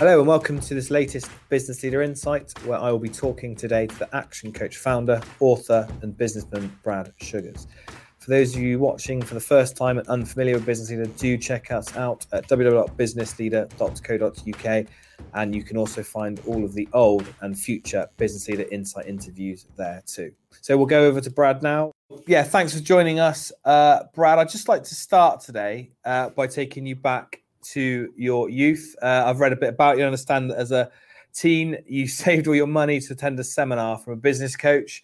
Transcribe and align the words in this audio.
Hello, 0.00 0.16
and 0.18 0.26
welcome 0.26 0.58
to 0.60 0.72
this 0.72 0.90
latest 0.90 1.30
Business 1.50 1.82
Leader 1.82 2.00
Insight, 2.00 2.58
where 2.64 2.78
I 2.78 2.90
will 2.90 2.98
be 2.98 3.10
talking 3.10 3.54
today 3.54 3.86
to 3.86 3.98
the 3.98 4.16
Action 4.16 4.50
Coach 4.50 4.78
founder, 4.78 5.20
author, 5.40 5.86
and 6.00 6.16
businessman 6.16 6.74
Brad 6.82 7.12
Sugars. 7.20 7.66
For 8.16 8.30
those 8.30 8.56
of 8.56 8.62
you 8.62 8.78
watching 8.78 9.20
for 9.20 9.34
the 9.34 9.40
first 9.40 9.76
time 9.76 9.98
and 9.98 10.08
unfamiliar 10.08 10.54
with 10.54 10.64
Business 10.64 10.88
Leader, 10.88 11.04
do 11.18 11.36
check 11.36 11.70
us 11.70 11.94
out 11.98 12.24
at 12.32 12.48
www.businessleader.co.uk. 12.48 14.86
And 15.34 15.54
you 15.54 15.62
can 15.62 15.76
also 15.76 16.02
find 16.02 16.40
all 16.46 16.64
of 16.64 16.72
the 16.72 16.88
old 16.94 17.26
and 17.42 17.58
future 17.58 18.08
Business 18.16 18.48
Leader 18.48 18.64
Insight 18.72 19.06
interviews 19.06 19.66
there 19.76 20.02
too. 20.06 20.32
So 20.62 20.78
we'll 20.78 20.86
go 20.86 21.04
over 21.04 21.20
to 21.20 21.30
Brad 21.30 21.62
now. 21.62 21.92
Yeah, 22.26 22.44
thanks 22.44 22.72
for 22.72 22.80
joining 22.80 23.20
us. 23.20 23.52
Uh, 23.66 24.04
Brad, 24.14 24.38
I'd 24.38 24.48
just 24.48 24.66
like 24.66 24.84
to 24.84 24.94
start 24.94 25.40
today 25.40 25.90
uh, 26.06 26.30
by 26.30 26.46
taking 26.46 26.86
you 26.86 26.96
back 26.96 27.42
to 27.62 28.12
your 28.16 28.48
youth. 28.48 28.96
Uh, 29.02 29.24
I've 29.26 29.40
read 29.40 29.52
a 29.52 29.56
bit 29.56 29.70
about 29.70 29.96
you. 29.96 30.04
I 30.04 30.06
understand 30.06 30.50
that 30.50 30.58
as 30.58 30.72
a 30.72 30.90
teen, 31.32 31.78
you 31.86 32.06
saved 32.08 32.46
all 32.46 32.54
your 32.54 32.66
money 32.66 33.00
to 33.00 33.12
attend 33.12 33.38
a 33.40 33.44
seminar 33.44 33.98
from 33.98 34.14
a 34.14 34.16
business 34.16 34.56
coach, 34.56 35.02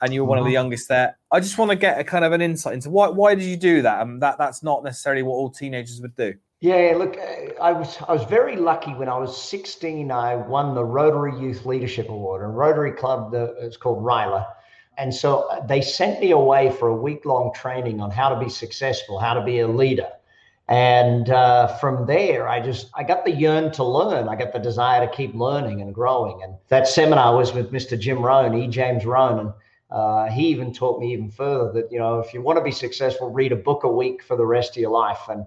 and 0.00 0.12
you 0.12 0.22
were 0.22 0.28
one 0.28 0.38
of 0.38 0.44
the 0.44 0.48
uh-huh. 0.48 0.62
youngest 0.62 0.88
there. 0.88 1.18
I 1.30 1.40
just 1.40 1.58
want 1.58 1.70
to 1.70 1.76
get 1.76 1.98
a 1.98 2.04
kind 2.04 2.24
of 2.24 2.32
an 2.32 2.42
insight 2.42 2.74
into 2.74 2.90
why 2.90 3.08
why 3.08 3.34
did 3.34 3.44
you 3.44 3.56
do 3.56 3.82
that? 3.82 4.00
Um, 4.00 4.20
that 4.20 4.38
that's 4.38 4.62
not 4.62 4.84
necessarily 4.84 5.22
what 5.22 5.34
all 5.34 5.50
teenagers 5.50 6.00
would 6.00 6.14
do. 6.16 6.34
Yeah, 6.60 6.94
look, 6.96 7.18
I 7.60 7.72
was 7.72 7.98
I 8.08 8.12
was 8.12 8.24
very 8.24 8.56
lucky 8.56 8.92
when 8.94 9.08
I 9.08 9.18
was 9.18 9.40
16. 9.40 10.10
I 10.10 10.36
won 10.36 10.74
the 10.74 10.84
Rotary 10.84 11.38
Youth 11.38 11.66
Leadership 11.66 12.08
Award, 12.08 12.42
and 12.42 12.56
Rotary 12.56 12.92
Club, 12.92 13.32
the, 13.32 13.54
it's 13.60 13.76
called 13.76 14.02
RYLA. 14.02 14.46
And 14.98 15.14
so 15.14 15.40
uh, 15.50 15.64
they 15.66 15.82
sent 15.82 16.20
me 16.20 16.30
away 16.30 16.70
for 16.70 16.88
a 16.88 16.96
week 16.96 17.26
long 17.26 17.52
training 17.54 18.00
on 18.00 18.10
how 18.10 18.30
to 18.30 18.38
be 18.42 18.48
successful, 18.48 19.18
how 19.18 19.34
to 19.34 19.44
be 19.44 19.60
a 19.60 19.68
leader. 19.68 20.08
And 20.68 21.30
uh, 21.30 21.68
from 21.78 22.06
there, 22.06 22.48
I 22.48 22.60
just 22.60 22.90
I 22.94 23.04
got 23.04 23.24
the 23.24 23.30
yearn 23.30 23.70
to 23.72 23.84
learn. 23.84 24.28
I 24.28 24.34
got 24.34 24.52
the 24.52 24.58
desire 24.58 25.06
to 25.06 25.12
keep 25.12 25.34
learning 25.34 25.80
and 25.80 25.94
growing. 25.94 26.42
And 26.42 26.56
that 26.68 26.88
seminar 26.88 27.36
was 27.36 27.52
with 27.52 27.70
Mr. 27.70 27.98
Jim 27.98 28.24
Rohn, 28.24 28.54
E. 28.54 28.66
James 28.66 29.04
Rohn, 29.04 29.38
and 29.38 29.52
uh, 29.92 30.26
he 30.26 30.48
even 30.48 30.72
taught 30.72 30.98
me 30.98 31.12
even 31.12 31.30
further 31.30 31.70
that 31.72 31.92
you 31.92 32.00
know 32.00 32.18
if 32.18 32.34
you 32.34 32.42
want 32.42 32.58
to 32.58 32.64
be 32.64 32.72
successful, 32.72 33.30
read 33.30 33.52
a 33.52 33.56
book 33.56 33.84
a 33.84 33.88
week 33.88 34.24
for 34.24 34.36
the 34.36 34.46
rest 34.46 34.70
of 34.70 34.78
your 34.78 34.90
life. 34.90 35.28
And 35.28 35.46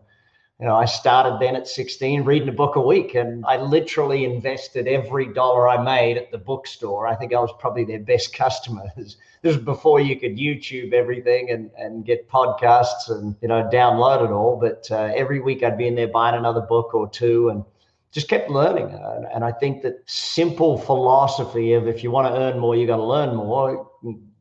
you 0.59 0.65
know, 0.65 0.75
I 0.75 0.85
started 0.85 1.39
then 1.39 1.55
at 1.55 1.67
16 1.67 2.23
reading 2.25 2.49
a 2.49 2.53
book 2.53 2.75
a 2.75 2.81
week 2.81 3.15
and 3.15 3.45
I 3.45 3.55
literally 3.57 4.25
invested 4.25 4.87
every 4.87 5.31
dollar 5.33 5.69
I 5.69 5.81
made 5.81 6.17
at 6.17 6.31
the 6.31 6.37
bookstore. 6.37 7.07
I 7.07 7.15
think 7.15 7.33
I 7.33 7.39
was 7.39 7.53
probably 7.59 7.85
their 7.85 7.99
best 7.99 8.33
customer. 8.33 8.83
This 9.41 9.55
was 9.55 9.63
before 9.63 10.01
you 10.01 10.19
could 10.19 10.35
YouTube 10.35 10.91
everything 10.91 11.49
and, 11.49 11.71
and 11.77 12.03
get 12.03 12.29
podcasts 12.29 13.07
and, 13.09 13.37
you 13.41 13.47
know, 13.47 13.69
download 13.71 14.25
it 14.25 14.31
all. 14.31 14.57
But 14.59 14.85
uh, 14.91 15.13
every 15.15 15.39
week 15.39 15.63
I'd 15.63 15.77
be 15.77 15.87
in 15.87 15.95
there 15.95 16.09
buying 16.09 16.35
another 16.35 16.59
book 16.59 16.93
or 16.93 17.09
two 17.09 17.47
and 17.47 17.63
just 18.11 18.27
kept 18.27 18.49
learning. 18.49 18.89
And, 18.89 19.27
and 19.33 19.45
I 19.45 19.53
think 19.53 19.81
that 19.83 20.03
simple 20.07 20.77
philosophy 20.77 21.71
of 21.71 21.87
if 21.87 22.03
you 22.03 22.11
want 22.11 22.27
to 22.27 22.37
earn 22.37 22.59
more, 22.59 22.75
you 22.75 22.85
got 22.85 22.97
to 22.97 23.05
learn 23.05 23.33
more 23.33 23.89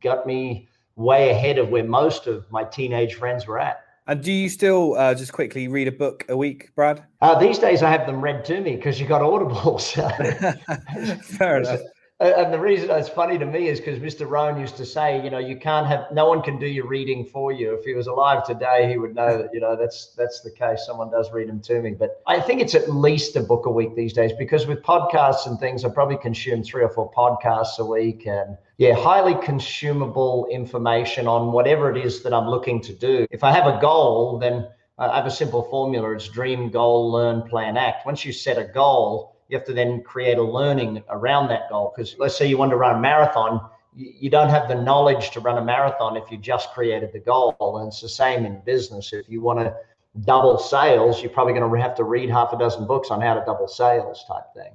got 0.01 0.25
me 0.25 0.67
way 0.95 1.29
ahead 1.29 1.57
of 1.57 1.69
where 1.69 1.83
most 1.83 2.27
of 2.27 2.45
my 2.51 2.63
teenage 2.65 3.15
friends 3.15 3.47
were 3.47 3.59
at. 3.59 3.85
And 4.09 4.23
do 4.23 4.31
you 4.31 4.49
still 4.49 4.95
uh, 4.95 5.13
just 5.13 5.33
quickly 5.33 5.67
read 5.67 5.87
a 5.87 5.91
book 5.91 6.25
a 6.29 6.35
week, 6.35 6.73
Brad? 6.73 7.03
Uh, 7.21 7.37
these 7.37 7.59
days, 7.59 7.83
I 7.83 7.91
have 7.91 8.07
them 8.07 8.21
read 8.21 8.43
to 8.45 8.59
me 8.59 8.75
because 8.75 8.99
you 8.99 9.05
got 9.05 9.21
Audible. 9.21 9.77
So. 9.77 10.09
Fair 11.21 11.57
enough. 11.61 11.79
Uh, 12.21 12.33
and 12.35 12.53
the 12.53 12.59
reason 12.59 12.91
uh, 12.91 12.95
it's 12.95 13.07
funny 13.07 13.37
to 13.37 13.45
me 13.45 13.69
is 13.69 13.79
because 13.79 13.97
Mr. 13.99 14.29
Rohn 14.29 14.59
used 14.59 14.75
to 14.75 14.85
say, 14.85 15.23
you 15.23 15.29
know, 15.29 15.37
you 15.37 15.55
can't 15.55 15.87
have 15.87 16.07
no 16.11 16.27
one 16.27 16.41
can 16.41 16.59
do 16.59 16.67
your 16.67 16.85
reading 16.85 17.23
for 17.23 17.53
you. 17.53 17.73
If 17.73 17.85
he 17.85 17.93
was 17.93 18.07
alive 18.07 18.45
today, 18.45 18.89
he 18.89 18.97
would 18.97 19.15
know 19.15 19.37
that, 19.37 19.53
you 19.53 19.61
know, 19.61 19.77
that's 19.77 20.13
that's 20.17 20.41
the 20.41 20.51
case. 20.51 20.85
Someone 20.85 21.09
does 21.09 21.31
read 21.31 21.47
them 21.47 21.61
to 21.61 21.81
me. 21.81 21.91
But 21.91 22.21
I 22.27 22.41
think 22.41 22.59
it's 22.59 22.75
at 22.75 22.89
least 22.91 23.37
a 23.37 23.39
book 23.39 23.67
a 23.67 23.69
week 23.69 23.95
these 23.95 24.11
days 24.11 24.33
because 24.37 24.67
with 24.67 24.83
podcasts 24.83 25.47
and 25.47 25.57
things, 25.59 25.85
I 25.85 25.89
probably 25.89 26.17
consume 26.17 26.61
three 26.61 26.83
or 26.83 26.89
four 26.89 27.09
podcasts 27.09 27.79
a 27.79 27.85
week 27.85 28.27
and 28.27 28.57
yeah, 28.77 28.95
highly 28.95 29.35
consumable 29.41 30.45
information 30.51 31.25
on 31.25 31.53
whatever 31.53 31.89
it 31.89 32.05
is 32.05 32.21
that 32.23 32.33
I'm 32.33 32.49
looking 32.49 32.81
to 32.81 32.93
do. 32.93 33.27
If 33.31 33.45
I 33.45 33.53
have 33.53 33.65
a 33.65 33.79
goal, 33.79 34.39
then 34.39 34.67
I 34.97 35.15
have 35.15 35.25
a 35.25 35.31
simple 35.31 35.63
formula. 35.63 36.11
It's 36.11 36.27
dream, 36.27 36.69
goal, 36.69 37.13
learn, 37.13 37.43
plan, 37.43 37.77
act. 37.77 38.05
Once 38.05 38.25
you 38.25 38.33
set 38.33 38.57
a 38.57 38.65
goal, 38.65 39.38
you 39.49 39.57
have 39.57 39.65
to 39.65 39.73
then 39.73 40.01
create 40.03 40.37
a 40.37 40.43
learning 40.43 41.03
around 41.09 41.49
that 41.49 41.69
goal. 41.69 41.91
Because 41.93 42.15
let's 42.19 42.37
say 42.37 42.47
you 42.47 42.57
want 42.57 42.71
to 42.71 42.77
run 42.77 42.95
a 42.95 42.99
marathon, 42.99 43.59
you 43.95 44.29
don't 44.29 44.49
have 44.49 44.69
the 44.69 44.75
knowledge 44.75 45.31
to 45.31 45.39
run 45.39 45.57
a 45.57 45.65
marathon 45.65 46.15
if 46.15 46.31
you 46.31 46.37
just 46.37 46.71
created 46.71 47.11
the 47.11 47.19
goal. 47.19 47.55
And 47.79 47.87
it's 47.87 48.01
the 48.01 48.09
same 48.09 48.45
in 48.45 48.61
business. 48.63 49.11
If 49.11 49.27
you 49.27 49.41
want 49.41 49.59
to 49.59 49.75
double 50.21 50.57
sales, 50.59 51.21
you're 51.21 51.31
probably 51.31 51.53
going 51.53 51.69
to 51.69 51.81
have 51.81 51.95
to 51.95 52.03
read 52.03 52.29
half 52.29 52.53
a 52.53 52.57
dozen 52.57 52.85
books 52.85 53.09
on 53.09 53.21
how 53.21 53.33
to 53.33 53.43
double 53.45 53.67
sales 53.67 54.23
type 54.27 54.45
thing. 54.55 54.71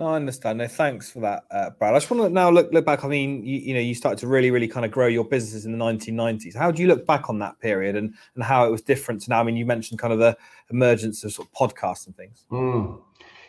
I 0.00 0.14
understand. 0.14 0.58
No, 0.58 0.68
thanks 0.68 1.10
for 1.10 1.20
that, 1.20 1.42
uh, 1.50 1.70
Brad. 1.70 1.92
I 1.92 1.96
just 1.96 2.08
want 2.08 2.22
to 2.22 2.28
now 2.28 2.50
look 2.50 2.72
look 2.72 2.84
back. 2.84 3.04
I 3.04 3.08
mean, 3.08 3.44
you, 3.44 3.58
you 3.58 3.74
know, 3.74 3.80
you 3.80 3.96
started 3.96 4.20
to 4.20 4.28
really, 4.28 4.52
really 4.52 4.68
kind 4.68 4.86
of 4.86 4.92
grow 4.92 5.08
your 5.08 5.24
businesses 5.24 5.66
in 5.66 5.72
the 5.72 5.78
1990s. 5.78 6.54
How 6.54 6.70
do 6.70 6.82
you 6.82 6.86
look 6.86 7.04
back 7.04 7.28
on 7.28 7.40
that 7.40 7.58
period 7.58 7.96
and 7.96 8.14
and 8.36 8.44
how 8.44 8.64
it 8.64 8.70
was 8.70 8.80
different 8.80 9.22
to 9.22 9.30
now? 9.30 9.40
I 9.40 9.42
mean, 9.42 9.56
you 9.56 9.66
mentioned 9.66 9.98
kind 9.98 10.12
of 10.12 10.20
the 10.20 10.36
emergence 10.70 11.24
of 11.24 11.32
sort 11.32 11.48
of 11.48 11.52
podcasts 11.52 12.06
and 12.06 12.16
things. 12.16 12.44
Mm. 12.52 13.00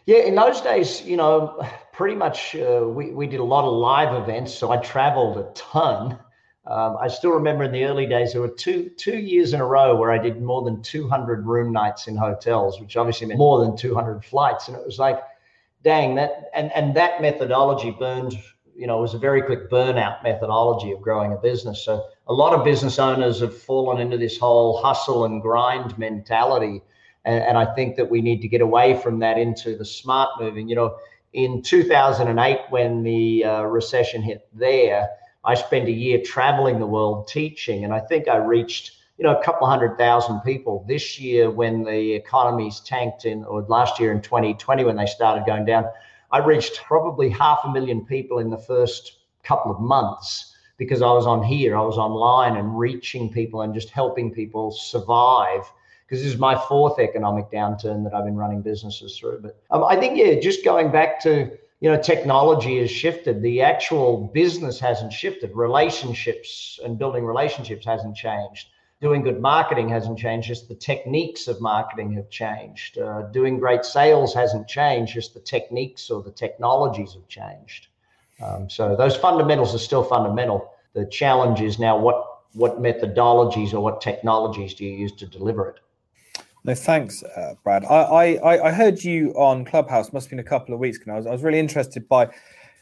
Yeah, 0.09 0.23
in 0.23 0.33
those 0.33 0.59
days, 0.61 1.05
you 1.05 1.17
know, 1.17 1.63
pretty 1.93 2.15
much 2.15 2.55
uh, 2.55 2.81
we, 2.83 3.11
we 3.11 3.27
did 3.27 3.39
a 3.39 3.43
lot 3.43 3.63
of 3.63 3.73
live 3.73 4.19
events. 4.23 4.51
So 4.51 4.71
I 4.71 4.77
traveled 4.77 5.37
a 5.37 5.51
ton. 5.53 6.17
Um, 6.65 6.97
I 6.99 7.07
still 7.07 7.29
remember 7.29 7.63
in 7.63 7.71
the 7.71 7.83
early 7.83 8.07
days, 8.07 8.31
there 8.31 8.41
were 8.41 8.47
two 8.47 8.89
two 8.97 9.19
years 9.19 9.53
in 9.53 9.61
a 9.61 9.65
row 9.67 9.95
where 9.95 10.11
I 10.11 10.17
did 10.17 10.41
more 10.41 10.63
than 10.63 10.81
200 10.81 11.45
room 11.45 11.71
nights 11.71 12.07
in 12.07 12.15
hotels, 12.15 12.81
which 12.81 12.97
obviously 12.97 13.27
meant 13.27 13.37
more 13.37 13.63
than 13.63 13.77
200 13.77 14.25
flights. 14.25 14.67
And 14.67 14.75
it 14.75 14.83
was 14.83 14.97
like, 14.97 15.21
dang, 15.83 16.15
that 16.15 16.45
and, 16.55 16.71
and 16.73 16.95
that 16.95 17.21
methodology 17.21 17.91
burned, 17.91 18.33
you 18.75 18.87
know, 18.87 18.97
was 19.01 19.13
a 19.13 19.19
very 19.19 19.43
quick 19.43 19.69
burnout 19.69 20.23
methodology 20.23 20.91
of 20.91 21.01
growing 21.01 21.33
a 21.33 21.37
business. 21.37 21.85
So 21.85 22.03
a 22.25 22.33
lot 22.33 22.55
of 22.55 22.65
business 22.65 22.97
owners 22.97 23.41
have 23.41 23.55
fallen 23.55 24.01
into 24.01 24.17
this 24.17 24.39
whole 24.39 24.81
hustle 24.81 25.25
and 25.25 25.39
grind 25.39 25.99
mentality 25.99 26.81
and, 27.29 27.43
and 27.43 27.57
I 27.57 27.73
think 27.75 27.95
that 27.97 28.09
we 28.09 28.21
need 28.21 28.41
to 28.41 28.47
get 28.47 28.61
away 28.61 28.99
from 28.99 29.19
that 29.19 29.37
into 29.37 29.77
the 29.77 29.85
smart 29.85 30.29
moving. 30.39 30.67
You 30.67 30.75
know, 30.75 30.97
in 31.33 31.61
2008, 31.61 32.59
when 32.69 33.03
the 33.03 33.45
uh, 33.45 33.61
recession 33.63 34.23
hit 34.23 34.47
there, 34.51 35.09
I 35.45 35.53
spent 35.53 35.87
a 35.87 35.91
year 35.91 36.21
traveling 36.25 36.79
the 36.79 36.87
world 36.87 37.27
teaching, 37.27 37.83
and 37.85 37.93
I 37.93 37.99
think 37.99 38.27
I 38.27 38.37
reached 38.37 38.93
you 39.17 39.23
know 39.23 39.37
a 39.37 39.43
couple 39.43 39.67
hundred 39.67 39.97
thousand 39.97 40.39
people 40.41 40.85
this 40.87 41.19
year 41.19 41.51
when 41.51 41.83
the 41.83 42.13
economies 42.13 42.79
tanked 42.79 43.25
in, 43.25 43.43
or 43.43 43.61
last 43.63 43.99
year 43.99 44.11
in 44.11 44.21
2020 44.21 44.85
when 44.85 44.95
they 44.95 45.05
started 45.05 45.45
going 45.45 45.65
down. 45.65 45.85
I 46.31 46.39
reached 46.39 46.81
probably 46.83 47.29
half 47.29 47.59
a 47.63 47.71
million 47.71 48.05
people 48.05 48.39
in 48.39 48.49
the 48.49 48.57
first 48.57 49.19
couple 49.43 49.71
of 49.71 49.79
months 49.79 50.55
because 50.77 51.01
I 51.01 51.11
was 51.11 51.25
on 51.25 51.43
here, 51.43 51.75
I 51.75 51.81
was 51.81 51.97
online 51.97 52.55
and 52.55 52.77
reaching 52.77 53.31
people 53.31 53.61
and 53.61 53.73
just 53.73 53.89
helping 53.89 54.31
people 54.31 54.71
survive 54.71 55.69
because 56.09 56.23
this 56.23 56.33
is 56.33 56.39
my 56.39 56.55
fourth 56.67 56.97
economic 56.97 57.51
downturn 57.51 58.03
that 58.03 58.15
I've 58.15 58.25
been 58.25 58.35
running 58.35 58.63
businesses 58.63 59.15
through. 59.19 59.41
But 59.41 59.61
um, 59.69 59.83
I 59.83 59.95
think, 59.95 60.17
yeah, 60.17 60.39
just 60.39 60.65
going 60.65 60.91
back 60.91 61.19
to, 61.21 61.51
you 61.81 61.91
know, 61.91 62.01
technology 62.01 62.79
has 62.79 62.89
shifted. 62.89 63.43
The 63.43 63.61
actual 63.61 64.31
business 64.33 64.79
hasn't 64.79 65.13
shifted. 65.13 65.51
Relationships 65.53 66.79
and 66.83 66.97
building 66.97 67.25
relationships 67.25 67.85
hasn't 67.85 68.15
changed. 68.15 68.69
Doing 69.01 69.21
good 69.21 69.39
marketing 69.39 69.87
hasn't 69.89 70.17
changed. 70.17 70.47
Just 70.47 70.67
the 70.67 70.73
techniques 70.73 71.47
of 71.47 71.61
marketing 71.61 72.13
have 72.13 72.29
changed. 72.31 72.97
Uh, 72.97 73.21
doing 73.31 73.59
great 73.59 73.85
sales 73.85 74.33
hasn't 74.33 74.67
changed. 74.67 75.13
Just 75.13 75.35
the 75.35 75.39
techniques 75.39 76.09
or 76.09 76.23
the 76.23 76.31
technologies 76.31 77.13
have 77.13 77.27
changed. 77.27 77.87
Um, 78.43 78.67
so 78.67 78.95
those 78.95 79.15
fundamentals 79.15 79.75
are 79.75 79.79
still 79.79 80.03
fundamental. 80.03 80.73
The 80.93 81.05
challenge 81.05 81.61
is 81.61 81.77
now 81.77 81.99
what 81.99 82.25
what 82.53 82.81
methodologies 82.81 83.75
or 83.75 83.79
what 83.79 84.01
technologies 84.01 84.73
do 84.73 84.83
you 84.83 84.97
use 84.97 85.11
to 85.17 85.27
deliver 85.27 85.69
it? 85.69 85.79
No, 86.65 86.75
thanks, 86.75 87.23
uh, 87.23 87.55
Brad. 87.63 87.85
I, 87.85 88.35
I 88.35 88.67
I 88.67 88.71
heard 88.71 89.03
you 89.03 89.31
on 89.31 89.63
Clubhouse. 89.63 90.11
Must 90.11 90.25
have 90.25 90.29
been 90.29 90.39
a 90.39 90.43
couple 90.43 90.73
of 90.73 90.79
weeks 90.79 90.97
ago. 90.97 91.13
I 91.13 91.17
was, 91.17 91.25
I 91.25 91.31
was 91.31 91.43
really 91.43 91.59
interested 91.59 92.07
by. 92.07 92.29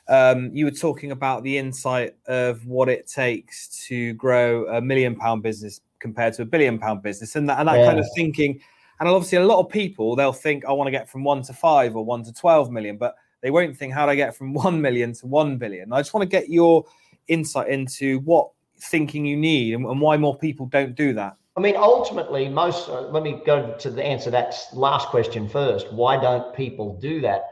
Um, 0.10 0.50
you 0.54 0.66
were 0.66 0.72
talking 0.72 1.12
about 1.12 1.44
the 1.44 1.58
insight 1.58 2.16
of 2.28 2.66
what 2.66 2.88
it 2.88 3.08
takes 3.08 3.86
to 3.88 4.14
grow 4.14 4.66
a 4.68 4.82
million 4.82 5.16
pound 5.16 5.44
business 5.44 5.82
compared 6.00 6.34
to 6.36 6.44
a 6.44 6.46
billion 6.46 6.80
pound 6.80 7.04
business, 7.04 7.36
and 7.36 7.48
that 7.50 7.60
and 7.60 7.68
that 7.68 7.80
yeah. 7.80 7.86
kind 7.86 8.00
of 8.00 8.06
thinking. 8.16 8.60
And 9.00 9.08
obviously, 9.08 9.38
a 9.38 9.46
lot 9.46 9.60
of 9.60 9.70
people 9.70 10.16
they'll 10.16 10.34
think 10.34 10.66
I 10.66 10.72
want 10.72 10.88
to 10.88 10.92
get 10.92 11.08
from 11.08 11.24
one 11.24 11.44
to 11.44 11.54
five 11.54 11.96
or 11.96 12.04
one 12.04 12.24
to 12.24 12.34
twelve 12.34 12.72
million, 12.72 12.98
but 12.98 13.16
they 13.42 13.52
won't 13.52 13.78
think 13.78 13.94
how 13.94 14.06
do 14.06 14.12
I 14.12 14.16
get 14.16 14.36
from 14.36 14.54
one 14.66 14.82
million 14.82 15.14
to 15.14 15.28
one 15.28 15.58
billion. 15.58 15.94
I 15.94 16.00
just 16.00 16.14
want 16.14 16.24
to 16.24 16.30
get 16.30 16.50
your 16.50 16.86
insight 17.28 17.68
into 17.68 18.20
what 18.20 18.50
thinking 18.80 19.26
you 19.26 19.38
need 19.38 19.74
and, 19.74 19.86
and 19.86 20.02
why 20.02 20.18
more 20.18 20.38
people 20.38 20.66
don't 20.68 20.96
do 20.96 21.14
that. 21.14 21.36
I 21.58 21.60
mean, 21.60 21.76
ultimately, 21.76 22.48
most. 22.48 22.88
Uh, 22.88 23.02
let 23.10 23.24
me 23.24 23.42
go 23.46 23.76
to 23.80 23.90
the 23.90 24.04
answer 24.04 24.30
that 24.30 24.56
last 24.74 25.08
question 25.08 25.50
first. 25.50 25.92
Why 25.92 26.22
don't 26.22 26.56
people 26.56 26.98
do 27.00 27.20
that? 27.22 27.50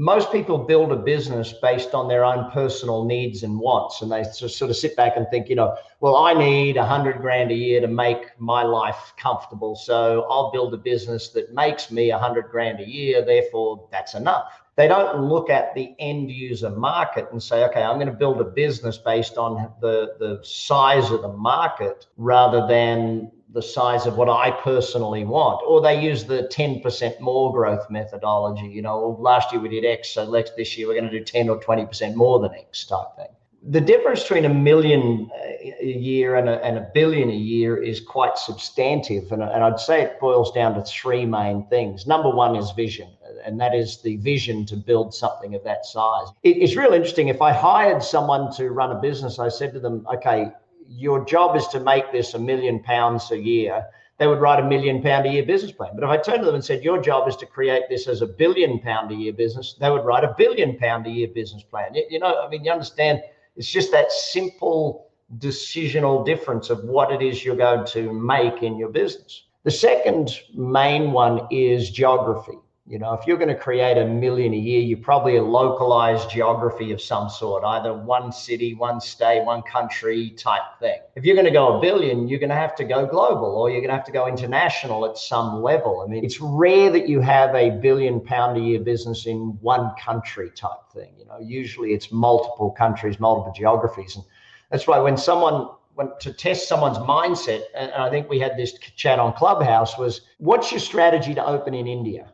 most 0.00 0.30
people 0.30 0.58
build 0.58 0.92
a 0.92 0.96
business 0.96 1.52
based 1.60 1.92
on 1.92 2.06
their 2.06 2.24
own 2.24 2.52
personal 2.52 3.04
needs 3.04 3.42
and 3.42 3.58
wants. 3.58 4.00
And 4.00 4.12
they 4.12 4.22
sort 4.22 4.70
of 4.70 4.76
sit 4.76 4.94
back 4.94 5.16
and 5.16 5.26
think, 5.28 5.48
you 5.48 5.56
know, 5.56 5.76
well, 5.98 6.14
I 6.14 6.34
need 6.34 6.76
a 6.76 6.86
hundred 6.86 7.20
grand 7.20 7.50
a 7.50 7.54
year 7.54 7.80
to 7.80 7.88
make 7.88 8.38
my 8.38 8.62
life 8.62 9.12
comfortable. 9.16 9.74
So 9.74 10.24
I'll 10.30 10.52
build 10.52 10.72
a 10.72 10.76
business 10.76 11.30
that 11.30 11.52
makes 11.52 11.90
me 11.90 12.10
a 12.10 12.18
hundred 12.18 12.48
grand 12.48 12.78
a 12.78 12.88
year. 12.88 13.24
Therefore, 13.24 13.88
that's 13.90 14.14
enough. 14.14 14.52
They 14.76 14.86
don't 14.86 15.24
look 15.24 15.50
at 15.50 15.74
the 15.74 15.96
end 15.98 16.30
user 16.30 16.70
market 16.70 17.26
and 17.32 17.42
say, 17.42 17.64
okay, 17.64 17.82
I'm 17.82 17.96
going 17.96 18.06
to 18.06 18.12
build 18.12 18.40
a 18.40 18.44
business 18.44 18.98
based 18.98 19.36
on 19.36 19.72
the, 19.80 20.14
the 20.20 20.38
size 20.44 21.10
of 21.10 21.22
the 21.22 21.32
market 21.32 22.06
rather 22.16 22.64
than 22.68 23.32
the 23.52 23.62
size 23.62 24.06
of 24.06 24.16
what 24.16 24.28
I 24.28 24.50
personally 24.50 25.24
want. 25.24 25.62
Or 25.66 25.80
they 25.80 26.02
use 26.02 26.24
the 26.24 26.48
10% 26.52 27.20
more 27.20 27.52
growth 27.52 27.90
methodology. 27.90 28.66
You 28.66 28.82
know, 28.82 28.94
oh, 28.94 29.16
last 29.20 29.52
year 29.52 29.60
we 29.60 29.68
did 29.68 29.84
X, 29.84 30.10
so 30.10 30.24
let's 30.24 30.50
this 30.56 30.76
year 30.76 30.86
we're 30.86 31.00
going 31.00 31.10
to 31.10 31.18
do 31.18 31.24
10 31.24 31.48
or 31.48 31.58
20% 31.58 32.14
more 32.14 32.40
than 32.40 32.54
X 32.54 32.84
type 32.84 33.16
thing. 33.16 33.28
The 33.62 33.80
difference 33.80 34.22
between 34.22 34.44
a 34.44 34.54
million 34.54 35.30
uh, 35.34 35.48
a 35.80 35.86
year 35.86 36.36
and 36.36 36.48
a, 36.48 36.64
and 36.64 36.78
a 36.78 36.88
billion 36.94 37.28
a 37.30 37.34
year 37.34 37.76
is 37.76 38.00
quite 38.00 38.38
substantive. 38.38 39.32
And, 39.32 39.42
and 39.42 39.64
I'd 39.64 39.80
say 39.80 40.02
it 40.02 40.20
boils 40.20 40.52
down 40.52 40.74
to 40.74 40.82
three 40.82 41.24
main 41.26 41.66
things. 41.66 42.06
Number 42.06 42.30
one 42.30 42.54
is 42.56 42.70
vision, 42.72 43.08
and 43.44 43.60
that 43.60 43.74
is 43.74 44.00
the 44.02 44.16
vision 44.16 44.64
to 44.66 44.76
build 44.76 45.14
something 45.14 45.54
of 45.54 45.64
that 45.64 45.86
size. 45.86 46.28
It, 46.42 46.58
it's 46.58 46.76
real 46.76 46.92
interesting. 46.92 47.28
If 47.28 47.42
I 47.42 47.52
hired 47.52 48.02
someone 48.02 48.52
to 48.56 48.70
run 48.70 48.92
a 48.92 49.00
business, 49.00 49.38
I 49.38 49.48
said 49.48 49.72
to 49.74 49.80
them, 49.80 50.06
okay, 50.14 50.52
your 50.88 51.24
job 51.24 51.56
is 51.56 51.66
to 51.68 51.80
make 51.80 52.10
this 52.12 52.34
a 52.34 52.38
million 52.38 52.80
pounds 52.80 53.30
a 53.30 53.38
year, 53.38 53.86
they 54.18 54.26
would 54.26 54.40
write 54.40 54.58
a 54.58 54.66
million 54.66 55.00
pound 55.00 55.26
a 55.26 55.30
year 55.30 55.44
business 55.44 55.70
plan. 55.70 55.90
But 55.94 56.04
if 56.04 56.10
I 56.10 56.16
turned 56.16 56.40
to 56.40 56.46
them 56.46 56.56
and 56.56 56.64
said, 56.64 56.82
your 56.82 57.00
job 57.00 57.28
is 57.28 57.36
to 57.36 57.46
create 57.46 57.84
this 57.88 58.08
as 58.08 58.20
a 58.20 58.26
billion 58.26 58.80
pound 58.80 59.12
a 59.12 59.14
year 59.14 59.32
business, 59.32 59.76
they 59.78 59.90
would 59.90 60.04
write 60.04 60.24
a 60.24 60.34
billion 60.36 60.76
pound 60.76 61.06
a 61.06 61.10
year 61.10 61.28
business 61.28 61.62
plan. 61.62 61.94
You, 61.94 62.04
you 62.10 62.18
know, 62.18 62.42
I 62.42 62.48
mean, 62.48 62.64
you 62.64 62.72
understand, 62.72 63.22
it's 63.56 63.70
just 63.70 63.92
that 63.92 64.10
simple 64.10 65.08
decisional 65.38 66.24
difference 66.24 66.70
of 66.70 66.82
what 66.84 67.12
it 67.12 67.22
is 67.22 67.44
you're 67.44 67.56
going 67.56 67.86
to 67.88 68.12
make 68.12 68.62
in 68.62 68.76
your 68.76 68.88
business. 68.88 69.44
The 69.64 69.70
second 69.70 70.40
main 70.54 71.12
one 71.12 71.46
is 71.50 71.90
geography. 71.90 72.58
You 72.88 72.98
know, 72.98 73.12
if 73.12 73.26
you're 73.26 73.36
going 73.36 73.50
to 73.50 73.54
create 73.54 73.98
a 73.98 74.06
million 74.06 74.54
a 74.54 74.56
year, 74.56 74.80
you're 74.80 74.96
probably 74.96 75.36
a 75.36 75.42
localized 75.42 76.30
geography 76.30 76.90
of 76.90 77.02
some 77.02 77.28
sort, 77.28 77.62
either 77.62 77.92
one 77.92 78.32
city, 78.32 78.72
one 78.72 78.98
state, 78.98 79.44
one 79.44 79.60
country 79.60 80.30
type 80.30 80.62
thing. 80.80 80.96
If 81.14 81.22
you're 81.22 81.34
going 81.34 81.44
to 81.44 81.52
go 81.52 81.76
a 81.76 81.80
billion, 81.82 82.28
you're 82.28 82.38
going 82.38 82.48
to 82.48 82.54
have 82.54 82.74
to 82.76 82.84
go 82.84 83.04
global 83.04 83.56
or 83.58 83.68
you're 83.68 83.82
going 83.82 83.90
to 83.90 83.94
have 83.96 84.06
to 84.06 84.12
go 84.12 84.26
international 84.26 85.04
at 85.04 85.18
some 85.18 85.60
level. 85.60 86.02
I 86.02 86.10
mean, 86.10 86.24
it's 86.24 86.40
rare 86.40 86.90
that 86.92 87.10
you 87.10 87.20
have 87.20 87.54
a 87.54 87.68
billion 87.72 88.22
pound 88.22 88.56
a 88.56 88.60
year 88.60 88.80
business 88.80 89.26
in 89.26 89.58
one 89.60 89.90
country 90.02 90.50
type 90.56 90.90
thing. 90.94 91.12
You 91.18 91.26
know, 91.26 91.38
usually 91.40 91.92
it's 91.92 92.10
multiple 92.10 92.70
countries, 92.70 93.20
multiple 93.20 93.52
geographies. 93.54 94.16
And 94.16 94.24
that's 94.70 94.86
why 94.86 94.98
when 94.98 95.18
someone 95.18 95.68
when, 95.92 96.08
to 96.20 96.32
test 96.32 96.68
someone's 96.68 96.96
mindset, 96.96 97.64
and 97.74 97.92
I 97.92 98.08
think 98.08 98.30
we 98.30 98.38
had 98.38 98.56
this 98.56 98.78
chat 98.96 99.18
on 99.18 99.34
Clubhouse, 99.34 99.98
was 99.98 100.22
what's 100.38 100.72
your 100.72 100.80
strategy 100.80 101.34
to 101.34 101.44
open 101.44 101.74
in 101.74 101.86
India? 101.86 102.30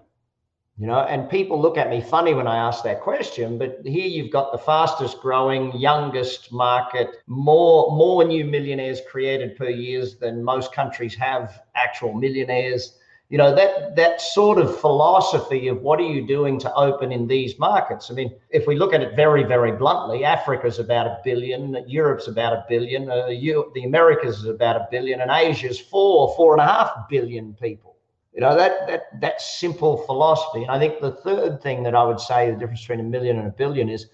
You 0.77 0.89
know 0.89 1.01
and 1.01 1.31
people 1.31 1.61
look 1.61 1.77
at 1.77 1.89
me 1.89 2.01
funny 2.01 2.35
when 2.35 2.49
i 2.49 2.57
ask 2.57 2.83
that 2.83 3.01
question 3.01 3.59
but 3.59 3.79
here 3.85 4.07
you've 4.07 4.33
got 4.33 4.51
the 4.51 4.59
fastest 4.59 5.21
growing 5.21 5.73
youngest 5.79 6.53
market 6.53 7.23
more 7.27 7.97
more 7.97 8.25
new 8.25 8.45
millionaires 8.45 9.01
created 9.09 9.57
per 9.57 9.69
year 9.69 10.05
than 10.21 10.43
most 10.43 10.73
countries 10.73 11.15
have 11.15 11.63
actual 11.77 12.13
millionaires. 12.13 12.99
You 13.31 13.39
know 13.39 13.55
that 13.55 13.97
that 13.97 14.21
sort 14.21 14.59
of 14.59 14.79
philosophy 14.81 15.69
of 15.69 15.81
what 15.81 15.99
are 15.99 16.11
you 16.15 16.27
doing 16.27 16.59
to 16.61 16.75
open 16.75 17.11
in 17.11 17.27
these 17.27 17.59
markets? 17.59 18.11
I 18.11 18.15
mean 18.15 18.35
if 18.51 18.67
we 18.67 18.77
look 18.77 18.93
at 18.93 19.01
it 19.01 19.17
very 19.17 19.45
very 19.45 19.73
bluntly 19.73 20.25
africa's 20.25 20.79
about 20.79 21.07
a 21.07 21.19
billion 21.25 21.85
europe's 21.87 22.29
about 22.29 22.53
a 22.53 22.65
billion 22.69 23.11
uh, 23.11 23.27
the 23.27 23.83
americas 23.85 24.39
is 24.39 24.45
about 24.47 24.77
a 24.77 24.87
billion 24.91 25.21
and 25.21 25.31
asia's 25.31 25.81
four 25.81 26.35
four 26.37 26.53
and 26.53 26.61
a 26.61 26.67
half 26.67 27.09
billion 27.09 27.55
people 27.55 27.94
you 28.35 28.41
know, 28.41 28.57
that 28.57 28.89
that 28.89 29.21
that 29.21 29.41
simple 29.41 29.99
philosophy. 29.99 30.63
And 30.63 30.71
I 30.71 30.79
think 30.79 31.01
the 31.01 31.13
third 31.13 31.63
thing 31.63 31.85
that 31.85 31.95
I 31.95 32.05
would 32.05 32.21
say 32.21 32.51
the 32.51 32.57
difference 32.57 32.81
between 32.81 33.01
a 33.01 33.05
million 33.05 33.39
and 33.39 33.47
a 33.47 33.53
billion 33.53 33.89
is 33.89 34.07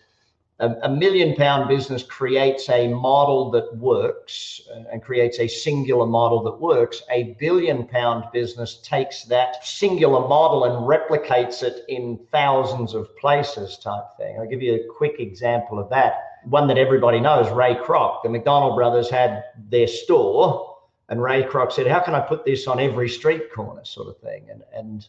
a, 0.59 0.69
a 0.83 0.89
million 0.91 1.35
pound 1.35 1.69
business 1.69 2.03
creates 2.03 2.69
a 2.69 2.89
model 2.89 3.51
that 3.53 3.75
works 3.79 4.61
and 4.93 5.03
creates 5.03 5.41
a 5.41 5.49
singular 5.49 6.07
model 6.07 6.43
that 6.43 6.61
works. 6.61 7.03
A 7.11 7.35
billion 7.41 7.87
pound 7.87 8.25
business 8.31 8.81
takes 8.83 9.25
that 9.25 9.65
singular 9.65 10.29
model 10.29 10.65
and 10.65 10.87
replicates 10.87 11.63
it 11.63 11.85
in 11.89 12.21
thousands 12.31 12.93
of 12.93 13.17
places, 13.17 13.79
type 13.79 14.05
thing. 14.19 14.39
I'll 14.39 14.47
give 14.47 14.61
you 14.61 14.75
a 14.75 14.95
quick 14.99 15.19
example 15.19 15.79
of 15.79 15.89
that. 15.89 16.25
One 16.45 16.69
that 16.69 16.79
everybody 16.79 17.21
knows, 17.21 17.51
Ray 17.51 17.75
Kroc. 17.75 18.23
The 18.23 18.29
McDonald 18.29 18.77
brothers 18.77 19.09
had 19.09 19.45
their 19.71 19.87
store 19.87 20.70
and 21.11 21.21
Ray 21.21 21.43
Kroc 21.43 21.73
said, 21.73 21.87
"How 21.87 22.01
can 22.01 22.15
I 22.15 22.21
put 22.21 22.45
this 22.45 22.67
on 22.67 22.81
every 22.81 23.09
street 23.09 23.53
corner?" 23.53 23.85
sort 23.85 24.09
of 24.09 24.17
thing. 24.19 24.47
And 24.51 24.63
and 24.73 25.07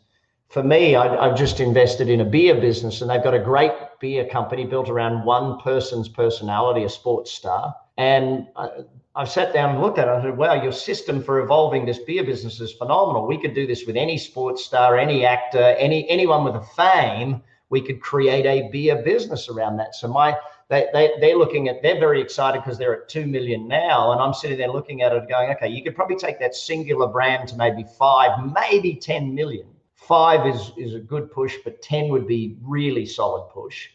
for 0.49 0.63
me, 0.63 0.95
I, 0.95 1.27
have 1.27 1.37
just 1.37 1.61
invested 1.61 2.09
in 2.09 2.19
a 2.19 2.25
beer 2.25 2.55
business, 2.55 3.01
and 3.01 3.09
they've 3.09 3.23
got 3.23 3.33
a 3.33 3.39
great 3.39 3.71
beer 4.01 4.25
company 4.25 4.65
built 4.65 4.89
around 4.89 5.23
one 5.23 5.59
person's 5.59 6.09
personality, 6.09 6.83
a 6.83 6.89
sports 6.89 7.31
star. 7.31 7.73
And 7.97 8.47
I, 8.57 8.69
I 9.15 9.23
sat 9.25 9.53
down 9.53 9.75
and 9.75 9.81
looked 9.81 9.99
at 9.99 10.07
it. 10.07 10.11
I 10.11 10.21
said, 10.21 10.37
"Wow, 10.37 10.61
your 10.61 10.71
system 10.71 11.23
for 11.23 11.39
evolving 11.39 11.85
this 11.85 11.99
beer 11.99 12.23
business 12.23 12.59
is 12.59 12.73
phenomenal. 12.73 13.27
We 13.27 13.37
could 13.37 13.53
do 13.53 13.67
this 13.67 13.85
with 13.85 13.95
any 13.95 14.17
sports 14.17 14.65
star, 14.65 14.97
any 14.97 15.23
actor, 15.23 15.75
any 15.77 16.09
anyone 16.09 16.43
with 16.43 16.55
a 16.55 16.65
fame. 16.75 17.43
We 17.69 17.79
could 17.79 18.01
create 18.01 18.45
a 18.45 18.69
beer 18.71 19.03
business 19.03 19.49
around 19.49 19.77
that." 19.77 19.93
So 19.95 20.07
my 20.07 20.35
they, 20.71 20.87
they, 20.93 21.11
they're 21.19 21.35
looking 21.35 21.67
at, 21.67 21.81
they're 21.81 21.99
very 21.99 22.21
excited 22.21 22.63
because 22.63 22.77
they're 22.77 23.03
at 23.03 23.09
2 23.09 23.25
million 23.25 23.67
now. 23.67 24.13
And 24.13 24.21
I'm 24.21 24.33
sitting 24.33 24.57
there 24.57 24.71
looking 24.71 25.01
at 25.01 25.11
it 25.11 25.27
going, 25.27 25.51
okay, 25.51 25.67
you 25.67 25.83
could 25.83 25.95
probably 25.95 26.15
take 26.15 26.39
that 26.39 26.55
singular 26.55 27.07
brand 27.07 27.49
to 27.49 27.57
maybe 27.57 27.83
five, 27.99 28.31
maybe 28.55 28.95
10 28.95 29.35
million. 29.35 29.67
Five 29.95 30.47
is, 30.47 30.71
is 30.77 30.93
a 30.95 30.99
good 30.99 31.29
push, 31.29 31.55
but 31.65 31.81
10 31.81 32.07
would 32.07 32.25
be 32.25 32.55
really 32.61 33.05
solid 33.05 33.49
push. 33.49 33.89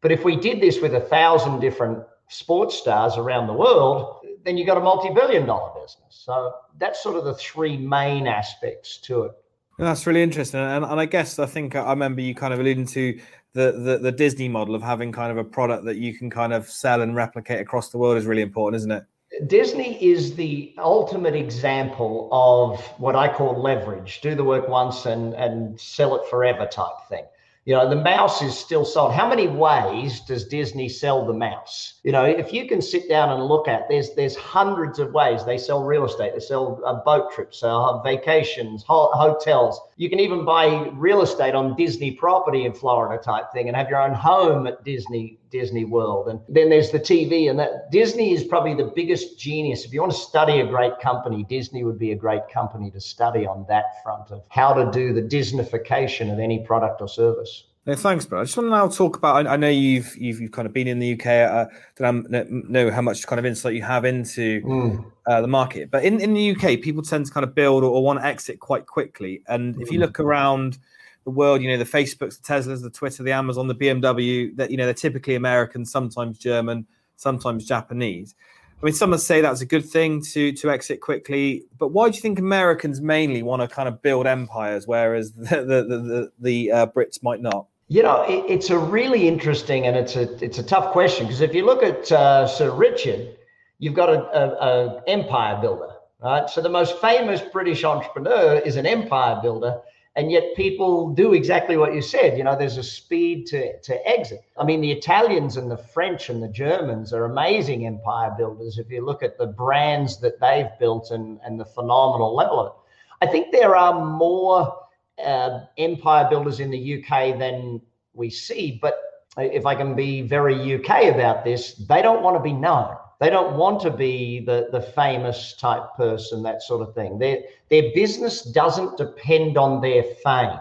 But 0.00 0.12
if 0.12 0.24
we 0.24 0.36
did 0.36 0.60
this 0.60 0.80
with 0.80 0.94
a 0.94 1.00
thousand 1.00 1.58
different 1.58 1.98
sports 2.28 2.76
stars 2.76 3.16
around 3.16 3.48
the 3.48 3.52
world, 3.52 4.24
then 4.44 4.56
you 4.56 4.64
got 4.64 4.76
a 4.76 4.80
multi-billion 4.80 5.44
dollar 5.44 5.72
business. 5.74 6.06
So 6.08 6.54
that's 6.78 7.02
sort 7.02 7.16
of 7.16 7.24
the 7.24 7.34
three 7.34 7.76
main 7.76 8.28
aspects 8.28 8.98
to 8.98 9.24
it. 9.24 9.32
That's 9.78 10.06
really 10.06 10.22
interesting, 10.22 10.60
and, 10.60 10.84
and 10.84 11.00
I 11.00 11.06
guess 11.06 11.38
I 11.38 11.46
think 11.46 11.74
I 11.74 11.90
remember 11.90 12.20
you 12.20 12.34
kind 12.34 12.52
of 12.52 12.60
alluding 12.60 12.86
to 12.86 13.18
the, 13.54 13.72
the 13.72 13.98
the 13.98 14.12
Disney 14.12 14.48
model 14.48 14.74
of 14.74 14.82
having 14.82 15.12
kind 15.12 15.30
of 15.30 15.38
a 15.38 15.44
product 15.44 15.84
that 15.86 15.96
you 15.96 16.14
can 16.14 16.30
kind 16.30 16.52
of 16.52 16.68
sell 16.68 17.00
and 17.00 17.16
replicate 17.16 17.60
across 17.60 17.90
the 17.90 17.98
world 17.98 18.18
is 18.18 18.26
really 18.26 18.42
important, 18.42 18.76
isn't 18.76 18.90
it? 18.90 19.04
Disney 19.46 20.02
is 20.04 20.34
the 20.34 20.74
ultimate 20.78 21.34
example 21.34 22.28
of 22.30 22.80
what 22.98 23.16
I 23.16 23.32
call 23.32 23.60
leverage. 23.60 24.20
Do 24.20 24.34
the 24.34 24.44
work 24.44 24.68
once 24.68 25.06
and 25.06 25.34
and 25.34 25.80
sell 25.80 26.14
it 26.16 26.28
forever 26.28 26.66
type 26.66 27.08
thing. 27.08 27.24
You 27.64 27.76
know, 27.76 27.88
the 27.88 27.94
mouse 27.94 28.42
is 28.42 28.58
still 28.58 28.84
sold. 28.84 29.12
How 29.12 29.28
many 29.28 29.46
ways 29.46 30.20
does 30.20 30.48
Disney 30.48 30.88
sell 30.88 31.24
the 31.24 31.32
mouse? 31.32 32.00
You 32.02 32.10
know, 32.10 32.24
if 32.24 32.52
you 32.52 32.66
can 32.66 32.82
sit 32.82 33.08
down 33.08 33.30
and 33.30 33.44
look 33.44 33.68
at, 33.68 33.88
there's 33.88 34.14
there's 34.14 34.34
hundreds 34.34 34.98
of 34.98 35.12
ways 35.14 35.44
they 35.44 35.58
sell 35.58 35.84
real 35.84 36.04
estate. 36.04 36.32
They 36.34 36.40
sell 36.40 36.82
uh, 36.84 36.94
boat 37.04 37.30
trips, 37.30 37.60
sell 37.60 38.02
vacations, 38.02 38.82
ho- 38.82 39.12
hotels. 39.14 39.80
You 40.02 40.10
can 40.10 40.18
even 40.18 40.44
buy 40.44 40.88
real 40.94 41.22
estate 41.22 41.54
on 41.54 41.76
Disney 41.76 42.10
property 42.10 42.64
in 42.64 42.72
Florida 42.72 43.22
type 43.22 43.52
thing, 43.52 43.68
and 43.68 43.76
have 43.76 43.88
your 43.88 44.02
own 44.02 44.12
home 44.12 44.66
at 44.66 44.82
Disney 44.82 45.38
Disney 45.48 45.84
World. 45.84 46.26
And 46.26 46.40
then 46.48 46.70
there's 46.70 46.90
the 46.90 46.98
TV, 46.98 47.48
and 47.48 47.56
that 47.60 47.92
Disney 47.92 48.32
is 48.32 48.42
probably 48.42 48.74
the 48.74 48.90
biggest 48.96 49.38
genius. 49.38 49.84
If 49.84 49.92
you 49.92 50.00
want 50.00 50.10
to 50.10 50.18
study 50.18 50.58
a 50.58 50.66
great 50.66 50.98
company, 50.98 51.46
Disney 51.48 51.84
would 51.84 52.00
be 52.00 52.10
a 52.10 52.16
great 52.16 52.48
company 52.52 52.90
to 52.90 53.00
study 53.00 53.46
on 53.46 53.64
that 53.68 54.02
front 54.02 54.32
of 54.32 54.44
how 54.48 54.72
to 54.72 54.90
do 54.90 55.12
the 55.12 55.22
Disneyfication 55.22 56.32
of 56.32 56.40
any 56.40 56.66
product 56.66 57.00
or 57.00 57.06
service. 57.06 57.68
No, 57.84 57.96
thanks, 57.96 58.24
bro. 58.26 58.40
I 58.40 58.44
just 58.44 58.56
want 58.56 58.68
to 58.68 58.70
now 58.70 58.86
talk 58.86 59.16
about. 59.16 59.44
I, 59.44 59.54
I 59.54 59.56
know 59.56 59.68
you've, 59.68 60.16
you've 60.16 60.40
you've 60.40 60.52
kind 60.52 60.66
of 60.66 60.72
been 60.72 60.86
in 60.86 61.00
the 61.00 61.14
UK. 61.14 61.26
Uh, 61.26 61.66
don't 61.96 62.30
know 62.70 62.92
how 62.92 63.02
much 63.02 63.26
kind 63.26 63.40
of 63.40 63.44
insight 63.44 63.74
you 63.74 63.82
have 63.82 64.04
into 64.04 64.62
mm. 64.62 65.04
uh, 65.26 65.40
the 65.40 65.48
market, 65.48 65.90
but 65.90 66.04
in, 66.04 66.20
in 66.20 66.32
the 66.32 66.52
UK, 66.52 66.80
people 66.80 67.02
tend 67.02 67.26
to 67.26 67.32
kind 67.32 67.42
of 67.42 67.56
build 67.56 67.82
or, 67.82 67.90
or 67.90 68.04
want 68.04 68.20
to 68.20 68.24
exit 68.24 68.60
quite 68.60 68.86
quickly. 68.86 69.42
And 69.48 69.74
mm. 69.74 69.82
if 69.82 69.90
you 69.90 69.98
hmm. 69.98 70.02
look 70.02 70.20
around 70.20 70.78
the 71.24 71.30
world, 71.30 71.60
you 71.60 71.68
know, 71.68 71.76
the 71.76 71.84
Facebooks, 71.84 72.40
the 72.40 72.52
Teslas, 72.52 72.82
the 72.82 72.90
Twitter, 72.90 73.24
the 73.24 73.32
Amazon, 73.32 73.66
the 73.66 73.74
BMW, 73.74 74.54
that 74.56 74.70
you 74.70 74.76
know, 74.76 74.84
they're 74.84 74.94
typically 74.94 75.34
American, 75.34 75.84
sometimes 75.84 76.38
German, 76.38 76.86
sometimes 77.16 77.66
Japanese. 77.66 78.36
I 78.80 78.84
mean, 78.84 78.94
some 78.94 79.10
would 79.10 79.20
say 79.20 79.40
that's 79.40 79.60
a 79.60 79.66
good 79.66 79.84
thing 79.84 80.22
to 80.32 80.52
to 80.52 80.70
exit 80.70 81.00
quickly, 81.00 81.64
but 81.78 81.88
why 81.88 82.10
do 82.10 82.14
you 82.14 82.22
think 82.22 82.38
Americans 82.38 83.00
mainly 83.00 83.42
want 83.42 83.62
to 83.62 83.66
kind 83.66 83.88
of 83.88 84.02
build 84.02 84.28
empires, 84.28 84.86
whereas 84.86 85.32
the 85.32 85.56
the 85.62 85.82
the, 85.82 86.32
the 86.38 86.70
uh, 86.70 86.86
Brits 86.86 87.24
might 87.24 87.42
not? 87.42 87.66
You 87.92 88.02
know, 88.02 88.22
it, 88.22 88.46
it's 88.48 88.70
a 88.70 88.78
really 88.78 89.28
interesting 89.28 89.86
and 89.86 89.94
it's 89.94 90.16
a 90.16 90.42
it's 90.42 90.56
a 90.56 90.62
tough 90.62 90.92
question 90.92 91.26
because 91.26 91.42
if 91.42 91.54
you 91.54 91.66
look 91.66 91.82
at 91.82 92.10
uh, 92.10 92.46
Sir 92.46 92.70
Richard, 92.70 93.36
you've 93.80 93.92
got 93.92 94.08
a, 94.08 94.20
a, 94.32 94.44
a 94.68 95.02
empire 95.08 95.60
builder, 95.60 95.90
right? 96.24 96.48
So 96.48 96.62
the 96.62 96.70
most 96.70 96.96
famous 97.02 97.42
British 97.42 97.84
entrepreneur 97.84 98.62
is 98.64 98.76
an 98.76 98.86
empire 98.86 99.40
builder 99.42 99.78
and 100.16 100.32
yet 100.32 100.56
people 100.56 101.10
do 101.10 101.34
exactly 101.34 101.76
what 101.76 101.94
you 101.94 102.00
said. 102.00 102.38
You 102.38 102.44
know 102.44 102.56
there's 102.56 102.78
a 102.78 102.82
speed 102.82 103.46
to, 103.48 103.78
to 103.80 104.08
exit. 104.08 104.42
I 104.56 104.64
mean 104.64 104.80
the 104.80 104.92
italians 104.92 105.58
and 105.58 105.70
the 105.70 105.76
french 105.76 106.30
and 106.30 106.42
the 106.42 106.48
germans 106.48 107.12
are 107.12 107.26
amazing 107.26 107.86
empire 107.86 108.34
builders 108.38 108.78
if 108.78 108.90
you 108.90 109.04
look 109.04 109.22
at 109.22 109.36
the 109.36 109.48
brands 109.48 110.18
that 110.20 110.40
they've 110.40 110.78
built 110.80 111.10
and, 111.10 111.40
and 111.44 111.60
the 111.60 111.66
phenomenal 111.66 112.34
level 112.34 112.58
of 112.58 112.66
it. 112.68 112.72
I 113.20 113.30
think 113.30 113.52
there 113.52 113.76
are 113.76 114.02
more 114.02 114.81
uh, 115.24 115.60
empire 115.78 116.28
builders 116.28 116.60
in 116.60 116.70
the 116.70 117.02
uk 117.02 117.38
than 117.38 117.80
we 118.14 118.30
see. 118.30 118.78
But 118.80 118.94
if 119.38 119.64
i 119.64 119.74
can 119.74 119.94
be 119.94 120.20
very 120.20 120.74
uk 120.74 120.90
about 121.14 121.42
this 121.42 121.74
they 121.88 122.02
don't 122.02 122.22
want 122.22 122.36
to 122.36 122.42
be 122.42 122.52
known. 122.52 122.96
They 123.18 123.30
don't 123.30 123.56
want 123.56 123.80
to 123.82 123.90
be 123.90 124.40
the, 124.44 124.68
the 124.72 124.80
famous 124.80 125.54
type 125.54 125.84
person, 125.96 126.42
that 126.42 126.60
sort 126.60 126.82
of 126.86 126.92
thing. 126.92 127.20
Their, 127.20 127.38
their 127.68 127.92
business 127.94 128.42
doesn't 128.42 128.98
depend 128.98 129.56
on 129.56 129.80
their 129.80 130.02
fame 130.24 130.58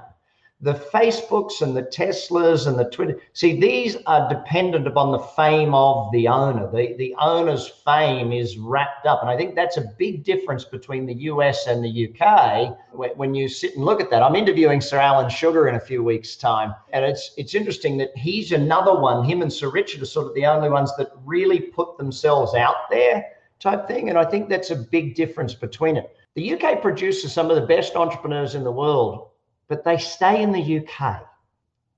the 0.64 0.74
Facebooks 0.74 1.64
and 1.64 1.76
the 1.76 1.82
Teslas 1.82 2.68
and 2.68 2.78
the 2.78 2.86
Twitter. 2.86 3.20
See, 3.34 3.60
these 3.60 3.98
are 4.06 4.30
dependent 4.30 4.86
upon 4.86 5.12
the 5.12 5.20
fame 5.20 5.74
of 5.74 6.12
the 6.12 6.28
owner. 6.28 6.70
The, 6.72 6.94
the 6.98 7.16
owner's 7.20 7.68
fame 7.68 8.32
is 8.32 8.60
wrapped 8.60 9.08
up. 9.08 9.22
And 9.22 9.30
I 9.30 9.36
think 9.36 9.56
that's 9.56 9.78
a 9.78 9.92
big 9.98 10.24
difference 10.24 10.64
between 10.64 11.08
the 11.08 11.16
US 11.16 11.66
and 11.66 11.84
the 11.84 12.10
UK 12.10 12.78
when 12.94 13.34
you 13.34 13.50
sit 13.50 13.76
and 13.76 13.84
look 13.84 14.00
at 14.00 14.12
that. 14.12 14.22
I'm 14.22 14.36
interviewing 14.36 14.82
Sir 14.82 15.00
Alan 15.00 15.32
Sugar 15.32 15.68
in 15.68 15.76
a 15.76 15.80
few 15.80 16.04
weeks' 16.04 16.36
time. 16.36 16.76
And 16.94 17.04
it's 17.04 17.32
it's 17.38 17.56
interesting 17.56 17.98
that 17.98 18.16
he's 18.16 18.52
another 18.52 18.94
one, 18.94 19.24
him 19.24 19.42
and 19.42 19.52
Sir 19.52 19.72
Richard 19.72 20.04
are 20.04 20.06
sort 20.06 20.28
of 20.28 20.36
the 20.36 20.46
only 20.46 20.70
ones 20.70 20.96
that 20.98 21.12
really 21.26 21.60
put 21.60 21.98
themselves 21.98 22.54
out 22.54 22.90
there 22.92 23.26
type 23.60 23.88
thing. 23.88 24.10
And 24.10 24.18
I 24.18 24.26
think 24.26 24.48
that's 24.48 24.70
a 24.70 24.76
big 24.76 25.16
difference 25.16 25.56
between 25.56 25.98
it. 25.98 26.16
The 26.36 26.54
UK 26.54 26.82
produces 26.84 27.34
some 27.34 27.50
of 27.50 27.56
the 27.56 27.66
best 27.66 27.96
entrepreneurs 27.96 28.54
in 28.54 28.64
the 28.64 28.72
world 28.72 29.31
but 29.72 29.86
they 29.86 29.98
stay 29.98 30.44
in 30.44 30.52
the 30.52 30.80
UK. 30.80 31.26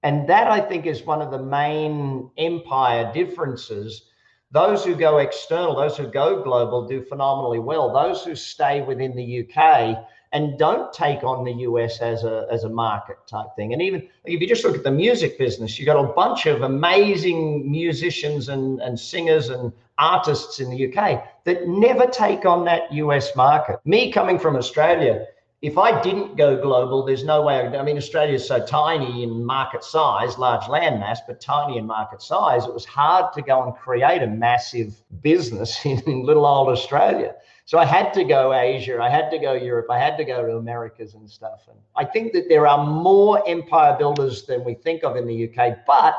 And 0.03 0.29
that 0.29 0.45
I 0.45 0.59
think 0.59 0.85
is 0.85 1.01
one 1.01 1.23
of 1.23 1.31
the 1.31 1.41
main 1.41 2.29
empire 2.37 3.11
differences. 3.11 4.03
Those 4.51 4.85
who 4.85 4.93
go 4.93 5.17
external, 5.17 5.75
those 5.75 5.97
who 5.97 6.05
go 6.05 6.43
global 6.43 6.87
do 6.87 7.01
phenomenally 7.01 7.57
well. 7.57 7.91
Those 7.91 8.23
who 8.23 8.35
stay 8.35 8.83
within 8.83 9.15
the 9.15 9.27
UK 9.41 10.05
and 10.33 10.59
don't 10.59 10.93
take 10.93 11.23
on 11.23 11.43
the 11.43 11.53
US 11.67 11.99
as 11.99 12.23
a, 12.23 12.45
as 12.51 12.63
a 12.63 12.69
market 12.69 13.17
type 13.27 13.47
thing. 13.55 13.73
And 13.73 13.81
even 13.81 14.07
if 14.23 14.39
you 14.39 14.47
just 14.47 14.63
look 14.63 14.75
at 14.75 14.83
the 14.83 14.91
music 14.91 15.39
business, 15.39 15.79
you've 15.79 15.87
got 15.87 15.99
a 15.99 16.13
bunch 16.13 16.45
of 16.45 16.61
amazing 16.61 17.71
musicians 17.71 18.49
and, 18.49 18.81
and 18.81 18.99
singers 18.99 19.49
and 19.49 19.73
artists 19.97 20.59
in 20.59 20.69
the 20.69 20.93
UK 20.93 21.23
that 21.45 21.67
never 21.67 22.05
take 22.05 22.45
on 22.45 22.65
that 22.65 22.93
US 22.93 23.35
market. 23.35 23.79
Me 23.83 24.11
coming 24.11 24.37
from 24.37 24.55
Australia, 24.55 25.25
if 25.63 25.77
I 25.77 26.01
didn't 26.01 26.35
go 26.35 26.61
global, 26.61 27.05
there's 27.05 27.23
no 27.23 27.41
way. 27.41 27.65
I 27.65 27.81
mean, 27.83 27.95
Australia 27.95 28.33
is 28.33 28.45
so 28.45 28.63
tiny 28.65 29.23
in 29.23 29.45
market 29.45 29.81
size, 29.81 30.37
large 30.37 30.67
land 30.67 30.99
mass, 30.99 31.21
but 31.25 31.39
tiny 31.39 31.77
in 31.77 31.87
market 31.87 32.21
size. 32.21 32.65
It 32.65 32.73
was 32.73 32.83
hard 32.83 33.31
to 33.31 33.41
go 33.41 33.63
and 33.63 33.73
create 33.73 34.21
a 34.21 34.27
massive 34.27 35.01
business 35.21 35.85
in, 35.85 35.99
in 36.05 36.25
little 36.25 36.45
old 36.45 36.67
Australia. 36.67 37.35
So 37.63 37.77
I 37.77 37.85
had 37.85 38.13
to 38.15 38.25
go 38.25 38.53
Asia, 38.53 39.01
I 39.01 39.09
had 39.09 39.31
to 39.31 39.39
go 39.39 39.53
Europe, 39.53 39.87
I 39.89 39.97
had 39.97 40.17
to 40.17 40.25
go 40.25 40.45
to 40.45 40.57
Americas 40.57 41.13
and 41.13 41.29
stuff. 41.29 41.61
And 41.69 41.77
I 41.95 42.03
think 42.03 42.33
that 42.33 42.49
there 42.49 42.67
are 42.67 42.85
more 42.85 43.41
empire 43.47 43.95
builders 43.97 44.45
than 44.45 44.65
we 44.65 44.73
think 44.73 45.05
of 45.05 45.15
in 45.15 45.25
the 45.25 45.47
UK, 45.47 45.77
but 45.87 46.15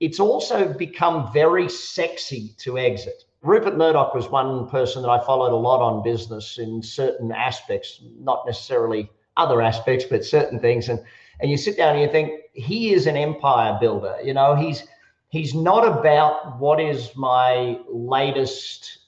it's 0.00 0.18
also 0.18 0.72
become 0.72 1.32
very 1.32 1.68
sexy 1.68 2.54
to 2.58 2.76
exit. 2.76 3.22
Rupert 3.42 3.76
Murdoch 3.76 4.14
was 4.14 4.28
one 4.28 4.68
person 4.68 5.02
that 5.02 5.08
I 5.08 5.24
followed 5.24 5.52
a 5.52 5.56
lot 5.56 5.80
on 5.80 6.02
business 6.02 6.58
in 6.58 6.82
certain 6.82 7.32
aspects, 7.32 8.00
not 8.18 8.44
necessarily 8.46 9.10
other 9.36 9.62
aspects, 9.62 10.04
but 10.08 10.24
certain 10.24 10.58
things. 10.58 10.88
And 10.88 11.00
and 11.40 11.50
you 11.50 11.56
sit 11.56 11.76
down 11.76 11.94
and 11.94 12.02
you 12.02 12.10
think 12.10 12.32
he 12.52 12.92
is 12.92 13.06
an 13.06 13.16
empire 13.16 13.78
builder. 13.80 14.16
You 14.22 14.34
know, 14.34 14.54
he's 14.54 14.84
he's 15.28 15.54
not 15.54 15.86
about 15.86 16.58
what 16.58 16.80
is 16.80 17.16
my 17.16 17.78
latest 17.88 18.98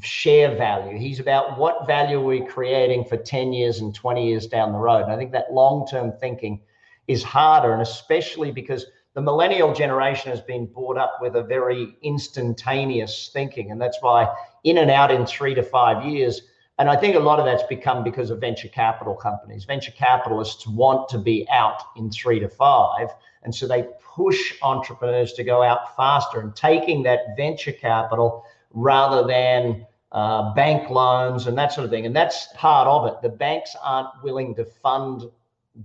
share 0.00 0.56
value. 0.56 0.96
He's 0.98 1.20
about 1.20 1.58
what 1.58 1.86
value 1.86 2.18
are 2.18 2.24
we 2.24 2.46
creating 2.46 3.04
for 3.04 3.18
10 3.18 3.52
years 3.52 3.80
and 3.80 3.94
20 3.94 4.26
years 4.26 4.46
down 4.46 4.72
the 4.72 4.78
road. 4.78 5.02
And 5.02 5.12
I 5.12 5.16
think 5.16 5.32
that 5.32 5.52
long-term 5.52 6.14
thinking 6.18 6.62
is 7.08 7.22
harder, 7.22 7.74
and 7.74 7.82
especially 7.82 8.52
because 8.52 8.86
the 9.14 9.20
millennial 9.20 9.74
generation 9.74 10.30
has 10.30 10.40
been 10.40 10.66
brought 10.66 10.96
up 10.96 11.18
with 11.20 11.36
a 11.36 11.42
very 11.42 11.96
instantaneous 12.02 13.30
thinking. 13.32 13.70
And 13.70 13.80
that's 13.80 13.98
why 14.00 14.32
in 14.64 14.78
and 14.78 14.90
out 14.90 15.10
in 15.10 15.26
three 15.26 15.54
to 15.54 15.62
five 15.62 16.04
years. 16.04 16.42
And 16.78 16.88
I 16.88 16.96
think 16.96 17.14
a 17.14 17.20
lot 17.20 17.38
of 17.38 17.44
that's 17.44 17.62
become 17.64 18.02
because 18.02 18.30
of 18.30 18.40
venture 18.40 18.68
capital 18.68 19.14
companies. 19.14 19.64
Venture 19.64 19.92
capitalists 19.92 20.66
want 20.66 21.08
to 21.10 21.18
be 21.18 21.46
out 21.50 21.82
in 21.96 22.10
three 22.10 22.40
to 22.40 22.48
five. 22.48 23.08
And 23.42 23.54
so 23.54 23.66
they 23.66 23.86
push 24.14 24.54
entrepreneurs 24.62 25.34
to 25.34 25.44
go 25.44 25.62
out 25.62 25.94
faster 25.96 26.40
and 26.40 26.54
taking 26.56 27.02
that 27.02 27.36
venture 27.36 27.72
capital 27.72 28.44
rather 28.70 29.26
than 29.26 29.86
uh, 30.12 30.54
bank 30.54 30.88
loans 30.90 31.46
and 31.46 31.56
that 31.58 31.72
sort 31.72 31.84
of 31.84 31.90
thing. 31.90 32.06
And 32.06 32.16
that's 32.16 32.48
part 32.54 32.88
of 32.88 33.06
it. 33.06 33.20
The 33.22 33.28
banks 33.28 33.76
aren't 33.82 34.08
willing 34.22 34.54
to 34.54 34.64
fund 34.64 35.24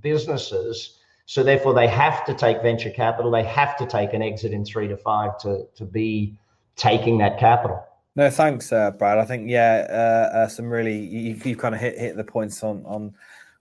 businesses 0.01 0.99
so 1.27 1.43
therefore, 1.43 1.73
they 1.73 1.87
have 1.87 2.25
to 2.25 2.33
take 2.33 2.61
venture 2.61 2.89
capital. 2.89 3.29
They 3.29 3.43
have 3.43 3.75
to 3.77 3.85
take 3.85 4.13
an 4.13 4.21
exit 4.21 4.53
in 4.53 4.63
three 4.63 4.87
to 4.87 4.95
five 4.95 5.37
to 5.39 5.67
to 5.75 5.83
be 5.83 6.33
taking 6.77 7.17
that 7.17 7.37
capital. 7.37 7.85
No, 8.15 8.29
thanks, 8.29 8.71
uh, 8.71 8.91
Brad. 8.91 9.17
I 9.17 9.25
think 9.25 9.49
yeah, 9.49 9.85
uh, 9.89 10.37
uh, 10.37 10.47
some 10.47 10.69
really 10.69 10.97
you, 10.97 11.35
have 11.35 11.57
kind 11.57 11.75
of 11.75 11.81
hit 11.81 11.97
hit 11.99 12.15
the 12.15 12.23
points 12.23 12.63
on 12.63 12.81
on 12.85 13.13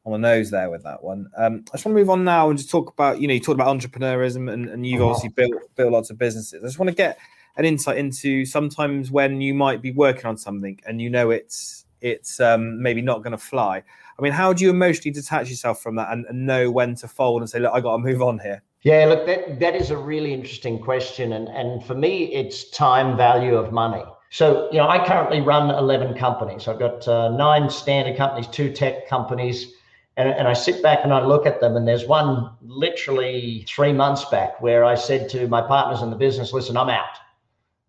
on 0.05 0.13
the 0.13 0.19
nose 0.19 0.51
there 0.51 0.71
with 0.71 0.85
that 0.85 1.03
one. 1.03 1.29
Um, 1.37 1.65
I 1.73 1.77
just 1.77 1.85
want 1.85 1.97
to 1.97 2.01
move 2.01 2.09
on 2.11 2.23
now 2.23 2.51
and 2.51 2.57
just 2.57 2.71
talk 2.71 2.93
about 2.93 3.21
you 3.21 3.27
know 3.27 3.35
you 3.35 3.41
talked 3.41 3.61
about 3.61 3.77
entrepreneurism 3.77 4.49
and, 4.53 4.69
and 4.69 4.87
you've 4.87 5.01
uh-huh. 5.01 5.11
obviously 5.11 5.31
built 5.31 5.55
built 5.75 5.93
lots 5.93 6.11
of 6.11 6.19
businesses. 6.19 6.63
I 6.63 6.67
just 6.69 6.79
want 6.79 6.91
to 6.91 6.95
get 6.95 7.19
an 7.57 7.65
insight 7.65 7.99
into 7.99 8.45
sometimes 8.45 9.11
when 9.11 9.41
you 9.41 9.55
might 9.55 9.83
be 9.83 9.91
working 9.91 10.27
on 10.27 10.39
something 10.39 10.79
and 10.87 11.03
you 11.03 11.11
know 11.11 11.31
it's 11.31 11.86
it's 12.01 12.41
um, 12.41 12.81
maybe 12.83 13.03
not 13.03 13.23
going 13.23 13.33
to 13.33 13.39
fly. 13.39 13.83
I 14.19 14.23
mean, 14.23 14.33
how 14.33 14.53
do 14.53 14.65
you 14.65 14.71
emotionally 14.71 15.11
detach 15.11 15.51
yourself 15.51 15.83
from 15.83 15.97
that 15.97 16.13
and, 16.13 16.25
and 16.27 16.47
know 16.47 16.71
when 16.71 16.95
to 16.97 17.09
fold 17.09 17.43
and 17.43 17.51
say, 17.51 17.59
look, 17.59 17.73
I 17.75 17.81
got 17.81 17.93
to 17.93 17.99
move 17.99 18.23
on 18.23 18.39
here? 18.39 18.63
Yeah, 18.83 19.07
look, 19.07 19.27
that, 19.27 19.61
that 19.61 19.75
is 19.75 19.91
a 19.91 19.97
really 19.97 20.33
interesting 20.33 20.79
question. 20.79 21.33
And, 21.33 21.49
and 21.49 21.85
for 21.85 21.95
me, 21.95 22.33
it's 22.33 22.71
time 22.71 23.17
value 23.17 23.57
of 23.57 23.73
money. 23.73 24.05
So, 24.31 24.69
you 24.71 24.79
know, 24.79 24.89
I 24.89 25.05
currently 25.05 25.41
run 25.41 25.71
11 25.71 26.17
companies. 26.17 26.69
I've 26.69 26.79
got 26.79 27.07
uh, 27.09 27.31
nine 27.31 27.69
standard 27.71 28.17
companies, 28.17 28.47
two 28.47 28.73
tech 28.73 29.09
companies. 29.09 29.73
And, 30.17 30.31
and 30.31 30.49
I 30.49 30.53
sit 30.53 30.83
back 30.83 31.01
and 31.03 31.13
I 31.13 31.25
look 31.25 31.47
at 31.47 31.61
them, 31.61 31.77
and 31.77 31.87
there's 31.87 32.07
one 32.07 32.51
literally 32.63 33.67
three 33.69 33.93
months 33.93 34.25
back 34.27 34.61
where 34.63 34.85
I 34.85 34.95
said 34.95 35.29
to 35.31 35.47
my 35.49 35.61
partners 35.61 36.01
in 36.01 36.11
the 36.11 36.17
business, 36.17 36.53
listen, 36.53 36.77
I'm 36.77 36.89
out. 36.89 37.19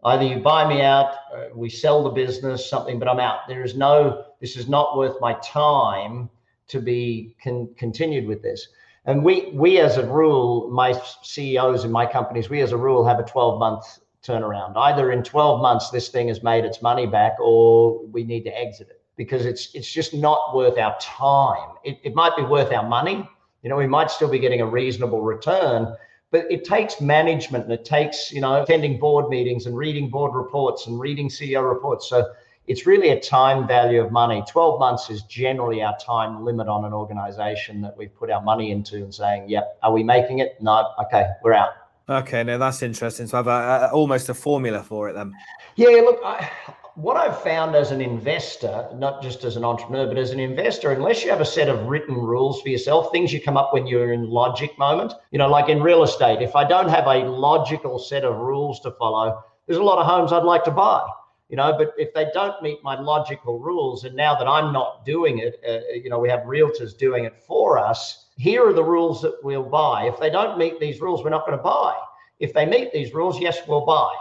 Either 0.08 0.24
you 0.24 0.40
buy 0.40 0.68
me 0.68 0.82
out, 0.82 1.12
uh, 1.34 1.46
we 1.54 1.70
sell 1.70 2.04
the 2.04 2.10
business, 2.10 2.70
something, 2.70 2.98
but 3.00 3.08
I'm 3.08 3.20
out. 3.20 3.48
There 3.48 3.64
is 3.64 3.76
no 3.76 4.26
this 4.40 4.56
is 4.56 4.68
not 4.68 4.98
worth 4.98 5.20
my 5.20 5.34
time 5.44 6.30
to 6.68 6.80
be 6.80 7.36
con- 7.44 7.70
continued 7.78 8.28
with 8.28 8.42
this. 8.42 8.68
And 9.06 9.24
we, 9.24 9.52
we 9.54 9.80
as 9.80 9.98
a 9.98 10.06
rule, 10.06 10.70
my 10.70 11.00
CEOs 11.24 11.86
in 11.86 11.92
my 11.92 12.06
companies, 12.06 12.50
we 12.50 12.62
as 12.62 12.74
a 12.74 12.78
rule 12.78 13.06
have 13.06 13.20
a 13.20 13.24
12 13.24 13.60
month 13.60 14.00
turnaround. 14.24 14.76
Either 14.76 15.12
in 15.12 15.24
12 15.24 15.62
months, 15.62 15.90
this 15.90 16.10
thing 16.10 16.28
has 16.28 16.44
made 16.44 16.66
its 16.66 16.82
money 16.82 17.08
back 17.08 17.38
or 17.40 18.06
we 18.08 18.24
need 18.24 18.44
to 18.44 18.58
exit 18.58 18.90
it 18.90 19.02
because 19.16 19.46
it's, 19.46 19.74
it's 19.74 19.92
just 19.92 20.14
not 20.14 20.54
worth 20.54 20.78
our 20.78 20.98
time. 21.00 21.76
It, 21.84 22.00
it 22.04 22.14
might 22.14 22.36
be 22.36 22.44
worth 22.44 22.72
our 22.74 22.88
money. 22.88 23.28
You 23.64 23.70
know, 23.70 23.78
we 23.78 23.88
might 23.88 24.12
still 24.12 24.30
be 24.30 24.40
getting 24.40 24.62
a 24.62 24.66
reasonable 24.68 25.22
return, 25.22 25.96
but 26.32 26.46
it 26.52 26.64
takes 26.64 27.00
management 27.00 27.66
and 27.66 27.74
it 27.74 27.86
takes, 27.86 28.32
you 28.32 28.42
know, 28.42 28.62
attending 28.62 29.00
board 29.00 29.30
meetings 29.30 29.66
and 29.66 29.78
reading 29.78 30.10
board 30.10 30.36
reports 30.36 30.88
and 30.88 31.00
reading 31.00 31.30
CEO 31.30 31.68
reports. 31.68 32.10
So 32.10 32.34
it's 32.68 32.86
really 32.86 33.10
a 33.10 33.20
time 33.20 33.66
value 33.66 34.02
of 34.02 34.12
money. 34.12 34.44
12 34.48 34.80
months 34.80 35.10
is 35.10 35.24
generally 35.24 35.82
our 35.82 35.98
time 35.98 36.44
limit 36.44 36.68
on 36.68 36.84
an 36.84 36.94
organization 36.94 37.82
that 37.82 37.98
we 37.98 38.08
put 38.08 38.30
our 38.30 38.42
money 38.42 38.72
into 38.72 38.98
and 38.98 39.14
saying, 39.14 39.50
yep, 39.50 39.78
are 39.84 39.94
we 39.94 40.04
making 40.04 40.40
it? 40.40 40.62
No, 40.62 40.94
okay, 41.06 41.32
we're 41.44 41.54
out. 41.54 41.70
Okay, 42.10 42.44
now 42.44 42.58
that's 42.58 42.82
interesting. 42.82 43.28
So 43.28 43.40
I've 43.40 43.48
a, 43.48 43.88
a, 43.88 43.92
almost 43.92 44.30
a 44.30 44.34
formula 44.34 44.84
for 44.84 45.10
it 45.10 45.14
then. 45.14 45.34
Yeah, 45.76 45.90
look, 46.02 46.20
I, 46.24 46.50
what 46.98 47.16
I've 47.16 47.42
found 47.44 47.76
as 47.76 47.92
an 47.92 48.02
investor, 48.02 48.90
not 48.96 49.22
just 49.22 49.44
as 49.44 49.56
an 49.56 49.64
entrepreneur, 49.64 50.08
but 50.08 50.18
as 50.18 50.32
an 50.32 50.40
investor, 50.40 50.92
unless 50.92 51.24
you 51.24 51.30
have 51.30 51.42
a 51.42 51.46
set 51.46 51.70
of 51.70 51.86
written 51.86 52.16
rules 52.16 52.62
for 52.62 52.70
yourself, 52.70 53.12
things 53.12 53.32
you 53.32 53.40
come 53.40 53.56
up 53.56 53.72
when 53.72 53.86
you're 53.86 54.14
in 54.14 54.30
logic 54.30 54.78
moment, 54.80 55.14
you 55.32 55.38
know, 55.38 55.48
like 55.48 55.70
in 55.70 55.82
real 55.82 56.04
estate, 56.04 56.42
if 56.42 56.56
I 56.56 56.68
don't 56.68 56.90
have 56.90 57.06
a 57.06 57.30
logical 57.30 58.00
set 58.00 58.24
of 58.24 58.38
rules 58.38 58.80
to 58.82 58.92
follow, 58.92 59.44
there's 59.68 59.78
a 59.78 59.84
lot 59.84 60.00
of 60.00 60.08
homes 60.08 60.34
I'd 60.34 60.44
like 60.44 60.64
to 60.64 60.72
buy 60.72 61.08
you 61.50 61.56
know 61.56 61.74
but 61.78 61.94
if 61.98 62.14
they 62.14 62.26
don't 62.34 62.62
meet 62.62 62.78
my 62.84 63.00
logical 63.00 63.58
rules 63.58 64.04
and 64.04 64.14
now 64.14 64.36
that 64.36 64.48
i'm 64.48 64.74
not 64.74 65.06
doing 65.06 65.40
it 65.40 65.56
uh, 65.66 65.80
you 65.94 66.10
know 66.10 66.20
we 66.20 66.28
have 66.28 66.42
realtors 66.42 66.98
doing 66.98 67.24
it 67.24 67.38
for 67.48 67.78
us 67.78 68.26
here 68.38 68.68
are 68.68 68.74
the 68.74 68.84
rules 68.84 69.22
that 69.22 69.34
we'll 69.44 69.64
buy. 69.64 70.06
If 70.06 70.20
they 70.20 70.30
don't 70.30 70.60
meet 70.60 70.80
these 70.80 71.02
rules 71.02 71.24
we're 71.24 71.32
not 71.32 71.46
going 71.46 71.58
to 71.58 71.64
buy. 71.64 71.98
If 72.40 72.54
they 72.54 72.66
meet 72.66 72.94
these 72.94 73.14
rules 73.14 73.40
yes 73.40 73.60
we'll 73.68 73.86
buy 73.86 74.14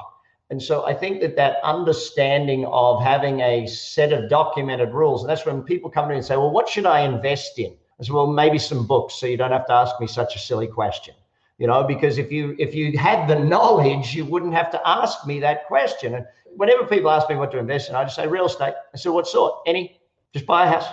and 0.50 0.62
so 0.62 0.86
i 0.86 0.94
think 0.94 1.20
that 1.20 1.36
that 1.36 1.56
understanding 1.62 2.64
of 2.66 3.02
having 3.02 3.40
a 3.40 3.66
set 3.66 4.12
of 4.12 4.28
documented 4.30 4.92
rules 4.92 5.22
and 5.22 5.30
that's 5.30 5.46
when 5.46 5.62
people 5.62 5.90
come 5.90 6.10
in 6.10 6.16
and 6.16 6.24
say 6.24 6.36
well 6.36 6.50
what 6.50 6.68
should 6.68 6.86
i 6.86 7.00
invest 7.00 7.58
in 7.58 7.74
I 7.98 8.04
said, 8.04 8.14
well, 8.14 8.26
maybe 8.26 8.58
some 8.58 8.86
books 8.86 9.14
so 9.14 9.26
you 9.26 9.36
don't 9.36 9.52
have 9.52 9.66
to 9.66 9.72
ask 9.72 9.98
me 10.00 10.06
such 10.06 10.36
a 10.36 10.38
silly 10.38 10.66
question. 10.66 11.14
You 11.58 11.66
know, 11.66 11.82
because 11.84 12.18
if 12.18 12.30
you 12.30 12.54
if 12.58 12.74
you 12.74 12.98
had 12.98 13.28
the 13.28 13.38
knowledge, 13.52 14.14
you 14.14 14.24
wouldn't 14.26 14.52
have 14.52 14.70
to 14.72 14.88
ask 14.88 15.26
me 15.26 15.40
that 15.40 15.66
question. 15.66 16.14
And 16.14 16.26
whenever 16.56 16.84
people 16.84 17.10
ask 17.10 17.28
me 17.30 17.36
what 17.36 17.50
to 17.52 17.58
invest 17.58 17.88
in, 17.88 17.96
I 17.96 18.04
just 18.04 18.16
say 18.16 18.26
real 18.26 18.46
estate. 18.46 18.74
I 18.92 18.96
said, 18.98 19.10
what 19.10 19.26
sort? 19.26 19.62
Any? 19.66 19.98
Just 20.34 20.44
buy 20.44 20.66
a 20.66 20.68
house, 20.68 20.86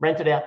rent 0.00 0.20
it 0.20 0.26
out. 0.26 0.42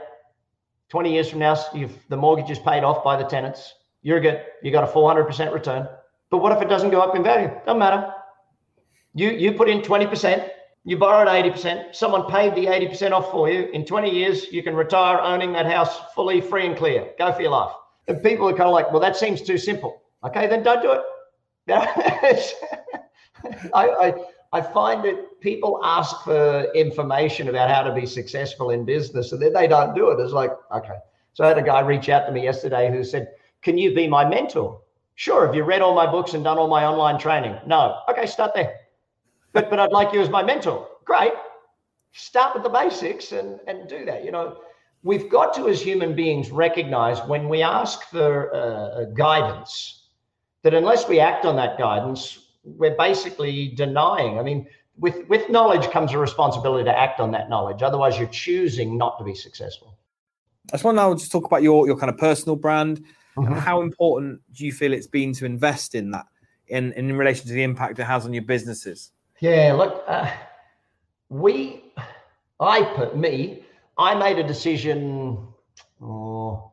20 0.89 1.13
years 1.13 1.29
from 1.29 1.39
now, 1.39 1.55
you've 1.73 1.97
the 2.09 2.17
mortgage 2.17 2.51
is 2.51 2.59
paid 2.59 2.83
off 2.83 3.03
by 3.03 3.15
the 3.15 3.23
tenants. 3.23 3.73
You're 4.01 4.19
good. 4.19 4.43
You 4.61 4.71
got 4.71 4.83
a 4.83 4.87
400% 4.91 5.53
return. 5.53 5.87
But 6.29 6.39
what 6.39 6.51
if 6.51 6.61
it 6.61 6.67
doesn't 6.67 6.89
go 6.89 6.99
up 6.99 7.15
in 7.15 7.23
value? 7.23 7.49
Doesn't 7.65 7.79
matter. 7.79 8.13
You 9.13 9.29
you 9.29 9.53
put 9.53 9.69
in 9.69 9.81
20%, 9.81 10.49
you 10.85 10.97
borrowed 10.97 11.27
80%, 11.27 11.95
someone 11.95 12.29
paid 12.29 12.55
the 12.55 12.65
80% 12.65 13.11
off 13.11 13.31
for 13.31 13.49
you. 13.49 13.69
In 13.71 13.85
20 13.85 14.09
years, 14.09 14.51
you 14.51 14.63
can 14.63 14.75
retire 14.75 15.19
owning 15.19 15.53
that 15.53 15.65
house 15.65 15.99
fully 16.13 16.41
free 16.41 16.65
and 16.65 16.75
clear. 16.75 17.11
Go 17.17 17.31
for 17.31 17.41
your 17.41 17.51
life. 17.51 17.73
And 18.07 18.21
people 18.21 18.49
are 18.49 18.53
kind 18.53 18.67
of 18.67 18.73
like, 18.73 18.91
well, 18.91 18.99
that 18.99 19.15
seems 19.15 19.41
too 19.41 19.57
simple. 19.57 20.01
Okay, 20.25 20.47
then 20.47 20.63
don't 20.63 20.81
do 20.81 20.91
it. 20.91 21.01
I, 23.73 23.87
I, 23.87 24.13
I 24.51 24.61
find 24.61 25.03
that 25.05 25.39
people 25.39 25.79
ask 25.83 26.21
for 26.23 26.67
information 26.75 27.47
about 27.47 27.69
how 27.69 27.83
to 27.83 27.93
be 27.93 28.05
successful 28.05 28.71
in 28.71 28.83
business 28.83 29.31
and 29.31 29.41
then 29.41 29.53
they 29.53 29.67
don't 29.67 29.95
do 29.95 30.09
it. 30.09 30.19
It's 30.19 30.33
like, 30.33 30.51
okay. 30.75 30.97
So 31.33 31.45
I 31.45 31.47
had 31.47 31.57
a 31.57 31.63
guy 31.63 31.79
reach 31.79 32.09
out 32.09 32.25
to 32.25 32.33
me 32.33 32.43
yesterday 32.43 32.91
who 32.91 33.03
said, 33.03 33.29
Can 33.61 33.77
you 33.77 33.95
be 33.95 34.07
my 34.07 34.27
mentor? 34.27 34.81
Sure. 35.15 35.45
Have 35.45 35.55
you 35.55 35.63
read 35.63 35.81
all 35.81 35.95
my 35.95 36.09
books 36.09 36.33
and 36.33 36.43
done 36.43 36.57
all 36.57 36.67
my 36.67 36.85
online 36.85 37.17
training? 37.17 37.57
No. 37.65 37.99
Okay, 38.09 38.25
start 38.25 38.53
there 38.53 38.82
but 39.53 39.69
but 39.69 39.79
I'd 39.79 39.91
like 39.91 40.13
you 40.13 40.21
as 40.21 40.29
my 40.29 40.43
mentor. 40.43 40.87
Great. 41.05 41.33
Start 42.11 42.53
with 42.53 42.63
the 42.63 42.69
basics 42.69 43.31
and 43.31 43.59
and 43.67 43.87
do 43.87 44.05
that. 44.05 44.25
You 44.25 44.31
know, 44.31 44.57
we've 45.03 45.29
got 45.29 45.53
to 45.55 45.69
as 45.69 45.81
human 45.81 46.15
beings 46.15 46.51
recognize 46.51 47.19
when 47.27 47.47
we 47.49 47.61
ask 47.61 48.03
for 48.09 48.53
uh, 48.53 49.05
guidance 49.13 50.07
that 50.63 50.73
unless 50.73 51.07
we 51.07 51.19
act 51.19 51.45
on 51.45 51.55
that 51.57 51.77
guidance, 51.77 52.39
we're 52.63 52.95
basically 52.95 53.69
denying. 53.69 54.39
I 54.39 54.43
mean, 54.43 54.67
with 54.97 55.27
with 55.27 55.49
knowledge 55.49 55.89
comes 55.91 56.11
a 56.13 56.17
responsibility 56.17 56.85
to 56.85 56.97
act 56.97 57.19
on 57.19 57.31
that 57.31 57.49
knowledge. 57.49 57.81
Otherwise, 57.81 58.17
you're 58.17 58.27
choosing 58.27 58.97
not 58.97 59.17
to 59.19 59.23
be 59.23 59.35
successful. 59.35 59.97
I 60.71 60.77
just 60.77 60.83
want 60.83 60.97
to 60.97 61.01
now 61.01 61.13
just 61.13 61.31
talk 61.31 61.45
about 61.45 61.61
your 61.61 61.85
your 61.85 61.97
kind 61.97 62.09
of 62.09 62.17
personal 62.17 62.55
brand. 62.55 63.03
Mm-hmm. 63.37 63.53
How 63.53 63.81
important 63.81 64.41
do 64.53 64.65
you 64.65 64.71
feel 64.71 64.93
it's 64.93 65.07
been 65.07 65.33
to 65.33 65.45
invest 65.45 65.95
in 65.95 66.11
that 66.11 66.25
in 66.67 66.93
in 66.93 67.17
relation 67.17 67.47
to 67.47 67.53
the 67.53 67.63
impact 67.63 67.99
it 67.99 68.05
has 68.05 68.25
on 68.25 68.33
your 68.33 68.43
businesses? 68.43 69.11
Yeah, 69.43 69.73
look, 69.73 70.05
uh, 70.07 70.31
we, 71.27 71.91
I 72.61 72.81
put 72.81 73.17
me, 73.17 73.65
I 73.97 74.15
made 74.15 74.39
a 74.39 74.47
decision, 74.47 75.49
oh, 76.01 76.71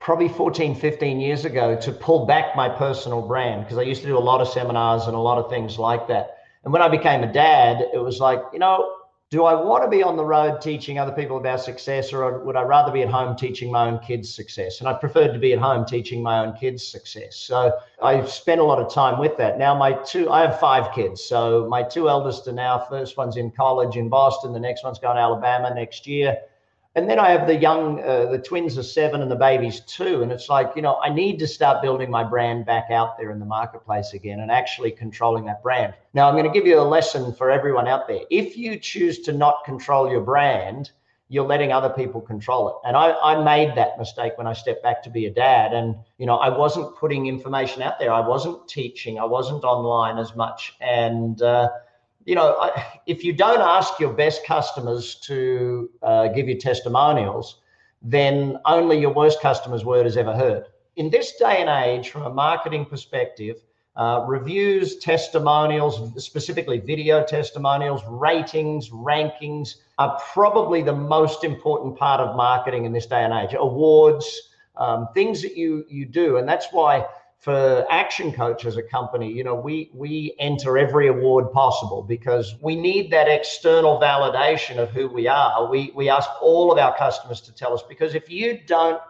probably 0.00 0.30
14, 0.30 0.74
15 0.74 1.20
years 1.20 1.44
ago 1.44 1.78
to 1.78 1.92
pull 1.92 2.24
back 2.24 2.56
my 2.56 2.70
personal 2.70 3.20
brand 3.20 3.64
because 3.64 3.76
I 3.76 3.82
used 3.82 4.00
to 4.00 4.06
do 4.06 4.16
a 4.16 4.26
lot 4.30 4.40
of 4.40 4.48
seminars 4.48 5.02
and 5.08 5.14
a 5.14 5.18
lot 5.18 5.36
of 5.36 5.50
things 5.50 5.78
like 5.78 6.08
that. 6.08 6.38
And 6.64 6.72
when 6.72 6.80
I 6.80 6.88
became 6.88 7.22
a 7.22 7.30
dad, 7.30 7.84
it 7.92 7.98
was 7.98 8.18
like, 8.18 8.40
you 8.54 8.58
know, 8.58 9.01
do 9.32 9.46
I 9.46 9.54
want 9.54 9.82
to 9.82 9.88
be 9.88 10.02
on 10.02 10.18
the 10.18 10.24
road 10.24 10.60
teaching 10.60 10.98
other 10.98 11.10
people 11.10 11.38
about 11.38 11.62
success, 11.62 12.12
or 12.12 12.40
would 12.40 12.54
I 12.54 12.60
rather 12.64 12.92
be 12.92 13.00
at 13.00 13.08
home 13.08 13.34
teaching 13.34 13.72
my 13.72 13.88
own 13.88 13.98
kids 14.00 14.32
success? 14.32 14.80
And 14.80 14.88
I 14.90 14.92
preferred 14.92 15.32
to 15.32 15.38
be 15.38 15.54
at 15.54 15.58
home 15.58 15.86
teaching 15.86 16.22
my 16.22 16.44
own 16.44 16.52
kids 16.52 16.86
success. 16.86 17.36
So 17.36 17.72
I 18.02 18.26
spent 18.26 18.60
a 18.60 18.64
lot 18.64 18.78
of 18.78 18.92
time 18.92 19.18
with 19.18 19.38
that. 19.38 19.58
Now, 19.58 19.74
my 19.74 19.94
two, 19.94 20.30
I 20.30 20.42
have 20.42 20.60
five 20.60 20.94
kids. 20.94 21.24
So 21.24 21.66
my 21.70 21.82
two 21.82 22.10
eldest 22.10 22.46
are 22.46 22.52
now, 22.52 22.86
first 22.90 23.16
one's 23.16 23.38
in 23.38 23.50
college 23.50 23.96
in 23.96 24.10
Boston, 24.10 24.52
the 24.52 24.60
next 24.60 24.84
one's 24.84 24.98
going 24.98 25.16
to 25.16 25.22
Alabama 25.22 25.72
next 25.74 26.06
year. 26.06 26.36
And 26.94 27.08
then 27.08 27.18
I 27.18 27.30
have 27.30 27.46
the 27.46 27.54
young, 27.56 28.02
uh, 28.02 28.26
the 28.26 28.38
twins 28.38 28.76
are 28.76 28.82
seven 28.82 29.22
and 29.22 29.30
the 29.30 29.36
baby's 29.36 29.80
two. 29.80 30.22
And 30.22 30.30
it's 30.30 30.50
like, 30.50 30.72
you 30.76 30.82
know, 30.82 31.00
I 31.02 31.08
need 31.08 31.38
to 31.38 31.46
start 31.46 31.80
building 31.80 32.10
my 32.10 32.22
brand 32.22 32.66
back 32.66 32.90
out 32.90 33.16
there 33.16 33.30
in 33.30 33.38
the 33.38 33.46
marketplace 33.46 34.12
again 34.12 34.40
and 34.40 34.50
actually 34.50 34.90
controlling 34.90 35.46
that 35.46 35.62
brand. 35.62 35.94
Now, 36.12 36.28
I'm 36.28 36.34
going 36.34 36.44
to 36.44 36.50
give 36.50 36.66
you 36.66 36.78
a 36.78 36.82
lesson 36.82 37.32
for 37.32 37.50
everyone 37.50 37.88
out 37.88 38.08
there. 38.08 38.20
If 38.30 38.58
you 38.58 38.78
choose 38.78 39.20
to 39.20 39.32
not 39.32 39.64
control 39.64 40.10
your 40.10 40.20
brand, 40.20 40.90
you're 41.30 41.46
letting 41.46 41.72
other 41.72 41.88
people 41.88 42.20
control 42.20 42.68
it. 42.68 42.74
And 42.86 42.94
I, 42.94 43.12
I 43.12 43.42
made 43.42 43.74
that 43.74 43.98
mistake 43.98 44.36
when 44.36 44.46
I 44.46 44.52
stepped 44.52 44.82
back 44.82 45.02
to 45.04 45.10
be 45.10 45.24
a 45.24 45.30
dad. 45.30 45.72
And, 45.72 45.96
you 46.18 46.26
know, 46.26 46.36
I 46.36 46.50
wasn't 46.50 46.94
putting 46.96 47.26
information 47.26 47.80
out 47.80 47.98
there. 47.98 48.12
I 48.12 48.20
wasn't 48.20 48.68
teaching. 48.68 49.18
I 49.18 49.24
wasn't 49.24 49.64
online 49.64 50.18
as 50.18 50.36
much. 50.36 50.74
And, 50.78 51.40
uh, 51.40 51.70
you 52.24 52.34
know, 52.34 52.70
if 53.06 53.24
you 53.24 53.32
don't 53.32 53.60
ask 53.60 53.98
your 53.98 54.12
best 54.12 54.44
customers 54.44 55.16
to 55.16 55.90
uh, 56.02 56.28
give 56.28 56.48
you 56.48 56.58
testimonials, 56.58 57.60
then 58.02 58.58
only 58.64 58.98
your 58.98 59.12
worst 59.12 59.40
customer's 59.40 59.84
word 59.84 60.06
is 60.06 60.16
ever 60.16 60.34
heard. 60.34 60.66
In 60.96 61.10
this 61.10 61.36
day 61.36 61.58
and 61.58 61.70
age, 61.70 62.10
from 62.10 62.22
a 62.22 62.30
marketing 62.30 62.84
perspective, 62.84 63.56
uh, 63.96 64.24
reviews, 64.26 64.96
testimonials, 64.98 66.22
specifically 66.22 66.78
video 66.78 67.22
testimonials, 67.24 68.02
ratings, 68.08 68.88
rankings 68.90 69.76
are 69.98 70.18
probably 70.32 70.82
the 70.82 70.94
most 70.94 71.44
important 71.44 71.96
part 71.98 72.20
of 72.20 72.34
marketing 72.34 72.86
in 72.86 72.92
this 72.92 73.06
day 73.06 73.22
and 73.22 73.34
age. 73.34 73.54
Awards, 73.58 74.50
um, 74.76 75.08
things 75.12 75.42
that 75.42 75.56
you 75.56 75.84
you 75.88 76.06
do, 76.06 76.38
and 76.38 76.48
that's 76.48 76.68
why 76.72 77.04
for 77.42 77.84
Action 77.90 78.30
Coach 78.30 78.64
as 78.66 78.76
a 78.76 78.82
company, 78.84 79.30
you 79.30 79.42
know, 79.42 79.56
we 79.56 79.90
we 79.92 80.36
enter 80.38 80.78
every 80.78 81.08
award 81.08 81.52
possible 81.52 82.00
because 82.00 82.54
we 82.62 82.76
need 82.76 83.10
that 83.10 83.26
external 83.28 84.00
validation 84.00 84.78
of 84.78 84.90
who 84.90 85.08
we 85.08 85.26
are. 85.26 85.68
We 85.68 85.92
we 85.96 86.08
ask 86.08 86.30
all 86.40 86.70
of 86.70 86.78
our 86.78 86.96
customers 86.96 87.40
to 87.42 87.52
tell 87.52 87.74
us 87.74 87.82
because 87.88 88.14
if 88.14 88.30
you 88.30 88.60
don't 88.68 89.00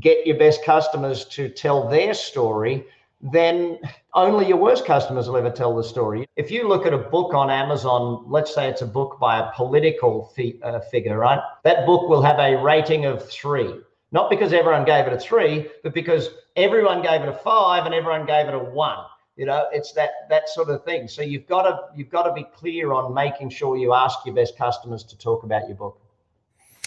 get 0.00 0.26
your 0.26 0.38
best 0.38 0.64
customers 0.64 1.26
to 1.26 1.50
tell 1.50 1.86
their 1.86 2.14
story, 2.14 2.86
then 3.20 3.78
only 4.14 4.48
your 4.48 4.56
worst 4.56 4.86
customers 4.86 5.28
will 5.28 5.36
ever 5.36 5.50
tell 5.50 5.76
the 5.76 5.84
story. 5.84 6.26
If 6.36 6.50
you 6.50 6.66
look 6.66 6.86
at 6.86 6.94
a 6.94 6.98
book 6.98 7.34
on 7.34 7.50
Amazon, 7.50 8.24
let's 8.26 8.54
say 8.54 8.70
it's 8.70 8.80
a 8.80 8.86
book 8.86 9.18
by 9.20 9.38
a 9.38 9.52
political 9.52 10.32
fi- 10.34 10.58
uh, 10.62 10.80
figure, 10.80 11.18
right? 11.18 11.40
That 11.64 11.84
book 11.84 12.08
will 12.08 12.22
have 12.22 12.38
a 12.38 12.56
rating 12.56 13.04
of 13.04 13.28
three 13.28 13.82
not 14.12 14.30
because 14.30 14.52
everyone 14.52 14.84
gave 14.84 15.06
it 15.06 15.12
a 15.12 15.18
three, 15.18 15.68
but 15.82 15.92
because 15.94 16.30
everyone 16.54 17.02
gave 17.02 17.22
it 17.22 17.28
a 17.28 17.32
five 17.32 17.86
and 17.86 17.94
everyone 17.94 18.26
gave 18.26 18.46
it 18.46 18.54
a 18.54 18.58
one. 18.58 19.04
You 19.36 19.44
know, 19.44 19.66
it's 19.70 19.92
that 19.92 20.10
that 20.30 20.48
sort 20.48 20.70
of 20.70 20.84
thing. 20.84 21.08
So 21.08 21.22
you've 21.22 21.46
got 21.46 21.62
to 21.62 21.78
you've 21.94 22.08
got 22.08 22.22
to 22.22 22.32
be 22.32 22.44
clear 22.54 22.92
on 22.92 23.12
making 23.12 23.50
sure 23.50 23.76
you 23.76 23.92
ask 23.92 24.20
your 24.24 24.34
best 24.34 24.56
customers 24.56 25.04
to 25.04 25.18
talk 25.18 25.42
about 25.42 25.68
your 25.68 25.76
book 25.76 26.00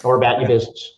or 0.04 0.16
about 0.16 0.40
your 0.40 0.48
business. 0.48 0.94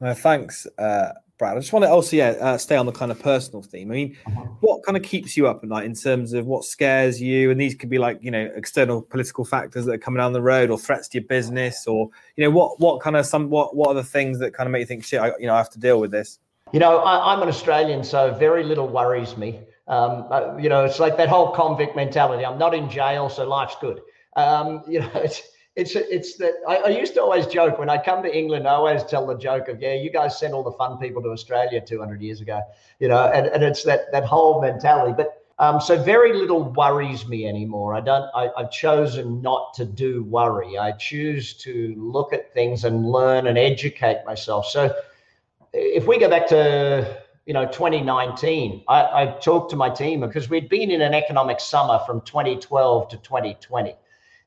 Uh, 0.00 0.12
thanks, 0.12 0.66
uh, 0.78 1.12
Brad. 1.44 1.58
I 1.58 1.60
just 1.60 1.74
want 1.74 1.84
to 1.84 1.90
also 1.90 2.16
yeah 2.16 2.30
uh, 2.40 2.56
stay 2.56 2.74
on 2.74 2.86
the 2.86 2.92
kind 2.92 3.10
of 3.10 3.20
personal 3.20 3.62
theme. 3.62 3.90
I 3.90 3.94
mean, 3.94 4.16
uh-huh. 4.26 4.44
what 4.60 4.82
kind 4.82 4.96
of 4.96 5.02
keeps 5.02 5.36
you 5.36 5.46
up 5.46 5.62
at 5.62 5.68
night 5.68 5.84
in 5.84 5.94
terms 5.94 6.32
of 6.32 6.46
what 6.46 6.64
scares 6.64 7.20
you? 7.20 7.50
And 7.50 7.60
these 7.60 7.74
could 7.74 7.90
be 7.90 7.98
like 7.98 8.18
you 8.22 8.30
know 8.30 8.50
external 8.56 9.02
political 9.02 9.44
factors 9.44 9.84
that 9.84 9.92
are 9.92 9.98
coming 9.98 10.18
down 10.18 10.32
the 10.32 10.40
road, 10.40 10.70
or 10.70 10.78
threats 10.78 11.06
to 11.08 11.18
your 11.18 11.28
business, 11.28 11.86
or 11.86 12.08
you 12.36 12.44
know 12.44 12.50
what 12.50 12.80
what 12.80 13.02
kind 13.02 13.14
of 13.16 13.26
some 13.26 13.50
what 13.50 13.76
what 13.76 13.88
are 13.88 13.94
the 13.94 14.02
things 14.02 14.38
that 14.38 14.54
kind 14.54 14.66
of 14.66 14.72
make 14.72 14.80
you 14.80 14.86
think 14.86 15.04
shit? 15.04 15.20
I, 15.20 15.32
you 15.38 15.46
know 15.46 15.54
I 15.54 15.58
have 15.58 15.70
to 15.70 15.78
deal 15.78 16.00
with 16.00 16.10
this. 16.10 16.38
You 16.72 16.80
know, 16.80 17.00
I, 17.00 17.34
am 17.34 17.42
an 17.42 17.48
Australian, 17.48 18.02
so 18.02 18.32
very 18.32 18.64
little 18.64 18.88
worries 18.88 19.36
me. 19.36 19.60
Um, 19.86 20.26
uh, 20.30 20.56
you 20.56 20.70
know, 20.70 20.84
it's 20.84 20.98
like 20.98 21.18
that 21.18 21.28
whole 21.28 21.52
convict 21.52 21.94
mentality. 21.94 22.44
I'm 22.44 22.58
not 22.58 22.74
in 22.74 22.88
jail, 22.88 23.28
so 23.28 23.46
life's 23.46 23.76
good. 23.82 24.00
Um, 24.34 24.82
you 24.88 25.00
know, 25.00 25.10
it's 25.14 25.42
it's 25.76 25.96
it's 25.96 26.36
that 26.36 26.54
I, 26.68 26.76
I, 26.76 26.88
used 26.88 27.14
to 27.14 27.22
always 27.22 27.46
joke 27.46 27.78
when 27.78 27.90
I 27.90 27.98
come 27.98 28.22
to 28.22 28.36
England. 28.36 28.68
I 28.68 28.74
always 28.74 29.02
tell 29.02 29.26
the 29.26 29.36
joke 29.36 29.68
of, 29.68 29.80
yeah, 29.80 29.94
you 29.94 30.10
guys 30.10 30.38
sent 30.38 30.54
all 30.54 30.62
the 30.62 30.72
fun 30.72 30.98
people 30.98 31.20
to 31.22 31.30
Australia 31.30 31.80
200 31.80 32.22
years 32.22 32.40
ago, 32.40 32.62
you 33.00 33.08
know, 33.08 33.26
and, 33.26 33.46
and 33.46 33.64
it's 33.64 33.82
that 33.84 34.12
that 34.12 34.24
whole 34.24 34.60
mentality. 34.60 35.14
But 35.16 35.42
um, 35.58 35.80
so 35.80 36.00
very 36.00 36.32
little 36.32 36.62
worries 36.62 37.26
me 37.26 37.48
anymore. 37.48 37.94
I 37.94 38.00
don't. 38.00 38.30
I, 38.34 38.50
I've 38.56 38.70
chosen 38.70 39.42
not 39.42 39.74
to 39.74 39.84
do 39.84 40.22
worry. 40.24 40.78
I 40.78 40.92
choose 40.92 41.54
to 41.54 41.94
look 41.96 42.32
at 42.32 42.54
things 42.54 42.84
and 42.84 43.10
learn 43.10 43.48
and 43.48 43.58
educate 43.58 44.24
myself. 44.24 44.66
So 44.66 44.94
if 45.72 46.06
we 46.06 46.18
go 46.18 46.28
back 46.28 46.46
to 46.48 47.20
you 47.46 47.52
know 47.52 47.66
2019 47.66 48.84
I, 48.88 49.22
I, 49.22 49.26
talked 49.38 49.70
to 49.70 49.76
my 49.76 49.90
team 49.90 50.20
because 50.20 50.48
we'd 50.48 50.70
been 50.70 50.90
in 50.90 51.02
an 51.02 51.12
economic 51.12 51.60
summer 51.60 52.00
from 52.06 52.22
2012 52.22 53.08
to 53.08 53.16
2020 53.18 53.94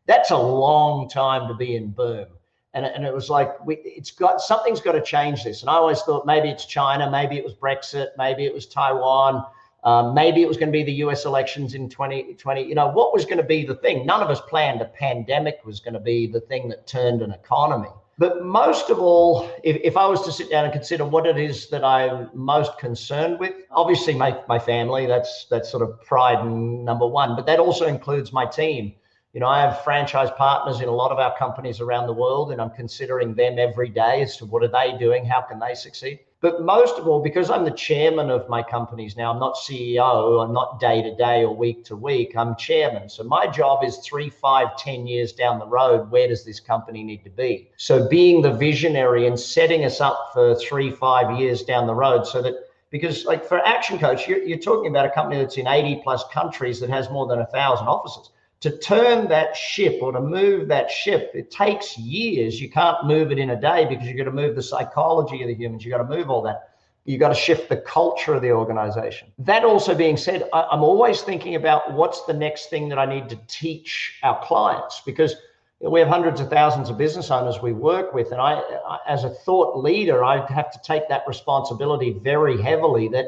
that's 0.07 0.31
a 0.31 0.37
long 0.37 1.09
time 1.09 1.47
to 1.47 1.53
be 1.53 1.75
in 1.75 1.91
boom. 1.91 2.25
And, 2.73 2.85
and 2.85 3.05
it 3.05 3.13
was 3.13 3.29
like, 3.29 3.65
we, 3.65 3.75
it's 3.83 4.11
got 4.11 4.41
something's 4.41 4.81
got 4.81 4.93
to 4.93 5.01
change 5.01 5.43
this. 5.43 5.61
And 5.61 5.69
I 5.69 5.73
always 5.73 6.01
thought 6.01 6.25
maybe 6.25 6.49
it's 6.49 6.65
China, 6.65 7.09
maybe 7.09 7.37
it 7.37 7.43
was 7.43 7.53
Brexit, 7.53 8.07
maybe 8.17 8.45
it 8.45 8.53
was 8.53 8.65
Taiwan, 8.65 9.45
um, 9.83 10.13
maybe 10.13 10.41
it 10.41 10.47
was 10.47 10.57
going 10.57 10.67
to 10.67 10.77
be 10.77 10.83
the 10.83 10.93
US 11.05 11.25
elections 11.25 11.73
in 11.73 11.89
2020. 11.89 12.63
You 12.63 12.75
know, 12.75 12.87
what 12.87 13.13
was 13.13 13.25
going 13.25 13.37
to 13.37 13.43
be 13.43 13.65
the 13.65 13.75
thing? 13.75 14.05
None 14.05 14.21
of 14.21 14.29
us 14.29 14.41
planned 14.41 14.81
a 14.81 14.85
pandemic 14.85 15.59
was 15.65 15.79
going 15.79 15.93
to 15.93 15.99
be 15.99 16.27
the 16.27 16.41
thing 16.41 16.69
that 16.69 16.87
turned 16.87 17.21
an 17.21 17.31
economy. 17.31 17.89
But 18.19 18.43
most 18.43 18.89
of 18.89 18.99
all, 18.99 19.49
if, 19.63 19.77
if 19.83 19.95
I 19.95 20.07
was 20.07 20.23
to 20.25 20.31
sit 20.31 20.49
down 20.49 20.63
and 20.63 20.73
consider 20.73 21.05
what 21.05 21.27
it 21.27 21.37
is 21.37 21.69
that 21.69 21.83
I'm 21.83 22.31
most 22.33 22.77
concerned 22.79 23.39
with, 23.39 23.53
obviously 23.69 24.15
my, 24.15 24.39
my 24.47 24.57
family, 24.57 25.05
that's 25.05 25.45
that's 25.51 25.69
sort 25.69 25.83
of 25.83 26.01
pride 26.03 26.39
and 26.39 26.83
number 26.83 27.05
one, 27.05 27.35
but 27.35 27.45
that 27.45 27.59
also 27.59 27.85
includes 27.85 28.33
my 28.33 28.45
team 28.45 28.93
You 29.33 29.41
know, 29.41 29.47
I 29.47 29.59
have 29.59 29.83
franchise 29.83 30.29
partners 30.37 30.79
in 30.79 30.87
a 30.87 30.91
lot 30.91 31.11
of 31.11 31.19
our 31.19 31.37
companies 31.37 31.81
around 31.81 32.07
the 32.07 32.13
world, 32.13 32.51
and 32.51 32.61
I'm 32.61 32.69
considering 32.69 33.35
them 33.35 33.59
every 33.59 33.89
day 33.89 34.21
as 34.21 34.37
to 34.37 34.45
what 34.45 34.63
are 34.63 34.69
they 34.69 34.97
doing, 34.97 35.25
how 35.25 35.41
can 35.41 35.59
they 35.59 35.75
succeed. 35.75 36.19
But 36.39 36.61
most 36.61 36.97
of 36.97 37.07
all, 37.07 37.21
because 37.21 37.49
I'm 37.49 37.65
the 37.65 37.71
chairman 37.71 38.29
of 38.29 38.47
my 38.47 38.63
companies 38.63 39.17
now, 39.17 39.33
I'm 39.33 39.39
not 39.39 39.55
CEO, 39.55 40.43
I'm 40.43 40.53
not 40.53 40.79
day 40.79 41.01
to 41.01 41.13
day 41.15 41.43
or 41.43 41.53
week 41.53 41.83
to 41.85 41.95
week, 41.95 42.37
I'm 42.37 42.55
chairman. 42.55 43.09
So 43.09 43.23
my 43.23 43.47
job 43.47 43.83
is 43.83 43.97
three, 43.97 44.29
five, 44.29 44.77
ten 44.77 45.05
years 45.05 45.33
down 45.33 45.59
the 45.59 45.67
road, 45.67 46.09
where 46.09 46.27
does 46.27 46.45
this 46.45 46.61
company 46.61 47.03
need 47.03 47.23
to 47.25 47.29
be? 47.29 47.69
So 47.75 48.07
being 48.07 48.41
the 48.41 48.53
visionary 48.53 49.27
and 49.27 49.37
setting 49.37 49.83
us 49.83 49.99
up 49.99 50.29
for 50.31 50.55
three, 50.55 50.89
five 50.89 51.37
years 51.37 51.63
down 51.63 51.85
the 51.85 51.95
road 51.95 52.25
so 52.25 52.41
that 52.43 52.53
because 52.91 53.25
like 53.25 53.43
for 53.45 53.59
action 53.67 53.99
coach 53.99 54.27
you're, 54.29 54.41
you're 54.43 54.57
talking 54.57 54.89
about 54.89 55.05
a 55.05 55.09
company 55.09 55.41
that's 55.41 55.57
in 55.57 55.67
80 55.67 56.01
plus 56.03 56.23
countries 56.31 56.79
that 56.79 56.89
has 56.89 57.09
more 57.09 57.27
than 57.27 57.39
a 57.39 57.45
thousand 57.47 57.87
offices 57.87 58.29
to 58.59 58.77
turn 58.79 59.27
that 59.27 59.55
ship 59.55 59.99
or 60.01 60.11
to 60.11 60.21
move 60.21 60.67
that 60.67 60.89
ship, 60.89 61.31
it 61.33 61.51
takes 61.51 61.97
years. 61.97 62.59
You 62.59 62.69
can't 62.69 63.05
move 63.05 63.31
it 63.31 63.37
in 63.37 63.51
a 63.51 63.59
day 63.59 63.85
because 63.85 64.07
you've 64.07 64.17
got 64.17 64.23
to 64.23 64.31
move 64.31 64.55
the 64.55 64.63
psychology 64.63 65.41
of 65.43 65.47
the 65.47 65.53
humans. 65.53 65.85
You've 65.85 65.91
got 65.91 66.07
to 66.07 66.17
move 66.17 66.29
all 66.29 66.41
that. 66.43 66.69
You've 67.05 67.19
got 67.19 67.29
to 67.29 67.35
shift 67.35 67.69
the 67.69 67.77
culture 67.77 68.33
of 68.33 68.41
the 68.41 68.51
organization. 68.51 69.31
That 69.39 69.63
also 69.63 69.95
being 69.95 70.17
said, 70.17 70.49
I, 70.51 70.67
am 70.73 70.83
always 70.83 71.21
thinking 71.21 71.55
about 71.55 71.93
what's 71.93 72.25
the 72.25 72.33
next 72.33 72.69
thing 72.69 72.89
that 72.89 72.99
I 72.99 73.05
need 73.05 73.29
to 73.29 73.39
teach 73.47 74.19
our 74.23 74.43
clients 74.43 75.01
because 75.05 75.35
we 75.79 75.99
have 75.99 76.09
hundreds 76.09 76.41
of 76.41 76.49
thousands 76.49 76.89
of 76.89 76.97
business 76.97 77.29
owners 77.29 77.61
we 77.61 77.71
work 77.71 78.13
with. 78.13 78.31
And 78.31 78.41
I, 78.41 78.55
I 78.55 78.97
as 79.07 79.23
a 79.23 79.29
thought 79.29 79.77
leader, 79.77 80.23
I 80.23 80.45
have 80.51 80.71
to 80.71 80.79
take 80.83 81.07
that 81.09 81.23
responsibility 81.27 82.17
very 82.23 82.59
heavily 82.61 83.07
that 83.09 83.27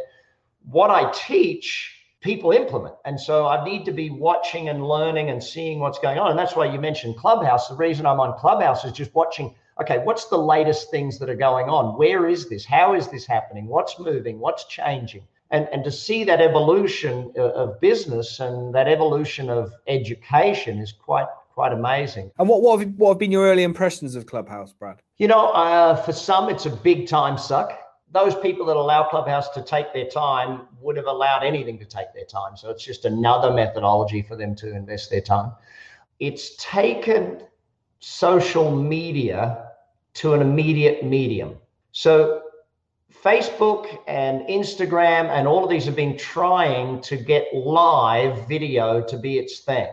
what 0.70 0.90
I 0.90 1.12
teach 1.14 1.99
people 2.22 2.52
implement. 2.52 2.96
And 3.06 3.20
so 3.20 3.48
I 3.48 3.64
need 3.64 3.86
to 3.86 3.92
be 3.92 4.10
watching 4.10 4.70
and 4.70 4.86
learning 4.86 5.30
and 5.30 5.44
seeing 5.44 5.80
what's 5.80 6.00
going 6.00 6.20
on. 6.20 6.32
And 6.32 6.40
that's 6.40 6.56
why 6.56 6.72
you 6.72 6.80
mentioned 6.80 7.18
Clubhouse. 7.18 7.70
The 7.70 7.76
reason 7.76 8.06
I'm 8.06 8.20
on 8.20 8.38
Clubhouse 8.38 8.84
is 8.84 8.92
just 8.92 9.14
watching, 9.16 9.56
okay, 9.82 10.00
what's 10.00 10.26
the 10.26 10.38
latest 10.38 10.92
things 10.92 11.18
that 11.20 11.30
are 11.30 11.36
going 11.36 11.70
on? 11.70 11.98
Where 11.98 12.28
is 12.28 12.50
this? 12.50 12.66
How 12.66 12.94
is 12.94 13.08
this 13.08 13.26
happening? 13.26 13.68
What's 13.68 13.98
moving? 14.00 14.40
What's 14.40 14.66
changing? 14.66 15.24
And, 15.52 15.68
and 15.72 15.84
to 15.84 15.92
see 15.92 16.24
that 16.26 16.42
evolution 16.42 17.32
of 17.36 17.80
business 17.80 18.40
and 18.40 18.76
that 18.76 18.88
evolution 18.88 19.50
of 19.50 19.74
education 19.88 20.80
is 20.80 20.92
quite 20.92 21.28
quite 21.56 21.74
amazing. 21.74 22.32
And 22.38 22.48
what 22.48 22.62
what 22.62 22.80
have, 22.80 22.90
what 22.96 23.10
have 23.10 23.18
been 23.18 23.32
your 23.32 23.46
early 23.46 23.64
impressions 23.64 24.16
of 24.16 24.28
Clubhouse, 24.28 24.74
Brad? 24.74 25.02
You 25.18 25.28
know, 25.28 25.48
uh, 25.48 25.96
for 25.96 26.14
some 26.14 26.50
it's 26.50 26.68
a 26.68 26.70
big 26.70 27.08
time 27.08 27.38
suck 27.38 27.78
those 28.12 28.36
people 28.36 28.66
that 28.66 28.76
allow 28.76 29.04
Clubhouse 29.04 29.50
to 29.50 29.62
take 29.62 29.94
their 29.94 30.08
time 30.08 30.62
would 30.82 30.98
have 30.98 31.06
allowed 31.06 31.44
anything 31.44 31.78
to 31.80 31.86
take 31.86 32.14
their 32.14 32.26
time. 32.26 32.58
So 32.58 32.70
it's 32.70 32.84
just 32.84 33.06
another 33.06 33.52
methodology 33.54 34.22
for 34.22 34.36
them 34.36 34.56
to 34.56 34.76
invest 34.76 35.10
their 35.12 35.22
time. 35.22 35.52
It's 36.20 36.56
taken 36.58 37.44
social 38.00 38.72
media 38.72 39.72
to 40.16 40.34
an 40.34 40.42
immediate 40.42 41.06
medium. 41.06 41.58
So 41.92 42.42
Facebook 43.24 44.00
and 44.08 44.42
Instagram 44.48 45.30
and 45.30 45.48
all 45.48 45.64
of 45.64 45.70
these 45.70 45.86
have 45.86 45.96
been 45.96 46.18
trying 46.18 47.02
to 47.02 47.18
get 47.18 47.54
live 47.54 48.48
video 48.48 49.02
to 49.02 49.18
be 49.18 49.38
its 49.38 49.60
thing 49.60 49.88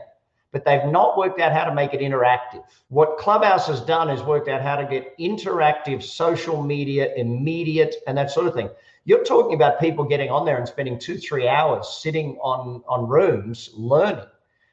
but 0.56 0.64
they've 0.64 0.90
not 0.90 1.18
worked 1.18 1.38
out 1.38 1.52
how 1.52 1.64
to 1.64 1.74
make 1.74 1.92
it 1.92 2.00
interactive. 2.00 2.64
What 2.88 3.18
Clubhouse 3.18 3.66
has 3.66 3.82
done 3.82 4.08
is 4.08 4.22
worked 4.22 4.48
out 4.48 4.62
how 4.62 4.76
to 4.76 4.86
get 4.86 5.14
interactive 5.18 6.02
social 6.02 6.62
media, 6.62 7.12
immediate, 7.14 7.96
and 8.06 8.16
that 8.16 8.30
sort 8.30 8.46
of 8.46 8.54
thing. 8.54 8.70
You're 9.04 9.22
talking 9.22 9.52
about 9.52 9.78
people 9.78 10.04
getting 10.04 10.30
on 10.30 10.46
there 10.46 10.56
and 10.56 10.66
spending 10.66 10.98
two, 10.98 11.18
three 11.18 11.46
hours 11.46 11.98
sitting 12.00 12.38
on, 12.38 12.82
on 12.88 13.06
rooms 13.06 13.68
learning 13.74 14.24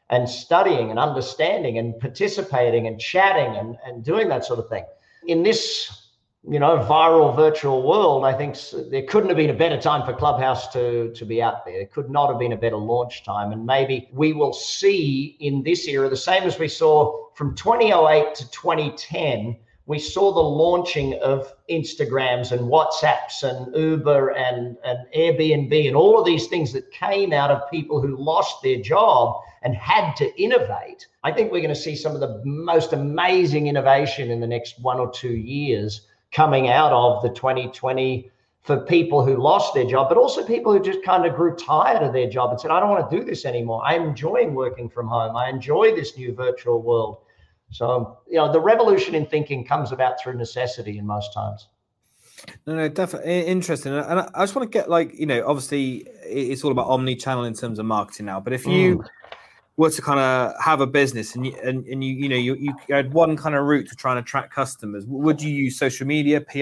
and 0.09 0.29
studying 0.29 0.89
and 0.89 0.97
understanding 0.97 1.77
and 1.77 1.99
participating 1.99 2.87
and 2.87 2.97
chatting 2.97 3.57
and, 3.57 3.75
and 3.85 4.05
doing 4.05 4.29
that 4.29 4.45
sort 4.45 4.59
of 4.59 4.69
thing. 4.69 4.85
In 5.27 5.43
this 5.43 6.02
you 6.45 6.59
know, 6.59 6.77
viral 6.77 7.33
virtual 7.35 7.87
world, 7.87 8.25
I 8.25 8.33
think 8.33 8.57
there 8.91 9.03
couldn't 9.03 9.29
have 9.29 9.37
been 9.37 9.49
a 9.49 9.53
better 9.53 9.79
time 9.79 10.05
for 10.05 10.13
Clubhouse 10.13 10.67
to 10.73 11.13
to 11.13 11.25
be 11.25 11.41
out 11.41 11.63
there. 11.65 11.79
It 11.79 11.93
could 11.93 12.09
not 12.09 12.29
have 12.29 12.37
been 12.37 12.51
a 12.51 12.57
better 12.57 12.75
launch 12.75 13.23
time. 13.23 13.53
And 13.53 13.65
maybe 13.65 14.09
we 14.11 14.33
will 14.33 14.51
see 14.51 15.37
in 15.39 15.63
this 15.63 15.87
era 15.87 16.09
the 16.09 16.17
same 16.17 16.43
as 16.43 16.59
we 16.59 16.67
saw 16.67 17.27
from 17.35 17.55
2008 17.55 18.35
to 18.35 18.51
2010. 18.51 19.55
We 19.85 19.99
saw 19.99 20.33
the 20.33 20.39
launching 20.41 21.13
of 21.15 21.53
Instagrams 21.69 22.51
and 22.51 22.61
WhatsApps 22.69 23.43
and 23.43 23.75
Uber 23.75 24.29
and, 24.29 24.77
and 24.83 24.99
Airbnb 25.15 25.87
and 25.87 25.95
all 25.95 26.17
of 26.17 26.25
these 26.25 26.47
things 26.47 26.71
that 26.73 26.89
came 26.91 27.33
out 27.33 27.51
of 27.51 27.69
people 27.69 28.01
who 28.01 28.17
lost 28.17 28.61
their 28.61 28.81
job 28.81 29.41
and 29.61 29.75
had 29.75 30.13
to 30.15 30.41
innovate. 30.41 31.07
I 31.23 31.31
think 31.31 31.51
we're 31.51 31.61
going 31.61 31.73
to 31.73 31.75
see 31.75 31.95
some 31.97 32.15
of 32.15 32.21
the 32.21 32.41
most 32.45 32.93
amazing 32.93 33.67
innovation 33.67 34.31
in 34.31 34.39
the 34.39 34.47
next 34.47 34.79
one 34.81 34.99
or 34.99 35.11
two 35.11 35.35
years 35.35 36.07
coming 36.33 36.69
out 36.69 36.91
of 36.91 37.21
the 37.21 37.29
2020 37.29 38.29
for 38.61 38.77
people 38.77 39.25
who 39.25 39.35
lost 39.35 39.73
their 39.73 39.85
job, 39.85 40.09
but 40.09 40.17
also 40.17 40.43
people 40.43 40.71
who 40.71 40.81
just 40.81 41.03
kind 41.03 41.25
of 41.25 41.35
grew 41.35 41.55
tired 41.55 42.01
of 42.01 42.13
their 42.13 42.29
job 42.29 42.49
and 42.51 42.59
said, 42.59 42.71
I 42.71 42.79
don't 42.79 42.89
want 42.89 43.09
to 43.09 43.17
do 43.17 43.23
this 43.23 43.45
anymore. 43.45 43.81
I'm 43.85 44.03
enjoying 44.03 44.55
working 44.55 44.89
from 44.89 45.07
home. 45.07 45.35
I 45.35 45.49
enjoy 45.49 45.93
this 45.95 46.17
new 46.17 46.33
virtual 46.33 46.81
world. 46.81 47.17
So, 47.71 48.19
you 48.27 48.37
know, 48.37 48.51
the 48.51 48.61
revolution 48.61 49.15
in 49.15 49.25
thinking 49.25 49.65
comes 49.65 49.91
about 49.91 50.21
through 50.21 50.35
necessity 50.35 50.97
in 50.97 51.05
most 51.05 51.33
times. 51.33 51.67
No, 52.65 52.75
no, 52.75 52.87
definitely 52.87 53.41
interesting. 53.41 53.93
And 53.93 54.19
I 54.19 54.43
just 54.43 54.55
want 54.55 54.71
to 54.71 54.77
get 54.77 54.89
like, 54.89 55.17
you 55.17 55.25
know, 55.25 55.45
obviously 55.45 56.07
it's 56.23 56.63
all 56.63 56.71
about 56.71 56.87
omni 56.87 57.15
channel 57.15 57.43
in 57.43 57.53
terms 57.53 57.79
of 57.79 57.85
marketing 57.85 58.27
now, 58.27 58.39
but 58.39 58.53
if 58.53 58.65
you, 58.65 58.99
mm 58.99 59.05
were 59.77 59.89
to 59.89 60.01
kind 60.01 60.19
of 60.19 60.53
have 60.63 60.81
a 60.81 60.87
business 60.87 61.35
and 61.35 61.47
you, 61.47 61.55
and, 61.63 61.85
and 61.87 62.03
you 62.03 62.13
you 62.13 62.29
know 62.29 62.35
you, 62.35 62.55
you 62.55 62.75
had 62.89 63.11
one 63.13 63.35
kind 63.35 63.55
of 63.55 63.65
route 63.65 63.87
to 63.89 63.95
try 63.95 64.11
and 64.11 64.19
attract 64.19 64.53
customers 64.53 65.03
would 65.07 65.41
you 65.41 65.49
use 65.49 65.77
social 65.77 66.05
media 66.05 66.39
pr 66.39 66.57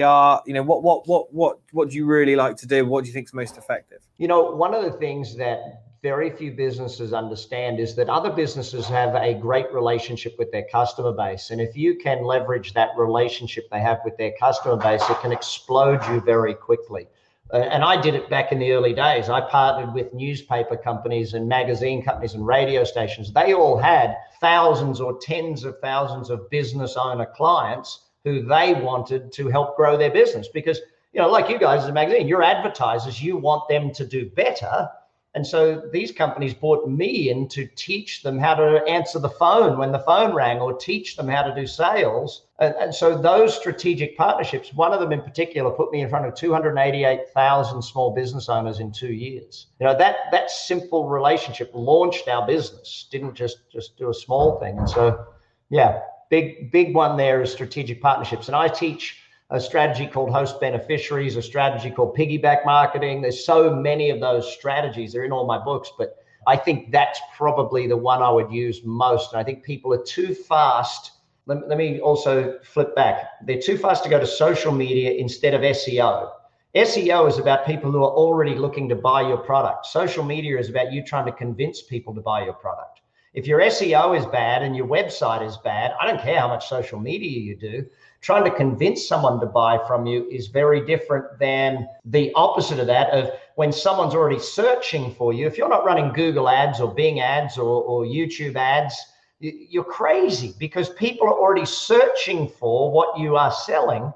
you 0.46 0.54
know 0.54 0.62
what 0.62 0.82
what 0.82 1.06
what 1.06 1.32
what 1.32 1.58
what 1.72 1.90
do 1.90 1.96
you 1.96 2.06
really 2.06 2.36
like 2.36 2.56
to 2.56 2.66
do? 2.66 2.86
What 2.86 3.04
do 3.04 3.08
you 3.08 3.14
think 3.14 3.28
is 3.28 3.34
most 3.34 3.58
effective? 3.58 3.98
You 4.18 4.28
know 4.28 4.50
one 4.50 4.74
of 4.74 4.84
the 4.84 4.92
things 4.92 5.36
that 5.36 5.58
very 6.02 6.30
few 6.30 6.50
businesses 6.50 7.12
understand 7.12 7.78
is 7.78 7.94
that 7.94 8.08
other 8.08 8.30
businesses 8.30 8.86
have 8.88 9.14
a 9.14 9.34
great 9.34 9.72
relationship 9.72 10.34
with 10.38 10.50
their 10.50 10.64
customer 10.70 11.12
base 11.12 11.50
and 11.50 11.60
if 11.60 11.76
you 11.76 11.96
can 11.96 12.24
leverage 12.24 12.72
that 12.72 12.90
relationship 12.96 13.68
they 13.70 13.78
have 13.78 14.00
with 14.04 14.16
their 14.16 14.32
customer 14.40 14.76
base 14.76 15.02
it 15.08 15.20
can 15.20 15.30
explode 15.30 16.00
you 16.08 16.20
very 16.20 16.54
quickly 16.54 17.06
Uh, 17.52 17.56
and 17.56 17.84
I 17.84 18.00
did 18.00 18.14
it 18.14 18.30
back 18.30 18.50
in 18.50 18.58
the 18.58 18.72
early 18.72 18.94
days. 18.94 19.28
I 19.28 19.42
partnered 19.42 19.92
with 19.92 20.14
newspaper 20.14 20.76
companies 20.76 21.34
and 21.34 21.46
magazine 21.46 22.02
companies 22.02 22.32
and 22.34 22.46
radio 22.46 22.82
stations. 22.82 23.32
They 23.32 23.52
all 23.52 23.76
had 23.76 24.16
thousands 24.40 25.00
or 25.00 25.18
tens 25.20 25.64
of 25.64 25.78
thousands 25.80 26.30
of 26.30 26.48
business 26.48 26.96
owner 26.96 27.26
clients 27.26 28.06
who 28.24 28.42
they 28.42 28.72
wanted 28.74 29.32
to 29.32 29.48
help 29.48 29.76
grow 29.76 29.98
their 29.98 30.10
business 30.10 30.48
because, 30.48 30.80
you 31.12 31.20
know, 31.20 31.28
like 31.28 31.50
you 31.50 31.58
guys 31.58 31.82
as 31.82 31.88
a 31.88 31.92
magazine, 31.92 32.26
you're 32.26 32.42
advertisers, 32.42 33.22
you 33.22 33.36
want 33.36 33.68
them 33.68 33.92
to 33.92 34.06
do 34.06 34.30
better. 34.30 34.88
And 35.34 35.46
so 35.46 35.88
these 35.92 36.12
companies 36.12 36.52
brought 36.52 36.86
me 36.86 37.30
in 37.30 37.48
to 37.48 37.66
teach 37.74 38.22
them 38.22 38.38
how 38.38 38.54
to 38.54 38.84
answer 38.84 39.18
the 39.18 39.30
phone 39.30 39.78
when 39.78 39.90
the 39.90 39.98
phone 39.98 40.34
rang 40.34 40.60
or 40.60 40.76
teach 40.76 41.16
them 41.16 41.26
how 41.28 41.42
to 41.42 41.54
do 41.54 41.66
sales. 41.66 42.46
And, 42.58 42.74
and 42.78 42.94
so 42.94 43.16
those 43.16 43.56
strategic 43.56 44.16
partnerships, 44.18 44.74
one 44.74 44.92
of 44.92 45.00
them 45.00 45.10
in 45.10 45.22
particular 45.22 45.70
put 45.70 45.90
me 45.90 46.02
in 46.02 46.10
front 46.10 46.26
of 46.26 46.34
288,000 46.34 47.80
small 47.80 48.14
business 48.14 48.50
owners 48.50 48.78
in 48.78 48.92
two 48.92 49.14
years. 49.14 49.68
You 49.80 49.86
know, 49.86 49.96
that 49.96 50.16
that 50.32 50.50
simple 50.50 51.08
relationship 51.08 51.70
launched 51.72 52.28
our 52.28 52.46
business, 52.46 53.08
didn't 53.10 53.34
just 53.34 53.70
just 53.70 53.96
do 53.96 54.10
a 54.10 54.14
small 54.14 54.60
thing. 54.60 54.76
And 54.78 54.88
so, 54.88 55.28
yeah, 55.70 56.00
big, 56.28 56.70
big 56.70 56.94
one 56.94 57.16
there 57.16 57.40
is 57.40 57.50
strategic 57.50 58.02
partnerships. 58.02 58.48
And 58.48 58.56
I 58.56 58.68
teach 58.68 59.18
a 59.52 59.60
strategy 59.60 60.06
called 60.06 60.30
host 60.30 60.58
beneficiaries, 60.60 61.36
a 61.36 61.42
strategy 61.42 61.90
called 61.90 62.16
piggyback 62.16 62.64
marketing. 62.64 63.20
There's 63.20 63.44
so 63.44 63.74
many 63.74 64.08
of 64.08 64.18
those 64.18 64.50
strategies. 64.50 65.12
They're 65.12 65.24
in 65.24 65.32
all 65.32 65.46
my 65.46 65.62
books, 65.62 65.92
but 65.96 66.16
I 66.46 66.56
think 66.56 66.90
that's 66.90 67.20
probably 67.36 67.86
the 67.86 67.96
one 67.96 68.22
I 68.22 68.30
would 68.30 68.50
use 68.50 68.80
most. 68.82 69.32
And 69.32 69.40
I 69.40 69.44
think 69.44 69.62
people 69.62 69.92
are 69.92 70.02
too 70.02 70.34
fast. 70.34 71.12
Let, 71.44 71.68
let 71.68 71.76
me 71.76 72.00
also 72.00 72.58
flip 72.64 72.96
back. 72.96 73.26
They're 73.46 73.60
too 73.60 73.76
fast 73.76 74.02
to 74.04 74.08
go 74.08 74.18
to 74.18 74.26
social 74.26 74.72
media 74.72 75.12
instead 75.12 75.52
of 75.52 75.60
SEO. 75.60 76.30
SEO 76.74 77.28
is 77.28 77.36
about 77.36 77.66
people 77.66 77.92
who 77.92 78.02
are 78.02 78.10
already 78.10 78.54
looking 78.54 78.88
to 78.88 78.94
buy 78.94 79.20
your 79.20 79.36
product. 79.36 79.84
Social 79.84 80.24
media 80.24 80.58
is 80.58 80.70
about 80.70 80.90
you 80.90 81.04
trying 81.04 81.26
to 81.26 81.32
convince 81.32 81.82
people 81.82 82.14
to 82.14 82.22
buy 82.22 82.42
your 82.42 82.54
product. 82.54 83.01
If 83.34 83.46
your 83.46 83.60
SEO 83.60 84.18
is 84.18 84.26
bad 84.26 84.62
and 84.62 84.76
your 84.76 84.86
website 84.86 85.46
is 85.46 85.56
bad, 85.58 85.92
I 86.00 86.06
don't 86.06 86.20
care 86.20 86.38
how 86.38 86.48
much 86.48 86.68
social 86.68 87.00
media 87.00 87.38
you 87.38 87.56
do 87.56 87.86
trying 88.22 88.44
to 88.44 88.50
convince 88.50 89.06
someone 89.06 89.40
to 89.40 89.46
buy 89.46 89.78
from 89.86 90.06
you 90.06 90.26
is 90.30 90.46
very 90.46 90.86
different 90.86 91.38
than 91.40 91.88
the 92.04 92.32
opposite 92.34 92.78
of 92.78 92.86
that 92.86 93.10
of 93.10 93.30
when 93.56 93.72
someone's 93.72 94.14
already 94.14 94.38
searching 94.38 95.12
for 95.12 95.32
you. 95.32 95.46
If 95.46 95.58
you're 95.58 95.68
not 95.68 95.84
running 95.84 96.12
google 96.12 96.48
ads 96.48 96.80
or 96.80 96.94
bing 96.94 97.20
ads 97.20 97.58
or, 97.58 97.82
or 97.82 98.04
youtube 98.04 98.56
ads 98.56 98.96
you're 99.40 99.82
crazy 99.82 100.54
because 100.58 100.90
people 100.90 101.26
are 101.26 101.34
already 101.34 101.66
searching 101.66 102.48
for 102.48 102.92
what 102.92 103.18
you 103.18 103.36
are 103.36 103.50
selling 103.50 104.12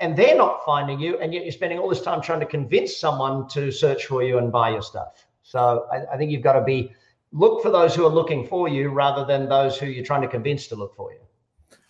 and 0.00 0.14
they're 0.14 0.36
not 0.36 0.62
finding 0.66 1.00
you 1.00 1.18
and 1.18 1.32
yet 1.32 1.44
you're 1.44 1.52
spending 1.52 1.78
all 1.78 1.88
this 1.88 2.02
time 2.02 2.20
trying 2.20 2.40
to 2.40 2.46
convince 2.46 2.94
someone 2.94 3.48
to 3.48 3.72
search 3.72 4.04
for 4.04 4.22
you 4.22 4.36
and 4.36 4.52
buy 4.52 4.68
your 4.68 4.82
stuff. 4.82 5.26
So 5.42 5.86
i, 5.90 6.14
I 6.14 6.18
think 6.18 6.30
you've 6.30 6.42
got 6.42 6.58
to 6.58 6.64
be 6.64 6.92
look 7.32 7.62
for 7.62 7.70
those 7.70 7.94
who 7.94 8.04
are 8.04 8.10
looking 8.10 8.46
for 8.46 8.68
you 8.68 8.90
rather 8.90 9.24
than 9.24 9.48
those 9.48 9.78
who 9.78 9.86
you're 9.86 10.04
trying 10.04 10.22
to 10.22 10.28
convince 10.28 10.66
to 10.68 10.76
look 10.76 10.94
for 10.94 11.12
you. 11.12 11.20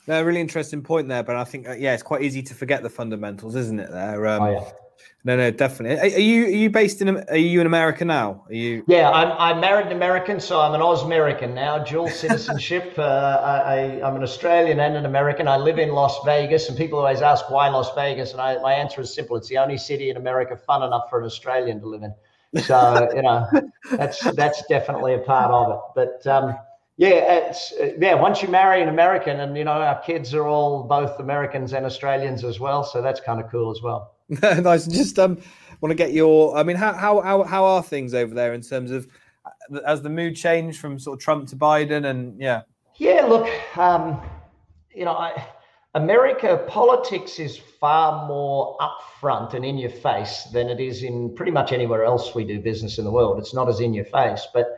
No, 0.06 0.22
really 0.22 0.40
interesting 0.40 0.82
point 0.82 1.08
there, 1.08 1.22
but 1.22 1.36
I 1.36 1.44
think 1.44 1.68
uh, 1.68 1.72
yeah, 1.72 1.94
it's 1.94 2.02
quite 2.02 2.22
easy 2.22 2.42
to 2.42 2.54
forget 2.54 2.82
the 2.82 2.90
fundamentals, 2.90 3.54
isn't 3.54 3.78
it? 3.78 3.90
There. 3.90 4.26
Um, 4.26 4.42
oh, 4.42 4.50
yeah. 4.50 4.70
No, 5.22 5.36
no, 5.36 5.50
definitely. 5.50 5.98
Are, 5.98 6.14
are, 6.14 6.20
you 6.20 6.44
are 6.46 6.48
you 6.48 6.70
based 6.70 7.02
in? 7.02 7.08
Are 7.28 7.36
you 7.36 7.60
in 7.60 7.66
America 7.66 8.04
now? 8.06 8.44
Are 8.48 8.54
you? 8.54 8.82
Yeah, 8.88 9.10
I'm 9.10 9.32
I'm 9.32 9.60
married 9.60 9.86
an 9.86 9.92
American, 9.92 10.40
so 10.40 10.60
I'm 10.60 10.74
an 10.74 10.80
Oz 10.80 11.02
American 11.02 11.54
now, 11.54 11.78
dual 11.78 12.08
citizenship. 12.22 12.94
uh, 12.98 13.02
I, 13.02 14.00
I'm 14.02 14.16
an 14.16 14.22
Australian 14.22 14.80
and 14.80 14.96
an 14.96 15.04
American. 15.04 15.46
I 15.46 15.58
live 15.58 15.78
in 15.78 15.90
Las 15.90 16.18
Vegas, 16.24 16.68
and 16.70 16.78
people 16.78 16.98
always 16.98 17.20
ask 17.20 17.50
why 17.50 17.68
Las 17.68 17.94
Vegas, 17.94 18.32
and 18.32 18.40
I, 18.40 18.56
my 18.62 18.72
answer 18.72 19.02
is 19.02 19.12
simple: 19.12 19.36
it's 19.36 19.48
the 19.48 19.58
only 19.58 19.76
city 19.76 20.08
in 20.08 20.16
America 20.16 20.56
fun 20.56 20.82
enough 20.82 21.10
for 21.10 21.20
an 21.20 21.26
Australian 21.26 21.80
to 21.80 21.86
live 21.86 22.02
in. 22.02 22.14
So 22.58 23.08
you 23.14 23.22
know, 23.22 23.46
that's 23.92 24.20
that's 24.32 24.64
definitely 24.66 25.14
a 25.14 25.18
part 25.18 25.50
of 25.52 25.72
it. 25.72 25.80
But 26.24 26.26
um, 26.30 26.56
yeah, 26.96 27.48
it's 27.48 27.72
yeah. 27.98 28.14
Once 28.14 28.42
you 28.42 28.48
marry 28.48 28.82
an 28.82 28.88
American, 28.88 29.40
and 29.40 29.56
you 29.56 29.64
know, 29.64 29.72
our 29.72 30.00
kids 30.00 30.34
are 30.34 30.46
all 30.46 30.82
both 30.82 31.18
Americans 31.20 31.72
and 31.72 31.86
Australians 31.86 32.44
as 32.44 32.58
well, 32.58 32.82
so 32.82 33.00
that's 33.00 33.20
kind 33.20 33.40
of 33.40 33.50
cool 33.50 33.70
as 33.70 33.80
well. 33.82 34.14
nice. 34.28 34.86
Just 34.86 35.18
um, 35.18 35.38
want 35.80 35.90
to 35.90 35.94
get 35.94 36.12
your. 36.12 36.56
I 36.56 36.62
mean, 36.62 36.76
how 36.76 36.92
how 36.92 37.20
how 37.20 37.44
how 37.44 37.64
are 37.64 37.82
things 37.82 38.14
over 38.14 38.34
there 38.34 38.52
in 38.52 38.62
terms 38.62 38.90
of 38.90 39.06
as 39.86 40.02
the 40.02 40.10
mood 40.10 40.36
changed 40.36 40.80
from 40.80 40.98
sort 40.98 41.18
of 41.18 41.22
Trump 41.22 41.48
to 41.48 41.56
Biden, 41.56 42.06
and 42.06 42.40
yeah. 42.40 42.62
Yeah, 42.96 43.22
look, 43.22 43.48
um, 43.78 44.20
you 44.92 45.06
know, 45.06 45.12
I, 45.12 45.46
America 45.94 46.64
politics 46.68 47.40
is 47.40 47.58
far 47.58 48.28
more 48.28 48.76
upfront 48.78 49.54
and 49.54 49.64
in 49.64 49.76
your 49.76 49.90
face 49.90 50.44
than 50.52 50.68
it 50.68 50.78
is 50.78 51.02
in 51.02 51.34
pretty 51.34 51.50
much 51.50 51.72
anywhere 51.72 52.04
else 52.04 52.34
we 52.34 52.44
do 52.44 52.60
business 52.60 52.98
in 52.98 53.04
the 53.04 53.10
world. 53.10 53.38
It's 53.38 53.54
not 53.54 53.68
as 53.68 53.80
in 53.80 53.92
your 53.92 54.04
face, 54.04 54.46
but 54.54 54.76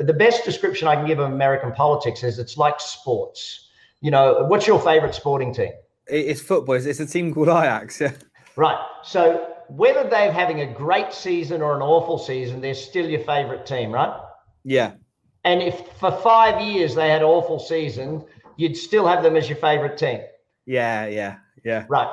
the 0.00 0.12
best 0.12 0.44
description 0.44 0.88
I 0.88 0.96
can 0.96 1.06
give 1.06 1.20
of 1.20 1.30
American 1.30 1.72
politics 1.72 2.24
is 2.24 2.38
it's 2.38 2.56
like 2.56 2.80
sports. 2.80 3.68
You 4.00 4.10
know, 4.10 4.44
what's 4.48 4.66
your 4.66 4.80
favorite 4.80 5.14
sporting 5.14 5.54
team? 5.54 5.72
It's 6.08 6.40
football. 6.40 6.74
It's 6.76 7.00
a 7.00 7.06
team 7.06 7.32
called 7.32 7.48
Ajax. 7.48 8.00
Yeah. 8.00 8.12
Right. 8.56 8.78
So 9.04 9.54
whether 9.68 10.08
they're 10.08 10.32
having 10.32 10.62
a 10.62 10.66
great 10.66 11.12
season 11.12 11.62
or 11.62 11.76
an 11.76 11.82
awful 11.82 12.18
season, 12.18 12.60
they're 12.60 12.74
still 12.74 13.08
your 13.08 13.20
favorite 13.20 13.66
team, 13.66 13.92
right? 13.92 14.20
Yeah. 14.64 14.94
And 15.44 15.62
if 15.62 15.80
for 15.98 16.10
five 16.10 16.60
years 16.60 16.94
they 16.94 17.08
had 17.08 17.22
awful 17.22 17.58
season, 17.58 18.24
you'd 18.58 18.76
still 18.76 19.06
have 19.06 19.22
them 19.22 19.36
as 19.36 19.48
your 19.48 19.56
favorite 19.56 19.96
team. 19.96 20.20
Yeah, 20.66 21.06
yeah, 21.06 21.36
yeah. 21.64 21.86
Right. 21.88 22.08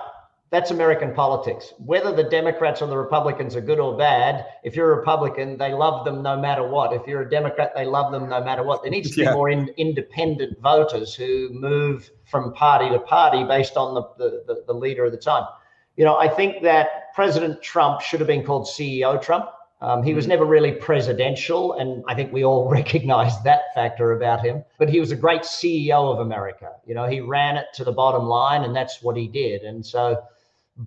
That's 0.52 0.72
American 0.72 1.14
politics. 1.14 1.74
Whether 1.80 2.16
the 2.16 2.24
Democrats 2.24 2.82
or 2.82 2.88
the 2.88 2.98
Republicans 2.98 3.58
are 3.58 3.62
good 3.62 3.80
or 3.80 3.98
bad, 3.98 4.46
if 4.64 4.76
you're 4.76 4.94
a 4.94 4.96
Republican, 4.96 5.58
they 5.58 5.74
love 5.74 6.06
them 6.06 6.24
no 6.24 6.40
matter 6.40 6.66
what. 6.66 6.94
If 6.94 7.06
you're 7.08 7.24
a 7.24 7.30
Democrat, 7.30 7.74
they 7.76 7.84
love 7.84 8.14
them 8.14 8.30
no 8.30 8.42
matter 8.42 8.64
what. 8.64 8.82
There 8.82 8.92
needs 8.92 9.10
to 9.10 9.18
be 9.18 9.24
yeah. 9.24 9.34
more 9.34 9.50
in, 9.50 9.68
independent 9.76 10.62
voters 10.62 11.14
who 11.14 11.50
move 11.52 12.10
from 12.24 12.54
party 12.54 12.90
to 12.90 13.00
party 13.00 13.44
based 13.44 13.76
on 13.76 13.96
the, 13.96 14.04
the, 14.18 14.44
the, 14.48 14.64
the 14.68 14.74
leader 14.74 15.04
of 15.04 15.12
the 15.12 15.18
time 15.18 15.46
you 15.96 16.04
know, 16.04 16.18
I 16.18 16.28
think 16.28 16.62
that 16.64 17.14
President 17.14 17.62
Trump 17.62 18.02
should 18.02 18.20
have 18.20 18.28
been 18.28 18.44
called 18.44 18.68
CEO 18.68 19.22
Trump. 19.22 19.46
Um, 19.82 20.04
he 20.04 20.14
was 20.14 20.26
mm. 20.26 20.30
never 20.30 20.46
really 20.46 20.72
presidential, 20.72 21.74
and 21.74 22.04
I 22.08 22.16
think 22.16 22.32
we 22.32 22.44
all 22.44 22.70
recognize 22.80 23.42
that 23.44 23.74
factor 23.74 24.14
about 24.14 24.44
him. 24.44 24.64
But 24.78 24.90
he 24.90 25.00
was 25.00 25.12
a 25.12 25.16
great 25.16 25.42
CEO 25.42 26.12
of 26.12 26.20
America. 26.20 26.72
You 26.86 26.96
know, 26.96 27.06
he 27.06 27.22
ran 27.22 27.58
it 27.58 27.68
to 27.76 27.84
the 27.84 27.92
bottom 27.92 28.26
line, 28.26 28.64
and 28.64 28.76
that's 28.76 29.02
what 29.02 29.18
he 29.18 29.28
did. 29.28 29.64
And 29.64 29.86
so, 29.86 30.24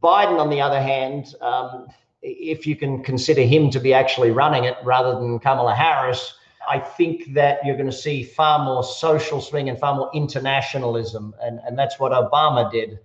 Biden, 0.00 0.38
on 0.38 0.50
the 0.50 0.60
other 0.60 0.80
hand, 0.80 1.34
um, 1.40 1.88
if 2.22 2.66
you 2.66 2.76
can 2.76 3.02
consider 3.02 3.42
him 3.42 3.70
to 3.70 3.80
be 3.80 3.94
actually 3.94 4.30
running 4.30 4.64
it 4.64 4.76
rather 4.82 5.12
than 5.12 5.38
Kamala 5.38 5.74
Harris, 5.74 6.34
I 6.68 6.78
think 6.78 7.32
that 7.34 7.60
you're 7.64 7.76
going 7.76 7.90
to 7.90 7.96
see 7.96 8.22
far 8.22 8.58
more 8.64 8.82
social 8.82 9.40
swing 9.40 9.68
and 9.68 9.78
far 9.78 9.94
more 9.94 10.10
internationalism, 10.12 11.34
and 11.40 11.60
and 11.66 11.78
that's 11.78 11.98
what 11.98 12.12
Obama 12.12 12.70
did. 12.70 12.98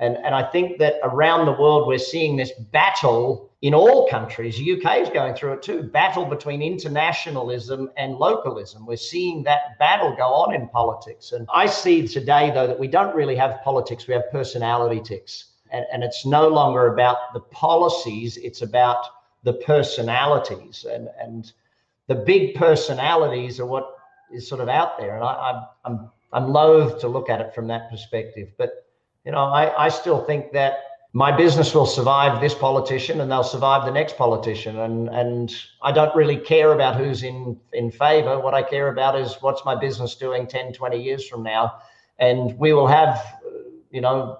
And, 0.00 0.16
and 0.16 0.34
I 0.34 0.42
think 0.42 0.78
that 0.78 0.94
around 1.04 1.46
the 1.46 1.52
world, 1.52 1.86
we're 1.86 1.98
seeing 1.98 2.36
this 2.36 2.52
battle 2.72 3.50
in 3.62 3.74
all 3.74 4.08
countries. 4.08 4.58
The 4.58 4.72
UK 4.72 4.98
is 4.98 5.08
going 5.08 5.34
through 5.34 5.54
it 5.54 5.62
too 5.62 5.84
battle 5.84 6.24
between 6.24 6.60
internationalism 6.60 7.90
and 7.96 8.16
localism. 8.16 8.86
We're 8.86 8.96
seeing 8.96 9.44
that 9.44 9.78
battle 9.78 10.14
go 10.16 10.24
on 10.24 10.54
in 10.54 10.68
politics. 10.68 11.32
And 11.32 11.46
I 11.52 11.66
see 11.66 12.06
today, 12.06 12.50
though, 12.52 12.66
that 12.66 12.78
we 12.78 12.88
don't 12.88 13.14
really 13.14 13.36
have 13.36 13.62
politics, 13.62 14.06
we 14.06 14.14
have 14.14 14.30
personality 14.30 15.00
ticks. 15.00 15.46
And, 15.70 15.86
and 15.92 16.02
it's 16.02 16.26
no 16.26 16.48
longer 16.48 16.92
about 16.92 17.32
the 17.32 17.40
policies, 17.40 18.36
it's 18.36 18.62
about 18.62 19.06
the 19.44 19.54
personalities. 19.54 20.84
And, 20.90 21.08
and 21.20 21.52
the 22.08 22.16
big 22.16 22.56
personalities 22.56 23.60
are 23.60 23.66
what 23.66 23.96
is 24.32 24.48
sort 24.48 24.60
of 24.60 24.68
out 24.68 24.98
there. 24.98 25.14
And 25.14 25.24
I, 25.24 25.32
I'm, 25.32 25.64
I'm, 25.84 26.10
I'm 26.32 26.52
loath 26.52 27.00
to 27.00 27.08
look 27.08 27.30
at 27.30 27.40
it 27.40 27.54
from 27.54 27.68
that 27.68 27.90
perspective. 27.90 28.48
But 28.58 28.83
you 29.24 29.32
know, 29.32 29.44
I, 29.44 29.86
I 29.86 29.88
still 29.88 30.24
think 30.24 30.52
that 30.52 30.78
my 31.12 31.34
business 31.34 31.72
will 31.74 31.86
survive 31.86 32.40
this 32.40 32.54
politician 32.54 33.20
and 33.20 33.30
they'll 33.30 33.44
survive 33.44 33.84
the 33.84 33.92
next 33.92 34.16
politician. 34.16 34.78
And 34.78 35.08
and 35.08 35.54
I 35.82 35.92
don't 35.92 36.14
really 36.14 36.36
care 36.36 36.72
about 36.72 36.96
who's 36.96 37.22
in 37.22 37.58
in 37.72 37.90
favor. 37.90 38.40
What 38.40 38.52
I 38.54 38.62
care 38.62 38.88
about 38.88 39.18
is 39.18 39.36
what's 39.40 39.64
my 39.64 39.76
business 39.76 40.16
doing 40.16 40.46
10, 40.46 40.72
20 40.72 41.00
years 41.00 41.26
from 41.26 41.42
now. 41.42 41.78
And 42.18 42.58
we 42.58 42.72
will 42.72 42.88
have, 42.88 43.20
you 43.90 44.00
know, 44.00 44.38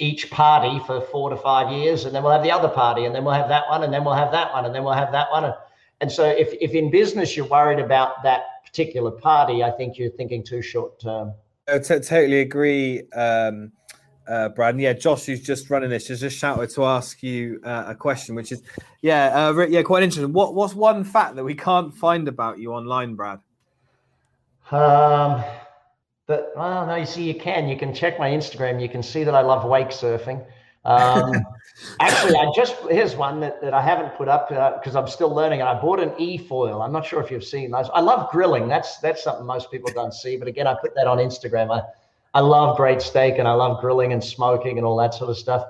each 0.00 0.30
party 0.30 0.80
for 0.86 1.00
four 1.00 1.30
to 1.30 1.36
five 1.36 1.72
years, 1.72 2.04
and 2.04 2.14
then 2.14 2.22
we'll 2.22 2.32
have 2.32 2.42
the 2.42 2.50
other 2.50 2.68
party, 2.68 3.04
and 3.04 3.14
then 3.14 3.24
we'll 3.24 3.34
have 3.34 3.48
that 3.48 3.68
one, 3.68 3.84
and 3.84 3.92
then 3.92 4.04
we'll 4.04 4.14
have 4.14 4.32
that 4.32 4.52
one, 4.52 4.64
and 4.64 4.74
then 4.74 4.82
we'll 4.82 4.94
have 4.94 5.12
that 5.12 5.30
one. 5.30 5.52
And, 6.00 6.10
so 6.10 6.24
if, 6.24 6.54
if 6.60 6.72
in 6.72 6.90
business 6.90 7.36
you're 7.36 7.46
worried 7.46 7.78
about 7.78 8.22
that 8.22 8.64
particular 8.64 9.10
party, 9.10 9.62
I 9.62 9.70
think 9.70 9.98
you're 9.98 10.10
thinking 10.10 10.42
too 10.42 10.62
short 10.62 10.98
term. 10.98 11.34
I 11.68 11.78
t- 11.78 12.00
totally 12.00 12.40
agree. 12.40 13.02
Um, 13.12 13.72
uh, 14.30 14.48
Brad. 14.50 14.74
And 14.74 14.82
yeah, 14.82 14.92
Josh, 14.92 15.26
who's 15.26 15.42
just 15.42 15.68
running 15.70 15.90
this, 15.90 16.08
has 16.08 16.20
just 16.20 16.38
shouted 16.38 16.70
to 16.70 16.84
ask 16.84 17.22
you 17.22 17.60
uh, 17.64 17.84
a 17.88 17.94
question, 17.94 18.34
which 18.34 18.52
is, 18.52 18.62
yeah, 19.02 19.48
uh, 19.48 19.66
yeah, 19.68 19.82
quite 19.82 20.02
interesting. 20.02 20.32
What 20.32 20.54
what's 20.54 20.74
one 20.74 21.04
fact 21.04 21.36
that 21.36 21.44
we 21.44 21.54
can't 21.54 21.94
find 21.94 22.28
about 22.28 22.58
you 22.58 22.72
online, 22.72 23.14
Brad? 23.14 23.40
Um, 24.70 25.42
but 26.26 26.52
well, 26.56 26.86
no, 26.86 26.94
you 26.94 27.06
see, 27.06 27.24
you 27.24 27.34
can. 27.34 27.68
You 27.68 27.76
can 27.76 27.92
check 27.92 28.18
my 28.18 28.30
Instagram. 28.30 28.80
You 28.80 28.88
can 28.88 29.02
see 29.02 29.24
that 29.24 29.34
I 29.34 29.40
love 29.40 29.64
wake 29.64 29.88
surfing. 29.88 30.46
Um, 30.84 31.32
actually, 32.00 32.36
I 32.36 32.50
just 32.54 32.76
here's 32.88 33.16
one 33.16 33.40
that, 33.40 33.60
that 33.62 33.74
I 33.74 33.82
haven't 33.82 34.14
put 34.14 34.28
up 34.28 34.48
because 34.48 34.94
uh, 34.94 35.00
I'm 35.00 35.08
still 35.08 35.34
learning. 35.34 35.60
And 35.60 35.68
I 35.68 35.80
bought 35.80 35.98
an 35.98 36.12
e-foil. 36.18 36.82
I'm 36.82 36.92
not 36.92 37.04
sure 37.04 37.20
if 37.20 37.30
you've 37.32 37.44
seen 37.44 37.72
those. 37.72 37.90
I 37.92 38.00
love 38.00 38.30
grilling. 38.30 38.68
That's 38.68 38.98
that's 38.98 39.24
something 39.24 39.44
most 39.44 39.72
people 39.72 39.90
don't 39.92 40.14
see. 40.14 40.36
But 40.36 40.46
again, 40.46 40.68
I 40.68 40.74
put 40.80 40.94
that 40.94 41.08
on 41.08 41.18
Instagram. 41.18 41.76
I 41.76 41.82
I 42.34 42.40
love 42.40 42.76
great 42.76 43.02
steak 43.02 43.38
and 43.38 43.48
I 43.48 43.52
love 43.52 43.80
grilling 43.80 44.12
and 44.12 44.22
smoking 44.22 44.78
and 44.78 44.86
all 44.86 44.96
that 44.98 45.14
sort 45.14 45.30
of 45.30 45.36
stuff. 45.36 45.64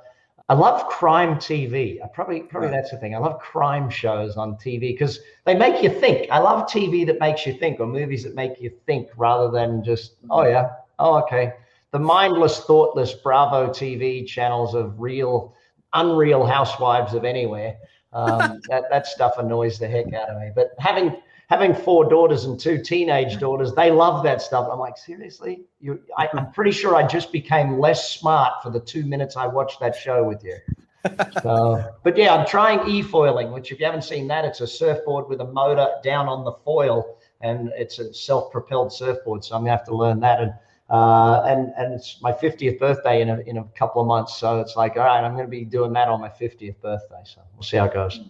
I 0.51 0.55
love 0.55 0.88
crime 0.88 1.37
TV. 1.37 2.03
I 2.03 2.09
probably 2.09 2.40
probably 2.40 2.70
that's 2.70 2.90
the 2.90 2.96
thing. 2.96 3.14
I 3.14 3.18
love 3.18 3.38
crime 3.38 3.88
shows 3.88 4.37
on 4.37 4.57
TV 4.57 4.81
because 4.81 5.20
they 5.46 5.55
make 5.55 5.81
you 5.81 5.88
think. 5.88 6.29
I 6.29 6.40
love 6.40 6.68
TV 6.68 7.07
that 7.07 7.20
makes 7.20 7.46
you 7.46 7.53
think, 7.53 7.79
or 7.79 7.87
movies 7.87 8.25
that 8.25 8.35
make 8.35 8.61
you 8.61 8.73
think, 8.85 9.11
rather 9.16 9.49
than 9.49 9.85
just 9.85 10.14
oh 10.29 10.42
yeah, 10.42 10.70
oh 10.99 11.23
okay. 11.23 11.53
The 11.92 12.01
mindless, 12.01 12.64
thoughtless 12.64 13.12
Bravo 13.12 13.68
TV 13.68 14.27
channels 14.27 14.75
of 14.75 15.01
real, 15.01 15.55
unreal 15.92 16.44
housewives 16.44 17.14
of 17.14 17.25
anywhere. 17.25 17.77
Um, 18.12 18.61
that 18.68 18.90
that 18.90 19.07
stuff 19.07 19.35
annoys 19.38 19.79
the 19.79 19.87
heck 19.87 20.12
out 20.12 20.31
of 20.31 20.40
me. 20.40 20.51
But 20.53 20.73
having 20.81 21.16
having 21.50 21.74
four 21.74 22.08
daughters 22.08 22.44
and 22.44 22.58
two 22.58 22.80
teenage 22.80 23.38
daughters, 23.38 23.74
they 23.74 23.90
love 23.90 24.22
that 24.22 24.40
stuff. 24.40 24.68
I'm 24.70 24.78
like, 24.78 24.96
seriously? 24.96 25.64
You, 25.80 26.00
I, 26.16 26.28
am 26.32 26.52
pretty 26.52 26.70
sure 26.70 26.94
I 26.94 27.04
just 27.04 27.32
became 27.32 27.78
less 27.78 28.12
smart 28.12 28.62
for 28.62 28.70
the 28.70 28.78
two 28.78 29.04
minutes 29.04 29.36
I 29.36 29.48
watched 29.48 29.80
that 29.80 29.96
show 29.96 30.24
with 30.24 30.42
you. 30.44 30.56
So, 31.42 31.82
but 32.02 32.14
yeah, 32.18 32.34
I'm 32.34 32.46
trying 32.46 32.86
e-foiling, 32.86 33.52
which 33.52 33.72
if 33.72 33.80
you 33.80 33.86
haven't 33.86 34.04
seen 34.04 34.28
that, 34.28 34.44
it's 34.44 34.60
a 34.60 34.66
surfboard 34.66 35.30
with 35.30 35.40
a 35.40 35.46
motor 35.46 35.88
down 36.04 36.28
on 36.28 36.44
the 36.44 36.52
foil, 36.62 37.16
and 37.40 37.72
it's 37.74 37.98
a 37.98 38.12
self-propelled 38.12 38.92
surfboard. 38.92 39.42
So 39.42 39.56
I'm 39.56 39.62
gonna 39.62 39.70
have 39.70 39.86
to 39.86 39.96
learn 39.96 40.20
that. 40.20 40.42
And 40.42 40.52
uh, 40.90 41.40
and 41.46 41.72
and 41.78 41.94
it's 41.94 42.20
my 42.20 42.32
50th 42.32 42.78
birthday 42.78 43.22
in 43.22 43.30
a 43.30 43.38
in 43.46 43.56
a 43.56 43.64
couple 43.74 44.02
of 44.02 44.08
months. 44.08 44.36
So 44.36 44.60
it's 44.60 44.76
like, 44.76 44.98
all 44.98 45.04
right, 45.04 45.24
I'm 45.24 45.34
gonna 45.34 45.48
be 45.48 45.64
doing 45.64 45.94
that 45.94 46.08
on 46.08 46.20
my 46.20 46.28
50th 46.28 46.78
birthday. 46.82 47.22
So 47.24 47.40
we'll 47.54 47.62
see 47.62 47.78
how 47.78 47.86
it 47.86 47.94
goes. 47.94 48.20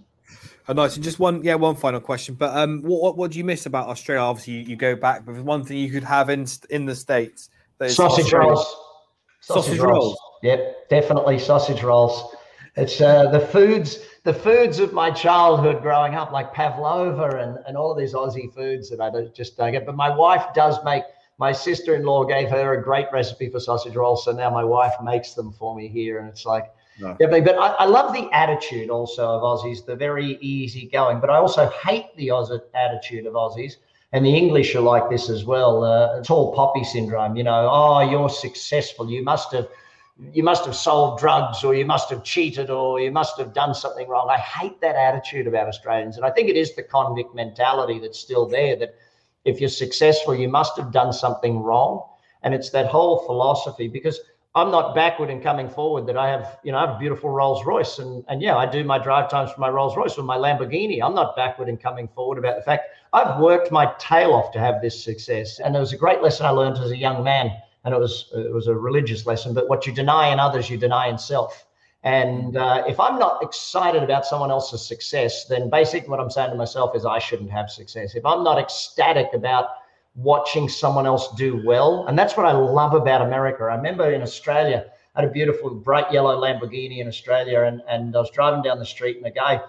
Oh, 0.70 0.72
nice. 0.72 0.94
And 0.94 1.02
just 1.02 1.18
one, 1.18 1.42
yeah, 1.42 1.56
one 1.56 1.74
final 1.74 1.98
question. 1.98 2.36
But 2.36 2.56
um, 2.56 2.80
what, 2.82 3.02
what, 3.02 3.16
what 3.16 3.30
do 3.32 3.38
you 3.38 3.44
miss 3.44 3.66
about 3.66 3.88
Australia? 3.88 4.22
Obviously, 4.22 4.52
you, 4.52 4.60
you 4.60 4.76
go 4.76 4.94
back, 4.94 5.26
but 5.26 5.34
one 5.42 5.64
thing 5.64 5.78
you 5.78 5.90
could 5.90 6.04
have 6.04 6.30
in 6.30 6.46
in 6.70 6.86
the 6.86 6.94
states. 6.94 7.50
Sausage 7.88 8.26
Australia. 8.26 8.50
rolls. 8.50 8.76
Sausage, 9.40 9.64
sausage 9.64 9.80
rolls. 9.80 9.98
rolls. 9.98 10.18
Yep, 10.44 10.88
definitely 10.88 11.40
sausage 11.40 11.82
rolls. 11.82 12.36
It's 12.76 13.00
uh, 13.00 13.32
the 13.32 13.40
foods, 13.40 13.98
the 14.22 14.32
foods 14.32 14.78
of 14.78 14.92
my 14.92 15.10
childhood 15.10 15.82
growing 15.82 16.14
up, 16.14 16.30
like 16.30 16.54
pavlova 16.54 17.38
and, 17.38 17.58
and 17.66 17.76
all 17.76 17.90
of 17.90 17.98
these 17.98 18.14
Aussie 18.14 18.54
foods 18.54 18.88
that 18.90 19.00
I 19.00 19.10
don't, 19.10 19.34
just 19.34 19.56
don't 19.56 19.72
get. 19.72 19.84
But 19.84 19.96
my 19.96 20.14
wife 20.14 20.54
does 20.54 20.78
make. 20.84 21.02
My 21.38 21.50
sister-in-law 21.50 22.26
gave 22.26 22.48
her 22.50 22.74
a 22.74 22.82
great 22.82 23.06
recipe 23.12 23.48
for 23.48 23.58
sausage 23.58 23.96
rolls, 23.96 24.24
so 24.24 24.30
now 24.30 24.50
my 24.50 24.62
wife 24.62 24.94
makes 25.02 25.34
them 25.34 25.50
for 25.50 25.74
me 25.74 25.88
here, 25.88 26.20
and 26.20 26.28
it's 26.28 26.46
like 26.46 26.70
no. 27.00 27.16
Yeah, 27.18 27.26
but 27.28 27.48
I, 27.48 27.68
I, 27.68 27.84
love 27.86 28.12
the 28.12 28.28
attitude 28.32 28.90
also 28.90 29.26
of 29.26 29.42
Aussies, 29.42 29.84
the 29.84 29.96
very 29.96 30.38
easy 30.40 30.88
going. 30.92 31.20
But 31.20 31.30
I 31.30 31.36
also 31.36 31.70
hate 31.84 32.14
the 32.16 32.28
Aussie 32.28 32.60
attitude 32.74 33.26
of 33.26 33.34
Aussies 33.34 33.76
And 34.12 34.24
the 34.24 34.36
English 34.36 34.74
are 34.74 34.80
like 34.80 35.08
this 35.08 35.30
as 35.30 35.44
well. 35.44 35.84
Uh, 35.84 36.22
tall 36.22 36.54
poppy 36.54 36.84
syndrome. 36.84 37.36
You 37.36 37.44
know, 37.44 37.68
oh, 37.70 38.00
you're 38.00 38.28
successful. 38.28 39.10
You 39.10 39.22
must 39.24 39.52
have, 39.52 39.68
you 40.32 40.42
must 40.42 40.66
have 40.66 40.76
sold 40.76 41.18
drugs, 41.18 41.64
or 41.64 41.74
you 41.74 41.86
must 41.86 42.10
have 42.10 42.22
cheated, 42.22 42.70
or 42.70 43.00
you 43.00 43.10
must 43.10 43.38
have 43.38 43.54
done 43.54 43.74
something 43.74 44.06
wrong. 44.08 44.28
I 44.30 44.38
hate 44.38 44.80
that 44.80 44.96
attitude 44.96 45.46
about 45.46 45.68
Australians, 45.68 46.16
and 46.16 46.26
I 46.26 46.30
think 46.30 46.48
it 46.48 46.56
is 46.56 46.74
the 46.74 46.82
convict 46.82 47.34
mentality 47.34 47.98
that's 47.98 48.18
still 48.18 48.46
there. 48.46 48.76
That 48.76 48.94
if 49.44 49.60
you're 49.60 49.70
successful, 49.70 50.34
you 50.34 50.48
must 50.48 50.76
have 50.76 50.92
done 50.92 51.12
something 51.12 51.60
wrong, 51.60 52.04
and 52.42 52.52
it's 52.52 52.70
that 52.70 52.86
whole 52.86 53.24
philosophy 53.24 53.88
because 53.88 54.20
I'm 54.54 54.72
not 54.72 54.96
backward 54.96 55.30
in 55.30 55.40
coming 55.40 55.68
forward 55.68 56.06
that 56.06 56.16
I 56.16 56.28
have, 56.28 56.58
you 56.64 56.72
know, 56.72 56.78
I 56.78 56.86
have 56.86 56.96
a 56.96 56.98
beautiful 56.98 57.30
Rolls 57.30 57.64
Royce 57.64 58.00
and, 58.00 58.24
and 58.28 58.42
yeah, 58.42 58.56
I 58.56 58.66
do 58.66 58.82
my 58.82 58.98
drive 58.98 59.30
times 59.30 59.52
for 59.52 59.60
my 59.60 59.68
Rolls 59.68 59.96
Royce 59.96 60.18
or 60.18 60.24
my 60.24 60.36
Lamborghini. 60.36 61.00
I'm 61.00 61.14
not 61.14 61.36
backward 61.36 61.68
in 61.68 61.76
coming 61.76 62.08
forward 62.08 62.36
about 62.36 62.56
the 62.56 62.62
fact 62.62 62.88
I've 63.12 63.38
worked 63.38 63.70
my 63.70 63.92
tail 64.00 64.32
off 64.32 64.50
to 64.52 64.58
have 64.58 64.82
this 64.82 65.04
success. 65.04 65.60
And 65.60 65.72
there 65.72 65.80
was 65.80 65.92
a 65.92 65.96
great 65.96 66.20
lesson 66.20 66.46
I 66.46 66.50
learned 66.50 66.78
as 66.78 66.90
a 66.90 66.96
young 66.96 67.22
man 67.22 67.52
and 67.84 67.94
it 67.94 67.98
was, 67.98 68.28
it 68.34 68.52
was 68.52 68.66
a 68.66 68.74
religious 68.74 69.24
lesson, 69.24 69.54
but 69.54 69.68
what 69.68 69.86
you 69.86 69.92
deny 69.92 70.32
in 70.32 70.40
others, 70.40 70.68
you 70.68 70.76
deny 70.76 71.06
in 71.06 71.16
self. 71.16 71.66
And 72.02 72.56
uh, 72.56 72.82
if 72.88 72.98
I'm 72.98 73.18
not 73.18 73.42
excited 73.42 74.02
about 74.02 74.26
someone 74.26 74.50
else's 74.50 74.84
success, 74.84 75.44
then 75.44 75.70
basically 75.70 76.08
what 76.08 76.18
I'm 76.18 76.30
saying 76.30 76.50
to 76.50 76.56
myself 76.56 76.96
is 76.96 77.04
I 77.04 77.20
shouldn't 77.20 77.50
have 77.50 77.70
success. 77.70 78.16
If 78.16 78.26
I'm 78.26 78.42
not 78.42 78.58
ecstatic 78.58 79.28
about 79.32 79.68
watching 80.14 80.68
someone 80.68 81.06
else 81.06 81.32
do 81.36 81.62
well. 81.64 82.06
And 82.06 82.18
that's 82.18 82.36
what 82.36 82.46
I 82.46 82.52
love 82.52 82.94
about 82.94 83.22
America. 83.22 83.64
I 83.64 83.76
remember 83.76 84.12
in 84.12 84.22
Australia, 84.22 84.86
I 85.14 85.20
had 85.22 85.30
a 85.30 85.32
beautiful 85.32 85.70
bright 85.70 86.12
yellow 86.12 86.36
Lamborghini 86.40 86.98
in 86.98 87.08
Australia, 87.08 87.62
and, 87.62 87.82
and 87.88 88.14
I 88.14 88.20
was 88.20 88.30
driving 88.30 88.62
down 88.62 88.78
the 88.78 88.86
street, 88.86 89.16
and 89.16 89.26
a 89.26 89.30
guy 89.30 89.60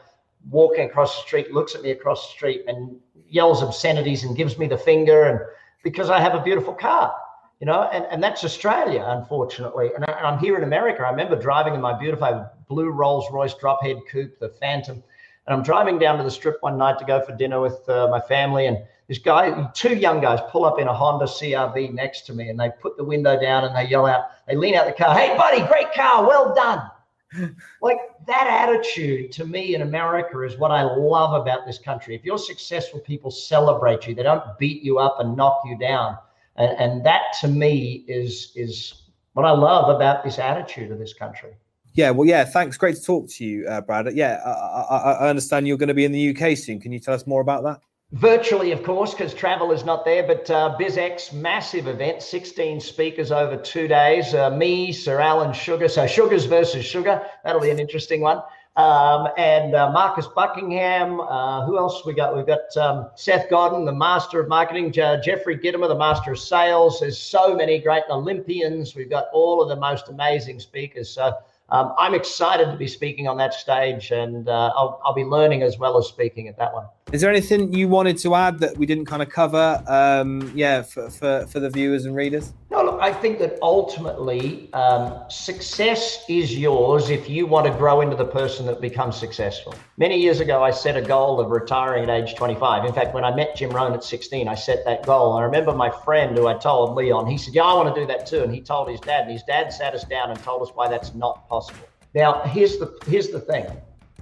walking 0.49 0.85
across 0.85 1.15
the 1.15 1.21
street 1.21 1.51
looks 1.51 1.75
at 1.75 1.81
me 1.81 1.91
across 1.91 2.27
the 2.27 2.33
street 2.33 2.63
and 2.67 2.99
yells 3.27 3.61
obscenities 3.61 4.23
and 4.23 4.35
gives 4.35 4.57
me 4.57 4.67
the 4.67 4.77
finger, 4.77 5.23
and 5.23 5.39
because 5.83 6.09
I 6.09 6.19
have 6.19 6.35
a 6.35 6.43
beautiful 6.43 6.73
car. 6.73 7.13
You 7.59 7.67
know, 7.67 7.83
and, 7.93 8.05
and 8.09 8.23
that's 8.23 8.43
Australia, 8.43 9.05
unfortunately. 9.07 9.91
And, 9.95 10.03
I, 10.05 10.33
am 10.33 10.39
here 10.39 10.57
in 10.57 10.63
America. 10.63 11.03
I 11.03 11.11
remember 11.11 11.35
driving 11.35 11.75
in 11.75 11.81
my 11.81 11.97
beautiful 11.97 12.49
blue 12.67 12.89
Rolls 12.89 13.27
Royce 13.31 13.53
drop 13.53 13.83
head 13.83 13.97
coupe, 14.11 14.39
the 14.39 14.49
Phantom. 14.49 15.03
And 15.47 15.55
I'm 15.55 15.63
driving 15.63 15.97
down 15.97 16.17
to 16.17 16.23
the 16.23 16.31
strip 16.31 16.57
one 16.61 16.77
night 16.77 16.99
to 16.99 17.05
go 17.05 17.21
for 17.21 17.35
dinner 17.35 17.59
with 17.59 17.87
uh, 17.89 18.07
my 18.09 18.19
family. 18.19 18.67
And 18.67 18.77
this 19.07 19.17
guy, 19.17 19.69
two 19.73 19.95
young 19.95 20.21
guys, 20.21 20.39
pull 20.49 20.65
up 20.65 20.79
in 20.79 20.87
a 20.87 20.93
Honda 20.93 21.25
CRV 21.25 21.93
next 21.93 22.21
to 22.27 22.33
me, 22.33 22.49
and 22.49 22.59
they 22.59 22.69
put 22.79 22.95
the 22.95 23.03
window 23.03 23.39
down 23.39 23.65
and 23.65 23.75
they 23.75 23.89
yell 23.89 24.05
out, 24.05 24.25
they 24.47 24.55
lean 24.55 24.75
out 24.75 24.85
the 24.85 24.93
car, 24.93 25.13
"Hey, 25.13 25.35
buddy, 25.35 25.65
great 25.67 25.91
car, 25.93 26.27
well 26.27 26.53
done." 26.53 26.89
like 27.81 27.97
that 28.27 28.47
attitude 28.47 29.31
to 29.31 29.45
me 29.45 29.75
in 29.75 29.81
America 29.81 30.41
is 30.41 30.57
what 30.57 30.71
I 30.71 30.83
love 30.83 31.41
about 31.41 31.65
this 31.65 31.77
country. 31.77 32.15
If 32.15 32.23
you're 32.23 32.37
successful, 32.37 32.99
people 32.99 33.31
celebrate 33.31 34.07
you. 34.07 34.15
They 34.15 34.23
don't 34.23 34.57
beat 34.59 34.83
you 34.83 34.99
up 34.99 35.17
and 35.19 35.35
knock 35.35 35.61
you 35.65 35.77
down. 35.77 36.17
And, 36.57 36.77
and 36.77 37.05
that 37.05 37.33
to 37.41 37.47
me 37.47 38.05
is 38.07 38.51
is 38.55 39.03
what 39.33 39.45
I 39.45 39.51
love 39.51 39.93
about 39.93 40.23
this 40.23 40.39
attitude 40.39 40.91
of 40.91 40.99
this 40.99 41.13
country. 41.13 41.55
Yeah, 41.93 42.11
well, 42.11 42.27
yeah. 42.27 42.45
Thanks. 42.45 42.77
Great 42.77 42.95
to 42.95 43.03
talk 43.03 43.29
to 43.29 43.45
you, 43.45 43.67
uh, 43.67 43.81
Brad. 43.81 44.13
Yeah, 44.13 44.41
I, 44.45 44.49
I, 44.49 45.11
I 45.25 45.29
understand 45.29 45.67
you're 45.67 45.77
going 45.77 45.87
to 45.87 45.93
be 45.93 46.05
in 46.05 46.11
the 46.11 46.35
UK 46.35 46.57
soon. 46.57 46.79
Can 46.79 46.91
you 46.91 46.99
tell 46.99 47.13
us 47.13 47.27
more 47.27 47.41
about 47.41 47.63
that? 47.63 47.81
virtually, 48.13 48.71
of 48.71 48.83
course, 48.83 49.11
because 49.13 49.33
travel 49.33 49.71
is 49.71 49.85
not 49.85 50.05
there. 50.05 50.23
But 50.23 50.49
uh, 50.49 50.75
BizX, 50.79 51.33
massive 51.33 51.87
event, 51.87 52.21
16 52.21 52.79
speakers 52.79 53.31
over 53.31 53.57
two 53.57 53.87
days. 53.87 54.33
Uh, 54.33 54.49
me, 54.49 54.91
Sir 54.91 55.19
Alan 55.19 55.53
Sugar. 55.53 55.87
So 55.87 56.07
Sugars 56.07 56.45
versus 56.45 56.85
Sugar. 56.85 57.21
That'll 57.43 57.61
be 57.61 57.69
an 57.69 57.79
interesting 57.79 58.21
one. 58.21 58.41
Um, 58.77 59.27
and 59.37 59.75
uh, 59.75 59.91
Marcus 59.91 60.27
Buckingham. 60.27 61.19
Uh, 61.19 61.65
who 61.65 61.77
else 61.77 62.05
we 62.05 62.13
got? 62.13 62.35
We've 62.35 62.47
got 62.47 62.75
um, 62.77 63.09
Seth 63.15 63.49
Godin, 63.49 63.85
the 63.85 63.93
master 63.93 64.39
of 64.39 64.47
marketing. 64.47 64.91
Jeffrey 64.91 65.57
Gitomer, 65.57 65.87
the 65.87 65.97
master 65.97 66.31
of 66.31 66.39
sales. 66.39 66.99
There's 66.99 67.17
so 67.17 67.55
many 67.55 67.79
great 67.79 68.03
Olympians. 68.09 68.95
We've 68.95 69.09
got 69.09 69.25
all 69.33 69.61
of 69.61 69.69
the 69.69 69.75
most 69.75 70.07
amazing 70.07 70.59
speakers. 70.59 71.09
So 71.09 71.33
um, 71.71 71.93
I'm 71.97 72.13
excited 72.13 72.65
to 72.65 72.75
be 72.75 72.87
speaking 72.87 73.29
on 73.29 73.37
that 73.37 73.53
stage, 73.53 74.11
and 74.11 74.49
uh, 74.49 74.73
I'll, 74.75 75.01
I'll, 75.05 75.13
be 75.13 75.23
learning 75.23 75.63
as 75.63 75.79
well 75.79 75.97
as 75.97 76.05
speaking 76.05 76.49
at 76.49 76.57
that 76.57 76.73
one. 76.73 76.85
Is 77.13 77.21
there 77.21 77.29
anything 77.29 77.71
you 77.71 77.87
wanted 77.87 78.17
to 78.19 78.35
add 78.35 78.59
that 78.59 78.77
we 78.77 78.85
didn't 78.85 79.05
kind 79.05 79.21
of 79.21 79.29
cover? 79.29 79.81
Um, 79.87 80.51
yeah, 80.53 80.81
for, 80.81 81.09
for, 81.09 81.47
for 81.47 81.61
the 81.61 81.69
viewers 81.69 82.03
and 82.03 82.13
readers. 82.13 82.51
No, 82.71 82.81
I 83.01 83.11
think 83.11 83.39
that 83.39 83.57
ultimately 83.63 84.71
um, 84.73 85.23
success 85.27 86.23
is 86.29 86.55
yours 86.55 87.09
if 87.09 87.27
you 87.27 87.47
want 87.47 87.65
to 87.65 87.73
grow 87.73 88.01
into 88.01 88.15
the 88.15 88.25
person 88.25 88.67
that 88.67 88.79
becomes 88.79 89.17
successful. 89.17 89.73
Many 89.97 90.19
years 90.19 90.39
ago, 90.39 90.63
I 90.63 90.69
set 90.69 90.95
a 90.95 91.01
goal 91.01 91.39
of 91.39 91.49
retiring 91.49 92.07
at 92.07 92.11
age 92.11 92.35
25. 92.35 92.85
In 92.85 92.93
fact, 92.93 93.15
when 93.15 93.23
I 93.23 93.35
met 93.35 93.55
Jim 93.55 93.71
Rohn 93.71 93.93
at 93.93 94.03
16, 94.03 94.47
I 94.47 94.53
set 94.53 94.85
that 94.85 95.03
goal. 95.03 95.33
I 95.33 95.41
remember 95.41 95.73
my 95.73 95.89
friend 95.89 96.37
who 96.37 96.45
I 96.45 96.53
told, 96.53 96.95
Leon, 96.95 97.25
he 97.25 97.39
said, 97.39 97.55
Yeah, 97.55 97.63
I 97.63 97.73
want 97.73 97.95
to 97.95 97.99
do 97.99 98.05
that 98.05 98.27
too. 98.27 98.43
And 98.43 98.53
he 98.53 98.61
told 98.61 98.87
his 98.87 98.99
dad, 98.99 99.23
and 99.23 99.31
his 99.31 99.41
dad 99.41 99.73
sat 99.73 99.95
us 99.95 100.03
down 100.03 100.29
and 100.29 100.39
told 100.43 100.61
us 100.61 100.69
why 100.75 100.87
that's 100.87 101.15
not 101.15 101.49
possible. 101.49 101.87
Now, 102.13 102.43
here's 102.43 102.77
the 102.77 102.95
here's 103.07 103.29
the 103.29 103.39
thing. 103.39 103.65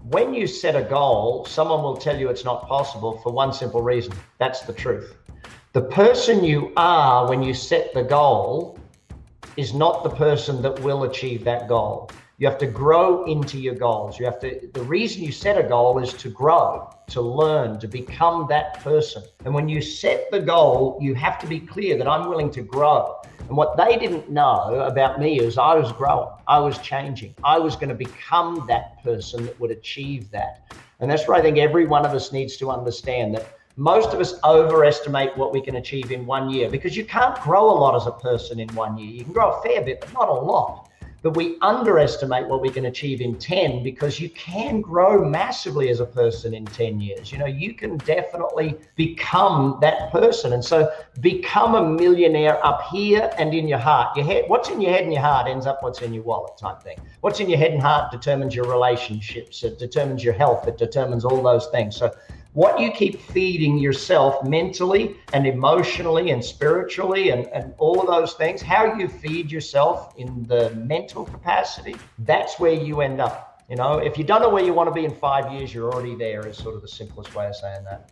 When 0.03 0.33
you 0.33 0.47
set 0.47 0.77
a 0.77 0.83
goal, 0.83 1.43
someone 1.43 1.83
will 1.83 1.97
tell 1.97 2.17
you 2.17 2.29
it's 2.29 2.45
not 2.45 2.65
possible 2.65 3.17
for 3.17 3.33
one 3.33 3.51
simple 3.51 3.81
reason. 3.81 4.13
That's 4.37 4.61
the 4.61 4.71
truth. 4.71 5.17
The 5.71 5.81
person 5.83 6.43
you 6.43 6.73
are 6.77 7.29
when 7.29 7.43
you 7.43 7.53
set 7.53 7.93
the 7.93 8.01
goal 8.01 8.79
is 9.55 9.71
not 9.71 10.03
the 10.03 10.09
person 10.09 10.63
that 10.63 10.79
will 10.79 11.03
achieve 11.03 11.43
that 11.43 11.67
goal. 11.67 12.09
You 12.39 12.47
have 12.47 12.57
to 12.57 12.65
grow 12.65 13.23
into 13.25 13.59
your 13.59 13.75
goals. 13.75 14.17
You 14.17 14.25
have 14.25 14.39
to, 14.39 14.67
the 14.73 14.81
reason 14.81 15.21
you 15.21 15.31
set 15.31 15.63
a 15.63 15.67
goal 15.67 15.99
is 15.99 16.11
to 16.13 16.29
grow, 16.29 16.89
to 17.09 17.21
learn, 17.21 17.79
to 17.81 17.87
become 17.87 18.47
that 18.49 18.79
person. 18.79 19.21
And 19.45 19.53
when 19.53 19.69
you 19.69 19.79
set 19.79 20.31
the 20.31 20.39
goal, 20.39 20.97
you 20.99 21.13
have 21.13 21.37
to 21.37 21.45
be 21.45 21.59
clear 21.59 21.99
that 21.99 22.07
I'm 22.07 22.27
willing 22.29 22.49
to 22.49 22.63
grow. 22.63 23.21
And 23.37 23.55
what 23.55 23.77
they 23.77 23.95
didn't 23.95 24.27
know 24.27 24.73
about 24.87 25.19
me 25.19 25.39
is 25.39 25.59
I 25.59 25.75
was 25.75 25.91
growing, 25.91 26.29
I 26.47 26.57
was 26.57 26.79
changing, 26.79 27.35
I 27.43 27.59
was 27.59 27.75
going 27.75 27.89
to 27.89 27.95
become 27.95 28.65
that 28.67 29.03
person 29.03 29.45
that 29.45 29.59
would 29.59 29.69
achieve 29.69 30.31
that. 30.31 30.73
And 30.99 31.11
that's 31.11 31.27
where 31.27 31.37
I 31.37 31.43
think 31.43 31.59
every 31.59 31.85
one 31.85 32.07
of 32.07 32.13
us 32.13 32.31
needs 32.31 32.57
to 32.57 32.71
understand 32.71 33.35
that 33.35 33.58
most 33.79 34.13
of 34.13 34.19
us 34.19 34.33
overestimate 34.43 35.35
what 35.37 35.53
we 35.53 35.61
can 35.61 35.77
achieve 35.77 36.11
in 36.11 36.25
one 36.25 36.49
year 36.49 36.69
because 36.69 36.97
you 36.97 37.05
can't 37.05 37.39
grow 37.39 37.63
a 37.63 37.71
lot 37.71 37.95
as 37.95 38.07
a 38.07 38.11
person 38.11 38.59
in 38.59 38.67
one 38.75 38.97
year. 38.97 39.09
You 39.09 39.23
can 39.23 39.31
grow 39.31 39.51
a 39.51 39.61
fair 39.61 39.81
bit, 39.81 40.01
but 40.01 40.11
not 40.13 40.27
a 40.27 40.33
lot 40.33 40.89
but 41.21 41.35
we 41.35 41.57
underestimate 41.61 42.47
what 42.47 42.61
we 42.61 42.69
can 42.69 42.85
achieve 42.85 43.21
in 43.21 43.37
10 43.37 43.83
because 43.83 44.19
you 44.19 44.29
can 44.29 44.79
grow 44.81 45.27
massively 45.27 45.89
as 45.89 45.99
a 45.99 46.05
person 46.05 46.53
in 46.53 46.65
10 46.65 47.01
years. 47.01 47.31
You 47.31 47.39
know, 47.39 47.45
you 47.45 47.73
can 47.73 47.97
definitely 47.97 48.75
become 48.95 49.77
that 49.81 50.11
person. 50.11 50.53
And 50.53 50.63
so 50.63 50.89
become 51.19 51.75
a 51.75 51.85
millionaire 51.85 52.65
up 52.65 52.83
here 52.91 53.29
and 53.37 53.53
in 53.53 53.67
your 53.67 53.79
heart. 53.79 54.15
Your 54.15 54.25
head, 54.25 54.45
what's 54.47 54.69
in 54.69 54.79
your 54.79 54.91
head 54.91 55.03
and 55.03 55.11
your 55.11 55.21
heart 55.21 55.47
ends 55.47 55.65
up 55.65 55.83
what's 55.83 56.01
in 56.01 56.13
your 56.13 56.23
wallet 56.23 56.57
type 56.57 56.81
thing. 56.81 56.97
What's 57.19 57.39
in 57.39 57.49
your 57.49 57.59
head 57.59 57.71
and 57.71 57.81
heart 57.81 58.11
determines 58.11 58.55
your 58.55 58.69
relationships, 58.69 59.63
it 59.63 59.77
determines 59.77 60.23
your 60.23 60.33
health, 60.33 60.67
it 60.67 60.77
determines 60.77 61.25
all 61.25 61.41
those 61.43 61.67
things. 61.67 61.97
So 61.97 62.13
what 62.53 62.79
you 62.79 62.91
keep 62.91 63.21
feeding 63.21 63.77
yourself 63.77 64.43
mentally 64.43 65.15
and 65.33 65.45
emotionally 65.45 66.31
and 66.31 66.43
spiritually 66.43 67.29
and, 67.29 67.47
and 67.47 67.73
all 67.77 68.01
of 68.01 68.07
those 68.07 68.33
things, 68.33 68.61
how 68.61 68.95
you 68.95 69.07
feed 69.07 69.51
yourself 69.51 70.13
in 70.17 70.43
the 70.47 70.71
mental 70.71 71.25
capacity, 71.25 71.95
that's 72.19 72.59
where 72.59 72.73
you 72.73 73.01
end 73.01 73.21
up. 73.21 73.63
You 73.69 73.75
know, 73.75 73.99
if 73.99 74.17
you 74.17 74.23
don't 74.23 74.41
know 74.41 74.49
where 74.49 74.63
you 74.63 74.73
want 74.73 74.87
to 74.87 74.93
be 74.93 75.05
in 75.05 75.13
five 75.13 75.53
years, 75.53 75.71
you're 75.71 75.93
already 75.93 76.15
there, 76.15 76.47
is 76.47 76.57
sort 76.57 76.75
of 76.75 76.81
the 76.81 76.87
simplest 76.87 77.35
way 77.35 77.45
of 77.45 77.55
saying 77.55 77.83
that. 77.83 78.11